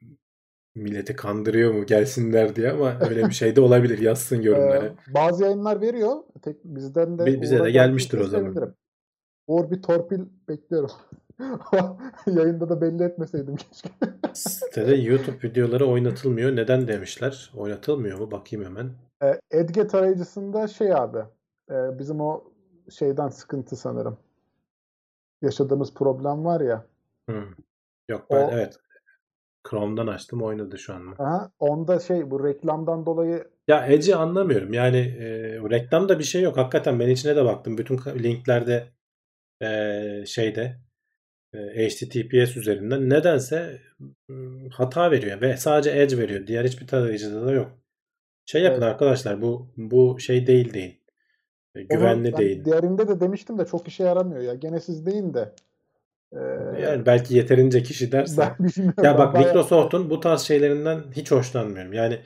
[0.75, 3.99] Milleti kandırıyor mu gelsinler diye ama öyle bir şey de olabilir.
[3.99, 4.87] Yazsın yorumlara.
[4.87, 6.17] Ee, bazı yayınlar veriyor.
[6.43, 8.75] Tek bizden de Bi- bize de gelmiştir o zaman.
[9.47, 10.91] Uğur bir torpil bekliyorum.
[12.27, 13.89] Yayında da belli etmeseydim keşke.
[14.35, 16.57] Sitede YouTube videoları oynatılmıyor.
[16.57, 17.53] Neden demişler?
[17.57, 18.31] Oynatılmıyor mu?
[18.31, 18.91] Bakayım hemen.
[19.23, 21.19] Ee, Edge tarayıcısında şey abi
[21.71, 22.45] e, bizim o
[22.91, 24.19] şeyden sıkıntı sanırım.
[25.43, 26.87] Yaşadığımız problem var ya.
[27.31, 27.45] Hı.
[28.09, 28.79] Yok ben O- evet.
[29.71, 31.15] Chrome'dan açtım oynadı şu an.
[31.19, 34.73] Aha, onda şey bu reklamdan dolayı Ya Edge'i anlamıyorum.
[34.73, 35.27] Yani e,
[35.71, 36.57] reklamda bir şey yok.
[36.57, 37.79] Hakikaten ben içine de baktım.
[37.79, 38.89] Bütün linklerde
[39.63, 40.90] e, şeyde e,
[41.55, 43.81] HTTPS üzerinden nedense
[44.73, 46.47] hata veriyor ve sadece Edge veriyor.
[46.47, 47.79] Diğer hiçbir tarayıcıda da yok.
[48.47, 48.93] Şey yapın Evet.
[48.93, 51.01] arkadaşlar bu bu şey değil değil.
[51.75, 52.65] E, Güvenli ben değil.
[52.65, 54.55] Diğerinde de demiştim de çok işe yaramıyor ya.
[54.55, 55.53] Gene siz deyin de.
[56.33, 56.39] Ee,
[56.83, 58.43] Yani belki yeterince kişi derse.
[59.03, 61.93] Ya bak bayağı- Microsoft'un bu tarz şeylerinden hiç hoşlanmıyorum.
[61.93, 62.19] Yani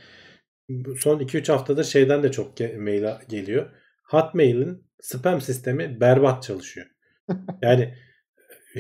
[0.99, 3.71] son 2-3 haftadır şeyden de çok mail geliyor.
[4.05, 6.87] Hotmail'in spam sistemi berbat çalışıyor.
[7.63, 7.95] Yani e,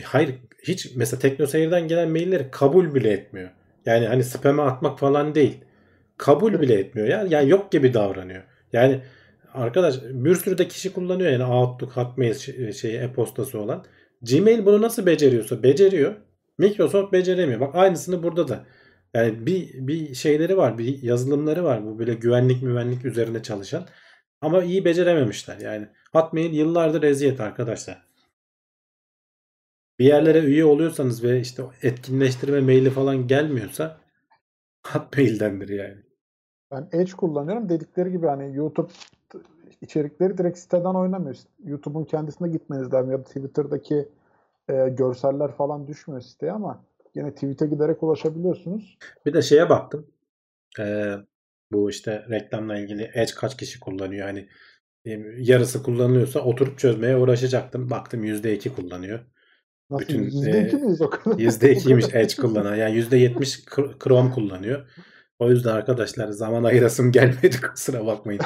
[0.02, 3.50] hayır hiç mesela TeknoSeyir'den gelen mailleri kabul bile etmiyor.
[3.86, 5.64] Yani hani spam'e atmak falan değil.
[6.16, 7.08] Kabul bile etmiyor.
[7.08, 8.42] Yani, yani yok gibi davranıyor.
[8.72, 9.00] Yani
[9.52, 13.84] arkadaş bir sürü de kişi kullanıyor yani Outlook, Hotmail şey- şeyi e-postası olan.
[14.22, 16.14] Gmail bunu nasıl beceriyorsa beceriyor.
[16.58, 17.60] Microsoft beceremiyor.
[17.60, 18.64] Bak aynısını burada da.
[19.14, 23.86] Yani bir bir şeyleri var, bir yazılımları var bu böyle güvenlik müvenlik üzerine çalışan.
[24.40, 25.58] Ama iyi becerememişler.
[25.60, 28.02] Yani Hotmail yıllardır eziyet arkadaşlar.
[29.98, 34.00] Bir yerlere üye oluyorsanız ve işte etkinleştirme maili falan gelmiyorsa
[34.86, 36.02] Hotmail'dendir yani.
[36.70, 37.68] Ben Edge kullanıyorum.
[37.68, 38.88] Dedikleri gibi hani YouTube
[39.80, 41.36] içerikleri direkt siteden oynamıyor.
[41.64, 44.08] YouTube'un kendisine gitmeniz lazım ya da Twitter'daki
[44.68, 46.84] e, görseller falan düşmüyor siteye ama
[47.14, 48.98] yine tweet'e giderek ulaşabiliyorsunuz.
[49.26, 50.06] Bir de şeye baktım.
[50.78, 51.14] Ee,
[51.72, 54.26] bu işte reklamla ilgili Edge kaç kişi kullanıyor?
[54.26, 54.48] Hani
[55.04, 57.90] e, yarısı kullanılıyorsa oturup çözmeye uğraşacaktım.
[57.90, 59.20] Baktım %2 kullanıyor.
[59.90, 61.36] Nasıl Bütün, %2 e, miyiz o kadar?
[61.36, 62.20] %2'ymiş O kadar.
[62.20, 62.74] Edge kullanan.
[62.76, 64.88] Yani %70 Chr- Chrome kullanıyor.
[65.38, 68.40] O yüzden arkadaşlar zaman ayırasım gelmedi kusura bakmayın.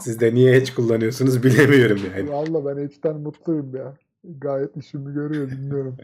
[0.00, 2.30] Siz de niye Edge kullanıyorsunuz bilemiyorum yani.
[2.30, 3.94] Valla ben Edge'den mutluyum ya.
[4.38, 5.96] Gayet işimi görüyor bilmiyorum.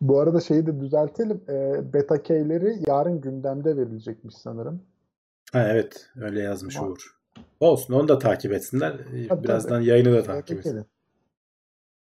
[0.00, 1.40] Bu arada şeyi de düzeltelim.
[1.48, 4.82] E, beta key'leri yarın gündemde verilecekmiş sanırım.
[5.52, 7.16] Ha evet öyle yazmış Uğur.
[7.60, 8.96] Olsun onu da takip etsinler.
[9.28, 9.88] Tabii, Birazdan tabii.
[9.88, 10.84] yayını da takip etsin.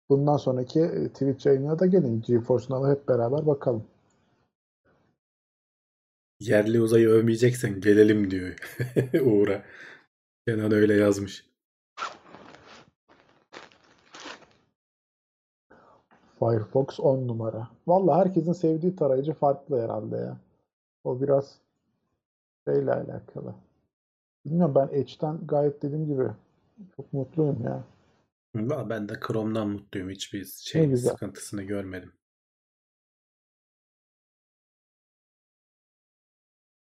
[0.09, 2.21] Bundan sonraki e, Twitch yayınına da gelin.
[2.21, 3.83] GeForce Now'a hep beraber bakalım.
[6.39, 8.55] Yerli uzayı övmeyeceksen gelelim diyor
[9.25, 9.63] Uğur'a.
[10.47, 11.45] Kenan öyle yazmış.
[16.39, 17.67] Firefox 10 numara.
[17.87, 20.37] Valla herkesin sevdiği tarayıcı farklı herhalde ya.
[21.03, 21.59] O biraz
[22.67, 23.55] şeyle alakalı.
[24.45, 26.27] Bilmiyorum ben Edge'den gayet dediğim gibi
[26.95, 27.83] çok mutluyum ya.
[28.89, 30.09] Ben de Chrome'dan mutluyum.
[30.09, 31.11] Hiçbir Ne şey güzel.
[31.11, 32.13] sıkıntısını görmedim.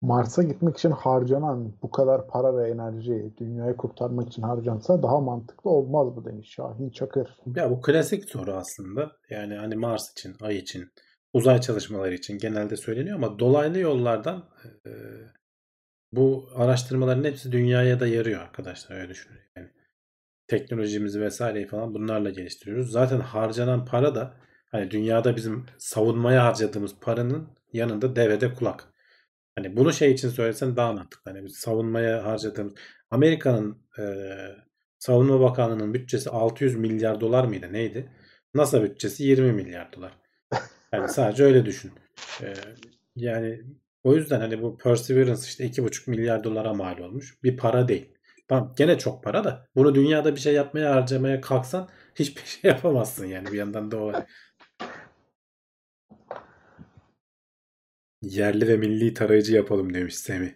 [0.02, 5.70] Mars'a gitmek için harcanan bu kadar para ve enerji dünyayı kurtarmak için harcansa daha mantıklı
[5.70, 7.36] olmaz mı demiş Şahin Çakır.
[7.56, 9.12] Ya bu klasik soru aslında.
[9.30, 10.90] Yani hani Mars için, Ay için,
[11.32, 14.44] uzay çalışmaları için genelde söyleniyor ama dolaylı yollardan
[14.86, 14.90] e,
[16.12, 19.40] bu araştırmaların hepsi dünyaya da yarıyor arkadaşlar öyle düşünün.
[19.56, 19.68] Yani
[20.58, 22.90] teknolojimizi vesaireyi falan bunlarla geliştiriyoruz.
[22.92, 24.34] Zaten harcanan para da
[24.70, 28.84] hani dünyada bizim savunmaya harcadığımız paranın yanında devede kulak.
[29.56, 31.30] Hani bunu şey için söylesen daha mantıklı.
[31.32, 32.74] Hani biz savunmaya harcadığımız
[33.10, 34.04] Amerika'nın e,
[34.98, 37.72] Savunma Bakanlığı'nın bütçesi 600 milyar dolar mıydı?
[37.72, 38.10] Neydi?
[38.54, 40.12] NASA bütçesi 20 milyar dolar.
[40.92, 41.92] Yani sadece öyle düşün.
[42.42, 42.54] E,
[43.16, 43.62] yani
[44.04, 47.42] O yüzden hani bu Perseverance işte 2,5 milyar dolara mal olmuş.
[47.42, 48.08] Bir para değil.
[48.52, 53.26] Tamam gene çok para da bunu dünyada bir şey yapmaya harcamaya kalksan hiçbir şey yapamazsın
[53.26, 54.12] yani bir yandan da o
[58.22, 60.50] yerli ve milli tarayıcı yapalım demiş Semih.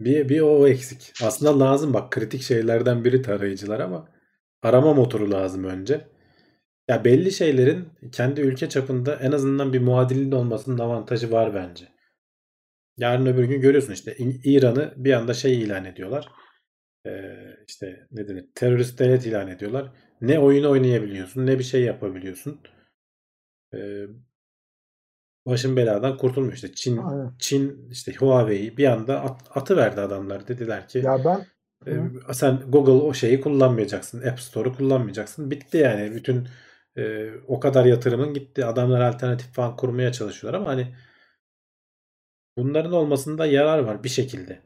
[0.00, 1.12] Bir, bir o eksik.
[1.22, 4.08] Aslında lazım bak kritik şeylerden biri tarayıcılar ama
[4.62, 6.08] arama motoru lazım önce.
[6.88, 11.88] Ya belli şeylerin kendi ülke çapında en azından bir muadilinin olmasının avantajı var bence.
[12.96, 16.43] Yarın öbür gün görüyorsun işte İran'ı bir anda şey ilan ediyorlar.
[17.06, 18.44] Ee, işte ne denir?
[18.54, 19.92] Terörist devlet ilan ediyorlar.
[20.20, 22.60] Ne oyun oynayabiliyorsun ne bir şey yapabiliyorsun.
[23.74, 24.06] Ee,
[25.46, 26.72] başın beladan kurtulmuyor işte.
[26.72, 27.32] Çin Aynen.
[27.38, 30.48] Çin işte Huawei'yi bir anda at, atı verdi adamlar.
[30.48, 31.46] Dediler ki Ya ben
[31.86, 34.22] e, sen Google o şeyi kullanmayacaksın.
[34.22, 35.50] App Store'u kullanmayacaksın.
[35.50, 36.14] Bitti yani.
[36.14, 36.48] Bütün
[36.96, 38.64] e, o kadar yatırımın gitti.
[38.64, 40.94] Adamlar alternatif falan kurmaya çalışıyorlar ama hani
[42.56, 44.62] bunların olmasında yarar var bir şekilde.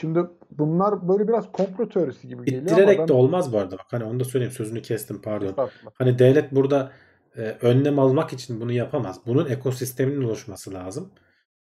[0.00, 0.20] Şimdi
[0.50, 3.78] bunlar böyle biraz komplo teorisi gibi geliyor İttirerek ama de ben olmaz bu arada.
[3.78, 4.52] Bak hani onu da söyleyeyim.
[4.52, 5.70] Sözünü kestim pardon.
[5.94, 6.92] Hani devlet burada
[7.36, 9.20] e, önlem almak için bunu yapamaz.
[9.26, 11.10] Bunun ekosisteminin oluşması lazım.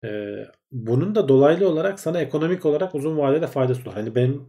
[0.05, 0.09] E,
[0.73, 3.93] bunun da dolaylı olarak sana ekonomik olarak uzun vadede faydası olur.
[3.94, 4.47] Hani benim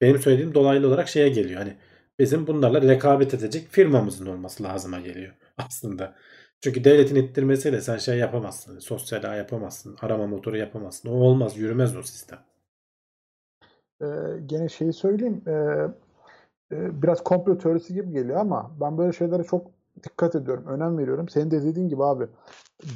[0.00, 1.60] benim söylediğim dolaylı olarak şeye geliyor.
[1.60, 1.76] Hani
[2.18, 6.16] bizim bunlarla rekabet edecek firmamızın olması lazıma geliyor aslında.
[6.60, 8.78] Çünkü devletin ittirmesiyle sen şey yapamazsın.
[8.78, 9.96] Sosyal ağ yapamazsın.
[10.00, 11.08] Arama motoru yapamazsın.
[11.08, 11.56] O olmaz.
[11.56, 12.38] Yürümez o sistem.
[14.02, 14.06] Ee,
[14.46, 15.42] gene şeyi söyleyeyim.
[15.46, 15.88] ee,
[16.72, 19.66] e, biraz komplo teorisi gibi geliyor ama ben böyle şeylere çok
[20.02, 20.64] dikkat ediyorum.
[20.66, 21.28] Önem veriyorum.
[21.28, 22.26] Senin de dediğin gibi abi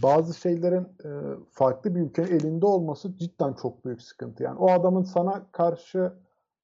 [0.03, 1.09] bazı şeylerin e,
[1.53, 4.43] farklı bir ülkenin elinde olması cidden çok büyük sıkıntı.
[4.43, 6.13] Yani o adamın sana karşı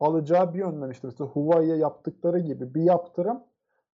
[0.00, 3.40] alacağı bir önlem işte mesela Huawei'ye yaptıkları gibi bir yaptırım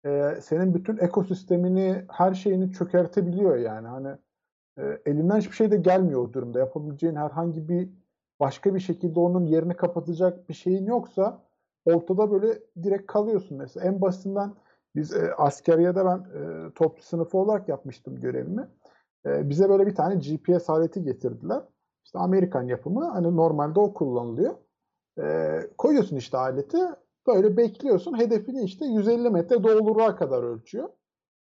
[0.07, 3.89] e, senin bütün ekosistemini her şeyini çökertebiliyor yani.
[3.89, 4.09] Hani
[4.79, 6.59] e, elinden hiçbir şey de gelmiyor o durumda.
[6.59, 7.89] Yapabileceğin herhangi bir
[8.41, 11.43] başka bir şekilde onun yerini kapatacak bir şeyin yoksa
[11.85, 13.87] ortada böyle direkt kalıyorsun mesela.
[13.87, 14.55] En basitinden
[14.95, 18.69] biz e, askeriyede ben e, topçu sınıfı olarak yapmıştım görevimi.
[19.27, 21.63] E, bize böyle bir tane GPS aleti getirdiler.
[22.05, 24.55] İşte Amerikan yapımı hani normalde o kullanılıyor.
[25.19, 26.79] E, koyuyorsun işte aleti
[27.27, 30.89] böyle bekliyorsun hedefini işte 150 metre doğruluğa kadar ölçüyor.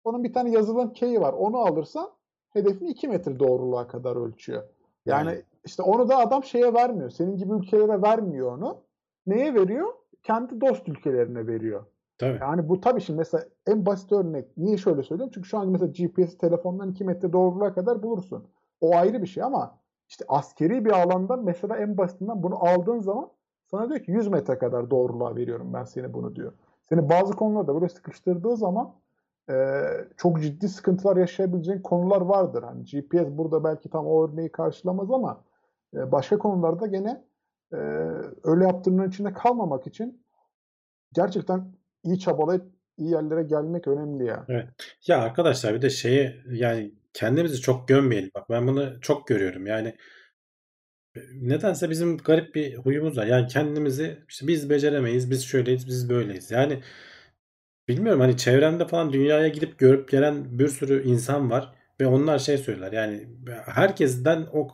[0.03, 2.09] Onun bir tane yazılım key'i var onu alırsan
[2.49, 4.63] hedefini 2 metre doğruluğa kadar ölçüyor.
[5.05, 5.43] Yani Yani.
[5.65, 7.09] işte onu da adam şeye vermiyor.
[7.09, 8.83] Senin gibi ülkelere vermiyor onu.
[9.27, 9.93] Neye veriyor?
[10.23, 11.85] Kendi dost ülkelerine veriyor.
[12.17, 12.37] Tabii.
[12.41, 14.57] Yani bu tabii şimdi mesela en basit örnek.
[14.57, 15.31] Niye şöyle söylüyorum?
[15.35, 18.47] Çünkü şu an mesela GPS telefondan 2 metre doğruluğa kadar bulursun.
[18.81, 19.77] O ayrı bir şey ama
[20.09, 23.29] işte askeri bir alanda mesela en basitinden bunu aldığın zaman
[23.65, 26.53] sana diyor ki 100 metre kadar doğruluğa veriyorum ben seni bunu diyor.
[26.89, 28.93] Seni bazı konularda böyle sıkıştırdığı zaman
[29.49, 29.55] e,
[30.17, 32.63] çok ciddi sıkıntılar yaşayabileceğin konular vardır.
[32.63, 35.43] Hani GPS burada belki tam o örneği karşılamaz ama
[35.93, 37.23] e, başka konularda gene
[37.73, 37.77] e,
[38.43, 40.23] öyle yaptırımların içinde kalmamak için
[41.13, 41.71] gerçekten
[42.03, 42.65] iyi çabalayıp
[42.97, 44.45] iyi yerlere gelmek önemli ya.
[44.47, 44.67] Evet.
[45.07, 48.31] Ya arkadaşlar bir de şeye yani kendimizi çok gömmeyelim.
[48.35, 49.67] Bak ben bunu çok görüyorum.
[49.67, 49.95] Yani
[51.33, 53.25] nedense bizim garip bir huyumuz var.
[53.25, 56.51] Yani kendimizi işte biz beceremeyiz, biz şöyleyiz, biz böyleyiz.
[56.51, 56.81] Yani
[57.97, 62.57] bilmiyorum hani çevremde falan dünyaya gidip görüp gelen bir sürü insan var ve onlar şey
[62.57, 62.91] söyler.
[62.91, 63.27] Yani
[63.65, 64.67] herkesten o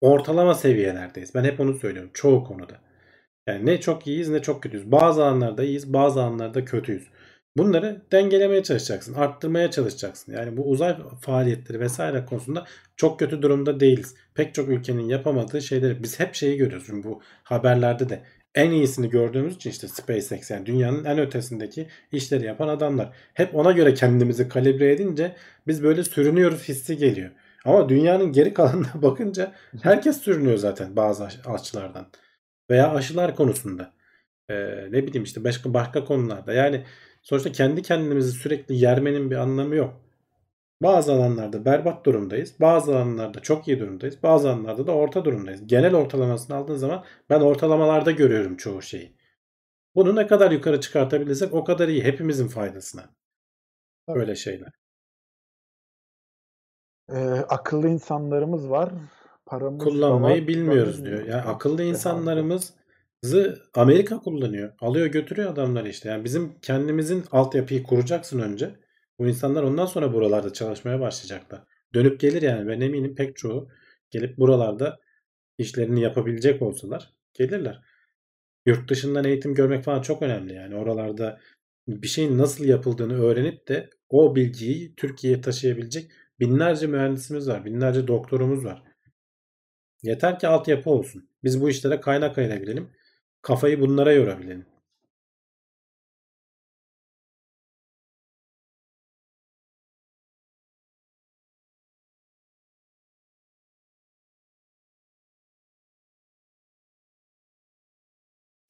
[0.00, 1.34] ortalama seviyelerdeyiz.
[1.34, 2.80] Ben hep onu söylüyorum çoğu konuda.
[3.48, 4.92] Yani ne çok iyiyiz ne çok kötüyüz.
[4.92, 7.08] Bazı anlarda iyiyiz, bazı anlarda kötüyüz.
[7.56, 10.32] Bunları dengelemeye çalışacaksın, arttırmaya çalışacaksın.
[10.32, 12.66] Yani bu uzay faaliyetleri vesaire konusunda
[12.96, 14.14] çok kötü durumda değiliz.
[14.34, 16.86] Pek çok ülkenin yapamadığı şeyleri biz hep şeyi görüyoruz.
[16.86, 18.22] Çünkü bu haberlerde de
[18.54, 23.12] en iyisini gördüğümüz için işte SpaceX yani dünyanın en ötesindeki işleri yapan adamlar.
[23.34, 25.36] Hep ona göre kendimizi kalibre edince
[25.66, 27.30] biz böyle sürünüyoruz hissi geliyor.
[27.64, 29.52] Ama dünyanın geri kalanına bakınca
[29.82, 32.06] herkes sürünüyor zaten bazı açılardan.
[32.70, 33.92] Veya aşılar konusunda.
[34.50, 34.54] Ee,
[34.90, 36.52] ne bileyim işte başka başka konularda.
[36.52, 36.84] Yani
[37.22, 40.03] sonuçta kendi kendimizi sürekli yermenin bir anlamı yok.
[40.84, 42.60] Bazı alanlarda berbat durumdayız.
[42.60, 44.22] Bazı alanlarda çok iyi durumdayız.
[44.22, 45.66] Bazı alanlarda da orta durumdayız.
[45.66, 49.16] Genel ortalamasını aldığın zaman ben ortalamalarda görüyorum çoğu şeyi.
[49.94, 52.04] Bunu ne kadar yukarı çıkartabilirsek o kadar iyi.
[52.04, 53.02] Hepimizin faydasına.
[54.06, 54.18] Tabii.
[54.18, 54.72] Böyle şeyler.
[57.08, 57.14] Ee,
[57.48, 58.92] akıllı insanlarımız var.
[59.46, 61.24] Paramız da var, Kullanmayı bilmiyoruz diyor.
[61.24, 64.72] Yani akıllı insanlarımızı Amerika kullanıyor.
[64.80, 66.08] Alıyor götürüyor adamlar işte.
[66.08, 68.83] Yani bizim kendimizin altyapıyı kuracaksın önce.
[69.18, 71.64] Bu insanlar ondan sonra buralarda çalışmaya başlayacaklar.
[71.94, 73.68] Dönüp gelir yani ben eminim pek çoğu
[74.10, 75.00] gelip buralarda
[75.58, 77.80] işlerini yapabilecek olsalar gelirler.
[78.66, 81.40] Yurt dışından eğitim görmek falan çok önemli yani oralarda
[81.88, 86.10] bir şeyin nasıl yapıldığını öğrenip de o bilgiyi Türkiye'ye taşıyabilecek
[86.40, 87.64] Binlerce mühendisimiz var.
[87.64, 88.82] Binlerce doktorumuz var.
[90.02, 91.28] Yeter ki altyapı olsun.
[91.44, 92.90] Biz bu işlere kaynak ayırabilelim.
[93.42, 94.66] Kafayı bunlara yorabilelim.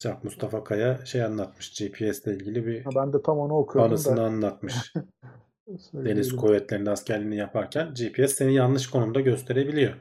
[0.05, 1.79] Bak Mustafa Kaya şey anlatmış.
[1.79, 4.93] GPS ile ilgili bir Ha, Ben de tam onu okuyordum anısını da anlatmış.
[5.93, 9.93] Deniz kuvvetlerinde askerliğini yaparken GPS seni yanlış konumda gösterebiliyor.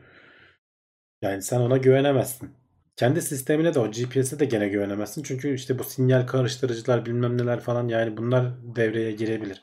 [1.22, 2.50] Yani sen ona güvenemezsin.
[2.96, 5.22] Kendi sistemine de o GPS'e de gene güvenemezsin.
[5.22, 9.62] Çünkü işte bu sinyal karıştırıcılar bilmem neler falan yani bunlar devreye girebilir.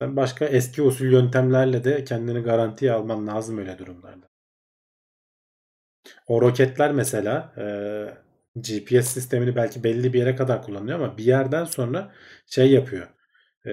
[0.00, 4.28] Sen başka eski usul yöntemlerle de kendini garantiye alman lazım öyle durumlarda.
[6.26, 7.64] O roketler mesela e,
[8.56, 12.12] GPS sistemini belki belli bir yere kadar kullanıyor ama bir yerden sonra
[12.46, 13.08] şey yapıyor.
[13.66, 13.72] E,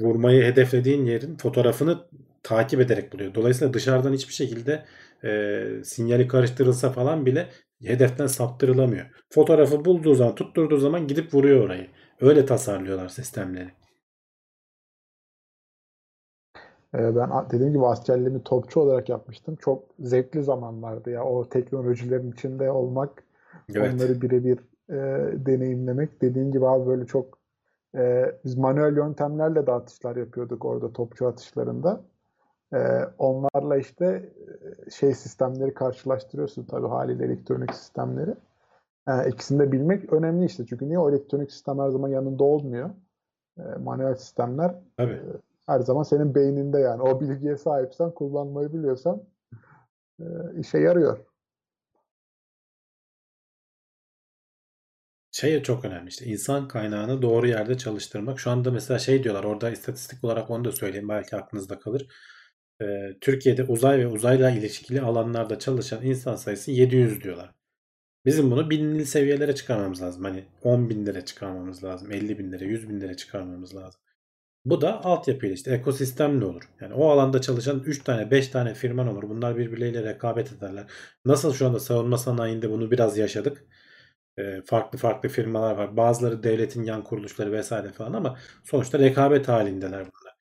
[0.00, 1.98] vurmayı hedeflediğin yerin fotoğrafını
[2.42, 3.34] takip ederek buluyor.
[3.34, 4.84] Dolayısıyla dışarıdan hiçbir şekilde
[5.24, 7.48] e, sinyali karıştırılsa falan bile
[7.84, 9.06] hedeften saptırılamıyor.
[9.30, 11.86] Fotoğrafı bulduğu zaman, tutturduğu zaman gidip vuruyor orayı.
[12.20, 13.70] Öyle tasarlıyorlar sistemleri.
[16.94, 19.56] Ben dediğim gibi askerliğimi topçu olarak yapmıştım.
[19.56, 21.24] Çok zevkli zamanlardı ya.
[21.24, 23.24] O teknolojilerin içinde olmak,
[23.74, 23.94] Evet.
[23.94, 24.58] onları birebir
[24.90, 24.96] e,
[25.46, 26.22] deneyimlemek.
[26.22, 27.38] Dediğin gibi abi böyle çok
[27.94, 32.00] e, biz manuel yöntemlerle de atışlar yapıyorduk orada topçu atışlarında.
[32.74, 32.78] E,
[33.18, 34.30] onlarla işte
[34.86, 38.34] e, şey sistemleri karşılaştırıyorsun tabii haliyle elektronik sistemleri.
[39.08, 40.66] E, ikisini de bilmek önemli işte.
[40.66, 42.90] Çünkü niye o elektronik sistem her zaman yanında olmuyor.
[43.58, 45.20] E, manuel sistemler Tabii.
[45.66, 47.02] her zaman senin beyninde yani.
[47.02, 49.22] O bilgiye sahipsen, kullanmayı biliyorsan
[50.20, 50.24] e,
[50.58, 51.27] işe yarıyor.
[55.38, 58.40] Şey çok önemli işte insan kaynağını doğru yerde çalıştırmak.
[58.40, 62.06] Şu anda mesela şey diyorlar orada istatistik olarak onu da söyleyeyim belki aklınızda kalır.
[62.82, 62.86] Ee,
[63.20, 67.54] Türkiye'de uzay ve uzayla ilişkili alanlarda çalışan insan sayısı 700 diyorlar.
[68.24, 70.24] Bizim bunu binli seviyelere çıkarmamız lazım.
[70.24, 72.12] Hani 10 binlere çıkarmamız lazım.
[72.12, 74.00] 50 binlere, 100 binlere çıkarmamız lazım.
[74.64, 76.62] Bu da altyapıyla işte ekosistemle olur.
[76.80, 79.22] Yani o alanda çalışan 3 tane 5 tane firman olur.
[79.28, 80.86] Bunlar birbirleriyle rekabet ederler.
[81.24, 83.64] Nasıl şu anda savunma sanayinde bunu biraz yaşadık.
[84.38, 85.96] Ee, farklı farklı firmalar var.
[85.96, 90.34] Bazıları devletin yan kuruluşları vesaire falan ama sonuçta rekabet halindeler bunlar.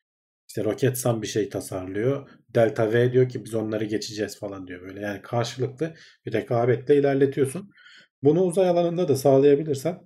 [0.50, 2.30] İşte Roketsan bir şey tasarlıyor.
[2.56, 5.02] Delta V diyor ki biz onları geçeceğiz falan diyor böyle.
[5.02, 5.94] Yani karşılıklı
[6.26, 7.72] bir rekabetle ilerletiyorsun.
[8.24, 10.02] Bunu uzay alanında da sağlayabilirsen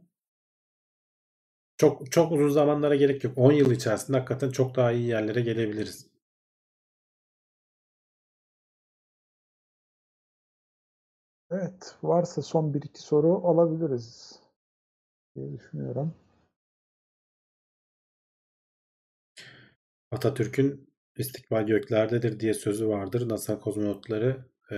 [1.78, 3.38] çok çok uzun zamanlara gerek yok.
[3.38, 6.11] 10 yıl içerisinde hakikaten çok daha iyi yerlere gelebiliriz.
[11.52, 14.40] Evet, varsa son bir iki soru alabiliriz
[15.36, 16.14] diye düşünüyorum.
[20.12, 23.30] Atatürk'ün istikbal göklerdedir diye sözü vardır.
[23.30, 24.76] NASA kozmonotları e,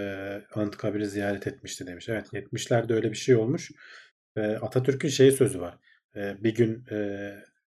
[0.53, 2.09] Anıtkabir'i ziyaret etmişti demiş.
[2.09, 3.71] Evet 70'lerde öyle bir şey olmuş.
[4.35, 5.77] E, Atatürk'ün şey sözü var.
[6.15, 7.31] E, bir gün e,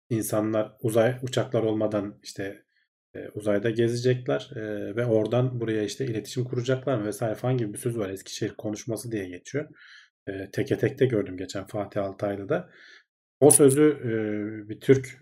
[0.09, 2.63] insanlar uzay uçaklar olmadan işte
[3.33, 4.51] uzayda gezecekler
[4.95, 8.09] ve oradan buraya işte iletişim kuracaklar vesaire falan gibi bir söz var.
[8.09, 9.69] Eskişehir konuşması diye geçiyor.
[10.27, 12.69] E, teke tekte gördüm geçen Fatih Altaylı'da.
[13.39, 13.99] O sözü
[14.69, 15.19] bir Türk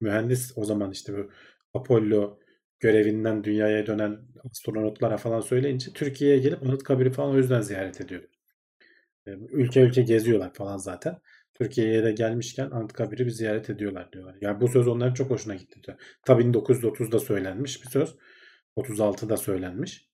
[0.00, 1.30] mühendis o zaman işte bu
[1.74, 2.38] Apollo
[2.80, 4.18] görevinden dünyaya dönen
[4.50, 8.22] astronotlara falan söyleyince Türkiye'ye gelip Anıtkabir'i falan o yüzden ziyaret ediyor.
[9.26, 11.18] Ülke ülke geziyorlar falan zaten.
[11.60, 14.36] Türkiye'ye de gelmişken Anıtkabir'i bir ziyaret ediyorlar diyorlar.
[14.40, 15.82] Yani bu söz onların çok hoşuna gitti.
[15.82, 15.98] diyor.
[16.26, 18.16] Tabii 1930'da söylenmiş bir söz.
[18.76, 20.10] 36'da söylenmiş.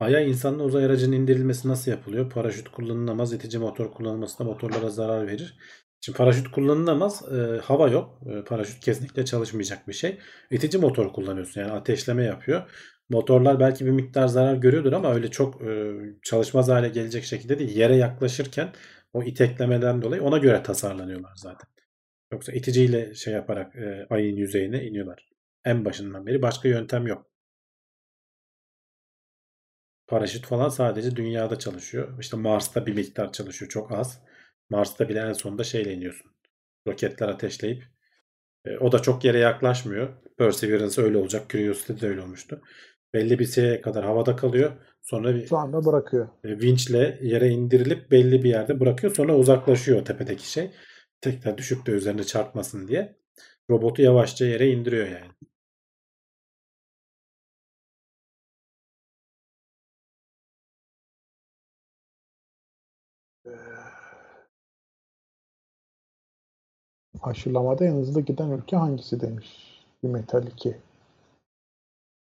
[0.00, 2.30] Ay'a insanlı uzay aracının indirilmesi nasıl yapılıyor?
[2.30, 5.58] Paraşüt kullanılamaz, itici motor kullanılması da motorlara zarar verir.
[6.00, 8.20] Şimdi paraşüt kullanılamaz, e, hava yok.
[8.26, 10.18] E, paraşüt kesinlikle çalışmayacak bir şey.
[10.50, 12.70] İtici motor kullanıyorsun yani ateşleme yapıyor.
[13.08, 17.76] Motorlar belki bir miktar zarar görüyordur ama öyle çok e, çalışmaz hale gelecek şekilde değil.
[17.76, 18.72] Yere yaklaşırken
[19.12, 21.68] o iteklemeden dolayı ona göre tasarlanıyorlar zaten.
[22.32, 25.28] Yoksa iticiyle şey yaparak e, ayın yüzeyine iniyorlar.
[25.64, 27.30] En başından beri başka yöntem yok.
[30.06, 32.18] Paraşüt falan sadece dünyada çalışıyor.
[32.20, 34.20] İşte Mars'ta bir miktar çalışıyor çok az.
[34.70, 36.30] Mars'ta bile en sonunda şeyle iniyorsun.
[36.86, 37.84] Roketler ateşleyip
[38.64, 40.08] e, o da çok yere yaklaşmıyor.
[40.38, 41.50] Perseverance öyle olacak.
[41.50, 42.62] Curiosity de öyle olmuştu.
[43.14, 44.72] Belli bir şeye kadar havada kalıyor.
[45.02, 46.28] Sonra bir Şu anda bırakıyor.
[46.44, 49.14] e, vinçle yere indirilip belli bir yerde bırakıyor.
[49.14, 50.70] Sonra uzaklaşıyor tepedeki şey.
[51.20, 53.16] Tekrar düşüp de üzerine çarpmasın diye.
[53.70, 55.30] Robotu yavaşça yere indiriyor yani.
[67.22, 69.80] Aşılamada en hızlı giden ülke hangisi demiş.
[70.02, 70.76] Bir Metal 2.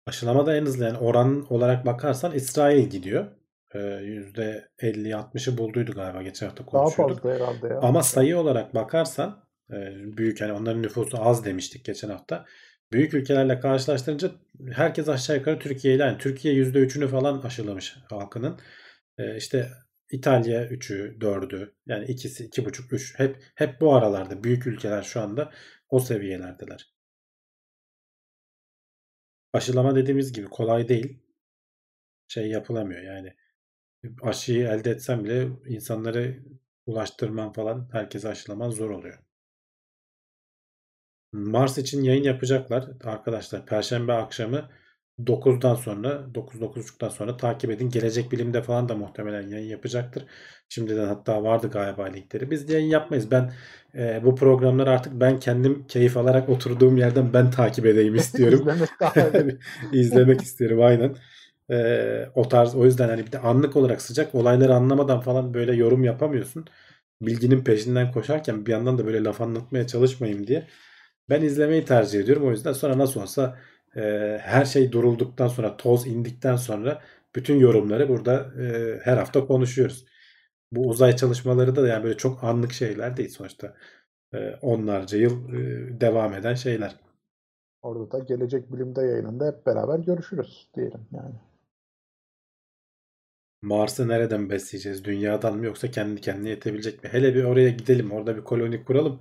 [0.07, 3.27] Aşılamada en hızlı yani oran olarak bakarsan İsrail gidiyor.
[3.75, 7.23] Ee, %50-60'ı bulduydu galiba geçen hafta Daha konuşuyorduk.
[7.23, 7.81] fazla herhalde ya.
[7.81, 9.77] Ama sayı olarak bakarsan e,
[10.17, 12.45] büyük yani onların nüfusu az demiştik geçen hafta.
[12.93, 14.31] Büyük ülkelerle karşılaştırınca
[14.73, 18.61] herkes aşağı yukarı Türkiye ile yani Türkiye %3'ünü falan aşılamış halkının.
[19.19, 19.69] E, işte
[20.11, 25.51] İtalya 3'ü, 4'ü yani ikisi, 2,5, 3 hep hep bu aralarda büyük ülkeler şu anda
[25.89, 26.93] o seviyelerdeler.
[29.53, 31.19] Aşılama dediğimiz gibi kolay değil.
[32.29, 33.35] Şey yapılamıyor yani.
[34.23, 36.39] Aşıyı elde etsen bile insanları
[36.87, 39.19] ulaştırman falan herkese aşılaman zor oluyor.
[41.33, 43.67] Mars için yayın yapacaklar arkadaşlar.
[43.67, 44.71] Perşembe akşamı
[45.19, 47.91] 9'dan sonra 9-9.30'dan sonra takip edin.
[47.91, 50.25] Gelecek Bilim'de falan da muhtemelen yayın yapacaktır.
[50.69, 52.51] Şimdiden hatta vardı galiba linkleri.
[52.51, 53.31] Biz yayın yapmayız.
[53.31, 53.53] Ben
[53.95, 58.69] e, bu programları artık ben kendim keyif alarak oturduğum yerden ben takip edeyim istiyorum.
[59.93, 61.17] İzlemek istiyorum aynen.
[61.71, 65.75] Ee, o tarz o yüzden hani bir de anlık olarak sıcak olayları anlamadan falan böyle
[65.75, 66.65] yorum yapamıyorsun.
[67.23, 70.67] Bilginin peşinden koşarken bir yandan da böyle laf anlatmaya çalışmayayım diye.
[71.31, 72.47] Ben izlemeyi tercih ediyorum.
[72.49, 73.59] O yüzden sonra nasıl olsa
[73.97, 77.03] e, her şey durulduktan sonra toz indikten sonra
[77.37, 80.07] bütün yorumları burada e, her hafta konuşuyoruz.
[80.73, 83.75] Bu uzay çalışmaları da yani böyle çok anlık şeyler değil sonuçta.
[84.35, 86.97] E, onlarca yıl e, devam eden şeyler.
[87.83, 91.35] Orada da Gelecek Bilim'de yayınında hep beraber görüşürüz diyelim yani.
[93.63, 95.05] Mars'ı nereden besleyeceğiz?
[95.05, 97.09] Dünyadan mı yoksa kendi kendine yetebilecek mi?
[97.13, 98.13] Hele bir oraya gidelim.
[98.13, 99.21] Orada bir koloni kuralım.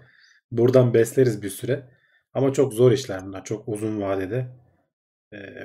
[0.52, 1.90] Buradan besleriz bir süre.
[2.34, 3.44] Ama çok zor işler bunlar.
[3.44, 4.48] Çok uzun vadede.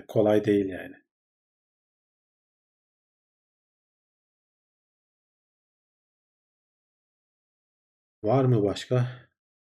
[0.08, 0.94] Kolay değil yani.
[8.22, 9.08] Var mı başka?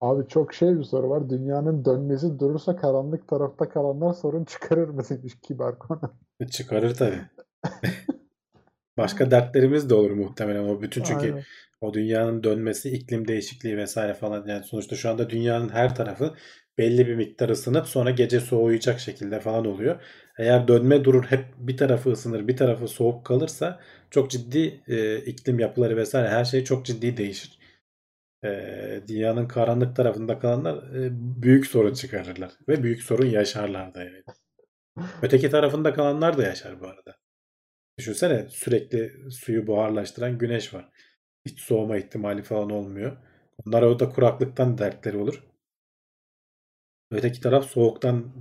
[0.00, 1.30] Abi çok şey bir soru var.
[1.30, 6.00] Dünyanın dönmesi durursa karanlık tarafta kalanlar sorun çıkarır mı demiş kibar konu.
[6.50, 7.20] Çıkarır tabii.
[8.96, 11.42] Başka dertlerimiz de olur muhtemelen o bütün çünkü Aynen.
[11.80, 16.34] o dünyanın dönmesi, iklim değişikliği vesaire falan yani sonuçta şu anda dünyanın her tarafı
[16.78, 20.02] belli bir miktar ısınıp sonra gece soğuyacak şekilde falan oluyor.
[20.38, 23.80] Eğer dönme durur hep bir tarafı ısınır bir tarafı soğuk kalırsa
[24.10, 27.58] çok ciddi e, iklim yapıları vesaire her şey çok ciddi değişir.
[28.44, 28.50] E,
[29.08, 31.10] dünyanın karanlık tarafında kalanlar e,
[31.42, 34.22] büyük sorun çıkarırlar ve büyük sorun yaşarlar da yani.
[35.22, 37.16] Öteki tarafında kalanlar da yaşar bu arada.
[37.98, 40.88] Düşünsene sürekli suyu buharlaştıran güneş var.
[41.46, 43.16] Hiç soğuma ihtimali falan olmuyor.
[43.66, 45.51] Onlar orada kuraklıktan dertleri olur.
[47.12, 48.32] Öteki taraf soğuktan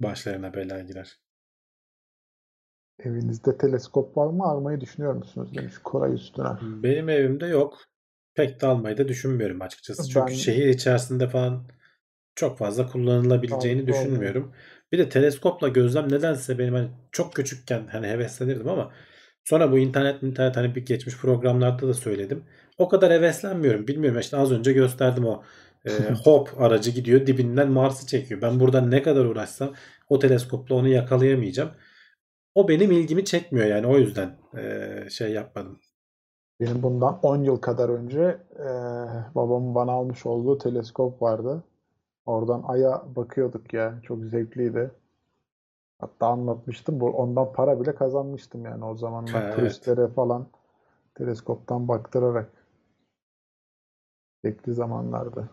[0.00, 1.18] başlarına bela girer.
[2.98, 4.44] Evinizde teleskop var mı?
[4.44, 6.48] Almayı düşünüyor musunuz demiş Koray üstüne.
[6.62, 7.78] Benim evimde yok.
[8.34, 10.08] Pek de almayı da düşünmüyorum açıkçası.
[10.08, 11.64] Çünkü Ben- şehir içerisinde falan
[12.34, 14.52] çok fazla kullanılabileceğini Sağlıklı düşünmüyorum.
[14.92, 18.92] Bir de teleskopla gözlem nedense benim hani çok küçükken hani heveslenirdim ama
[19.44, 22.44] sonra bu internet internet hani bir geçmiş programlarda da söyledim.
[22.78, 23.88] O kadar heveslenmiyorum.
[23.88, 25.42] Bilmiyorum işte az önce gösterdim o
[25.84, 25.90] e,
[26.24, 28.42] hop aracı gidiyor dibinden Mars'ı çekiyor.
[28.42, 29.70] Ben buradan ne kadar uğraşsam
[30.08, 31.70] o teleskopla onu yakalayamayacağım.
[32.54, 35.78] O benim ilgimi çekmiyor yani o yüzden e, şey yapmadım.
[36.60, 38.68] Benim bundan 10 yıl kadar önce e,
[39.34, 41.64] babamın bana almış olduğu teleskop vardı.
[42.26, 44.00] Oradan Ay'a bakıyorduk ya.
[44.02, 44.90] Çok zevkliydi.
[45.98, 47.00] Hatta anlatmıştım.
[47.00, 49.56] Bu, ondan para bile kazanmıştım yani o zamanlar evet.
[49.56, 50.46] turistlere falan
[51.14, 52.50] teleskoptan baktırarak.
[54.44, 55.50] Zevkli zamanlardı.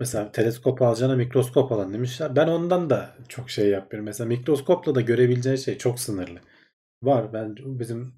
[0.00, 2.36] Mesela teleskop alacağına mikroskop alın demişler.
[2.36, 4.04] Ben ondan da çok şey yapıyorum.
[4.04, 6.40] Mesela mikroskopla da görebileceğin şey çok sınırlı.
[7.02, 8.14] Var ben bizim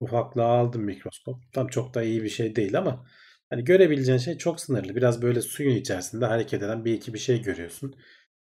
[0.00, 1.36] ufaklığa aldım mikroskop.
[1.52, 3.06] Tam çok da iyi bir şey değil ama
[3.50, 4.96] hani görebileceğin şey çok sınırlı.
[4.96, 7.96] Biraz böyle suyun içerisinde hareket eden bir iki bir şey görüyorsun.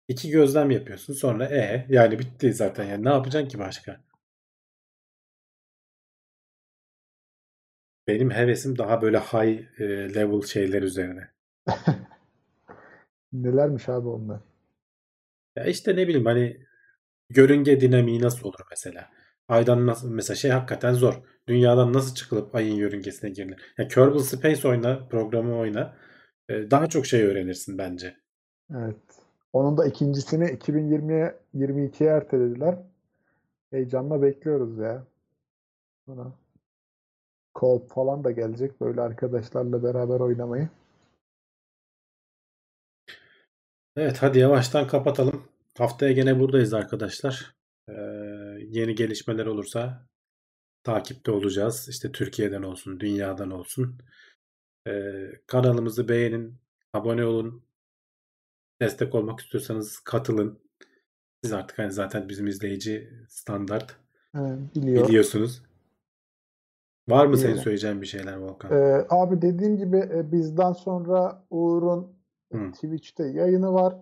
[0.08, 1.14] İki gözlem yapıyorsun.
[1.14, 2.84] Sonra e yani bitti zaten.
[2.86, 4.00] Yani ne yapacaksın ki başka?
[8.06, 9.80] Benim hevesim daha böyle high
[10.14, 11.30] level şeyler üzerine.
[13.32, 14.40] Nelermiş abi onlar?
[15.56, 16.66] Ya işte ne bileyim hani
[17.30, 19.10] görünge dinamiği nasıl olur mesela?
[19.48, 21.22] Aydan nasıl mesela şey hakikaten zor.
[21.48, 23.74] Dünyadan nasıl çıkılıp ayın yörüngesine girilir?
[23.78, 25.96] Ya Kerbal Space oyna, programı oyna.
[26.48, 28.16] Ee, Daha çok şey öğrenirsin bence.
[28.74, 28.96] Evet.
[29.52, 32.78] Onun da ikincisini 2020'ye 22'ye ertelediler.
[33.70, 35.04] Heyecanla bekliyoruz ya.
[36.06, 36.32] Sonra
[37.54, 40.68] co-op falan da gelecek böyle arkadaşlarla beraber oynamayı.
[43.96, 45.48] Evet hadi yavaştan kapatalım.
[45.78, 47.54] Haftaya gene buradayız arkadaşlar.
[47.88, 47.92] Ee,
[48.68, 50.06] yeni gelişmeler olursa
[50.84, 51.88] takipte olacağız.
[51.88, 53.98] İşte Türkiye'den olsun, dünyadan olsun.
[54.88, 54.92] E,
[55.46, 56.54] kanalımızı beğenin,
[56.92, 57.64] abone olun.
[58.80, 60.58] Destek olmak istiyorsanız katılın.
[61.44, 63.96] Siz artık hani zaten bizim izleyici standart
[64.36, 64.38] Ee,
[64.74, 65.08] biliyor.
[65.08, 65.62] biliyorsunuz.
[67.08, 67.62] Var mı senin Biliyorum.
[67.64, 68.72] söyleyeceğin bir şeyler Volkan?
[68.72, 72.21] Ee, abi dediğim gibi e, bizden sonra Uğur'un
[72.52, 72.72] Hı.
[72.72, 73.94] Twitch'te yayını var.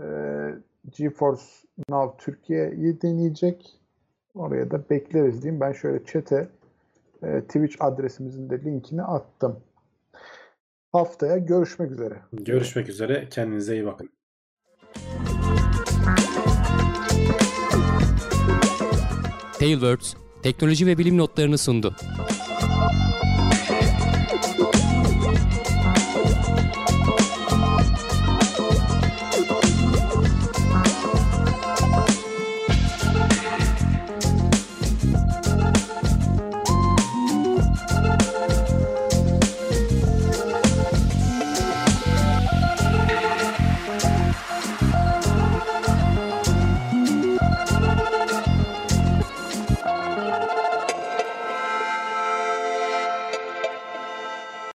[0.00, 0.54] Ee,
[0.90, 1.42] GeForce
[1.88, 3.80] Now Türkiye'yi deneyecek.
[4.34, 5.60] Oraya da bekleriz diyeyim.
[5.60, 6.48] Ben şöyle chat'e
[7.22, 9.60] e, Twitch adresimizin de linkini attım.
[10.92, 12.22] Haftaya görüşmek üzere.
[12.32, 13.28] Görüşmek üzere.
[13.30, 14.10] Kendinize iyi bakın.
[19.58, 21.94] Tailwords teknoloji ve bilim notlarını sundu.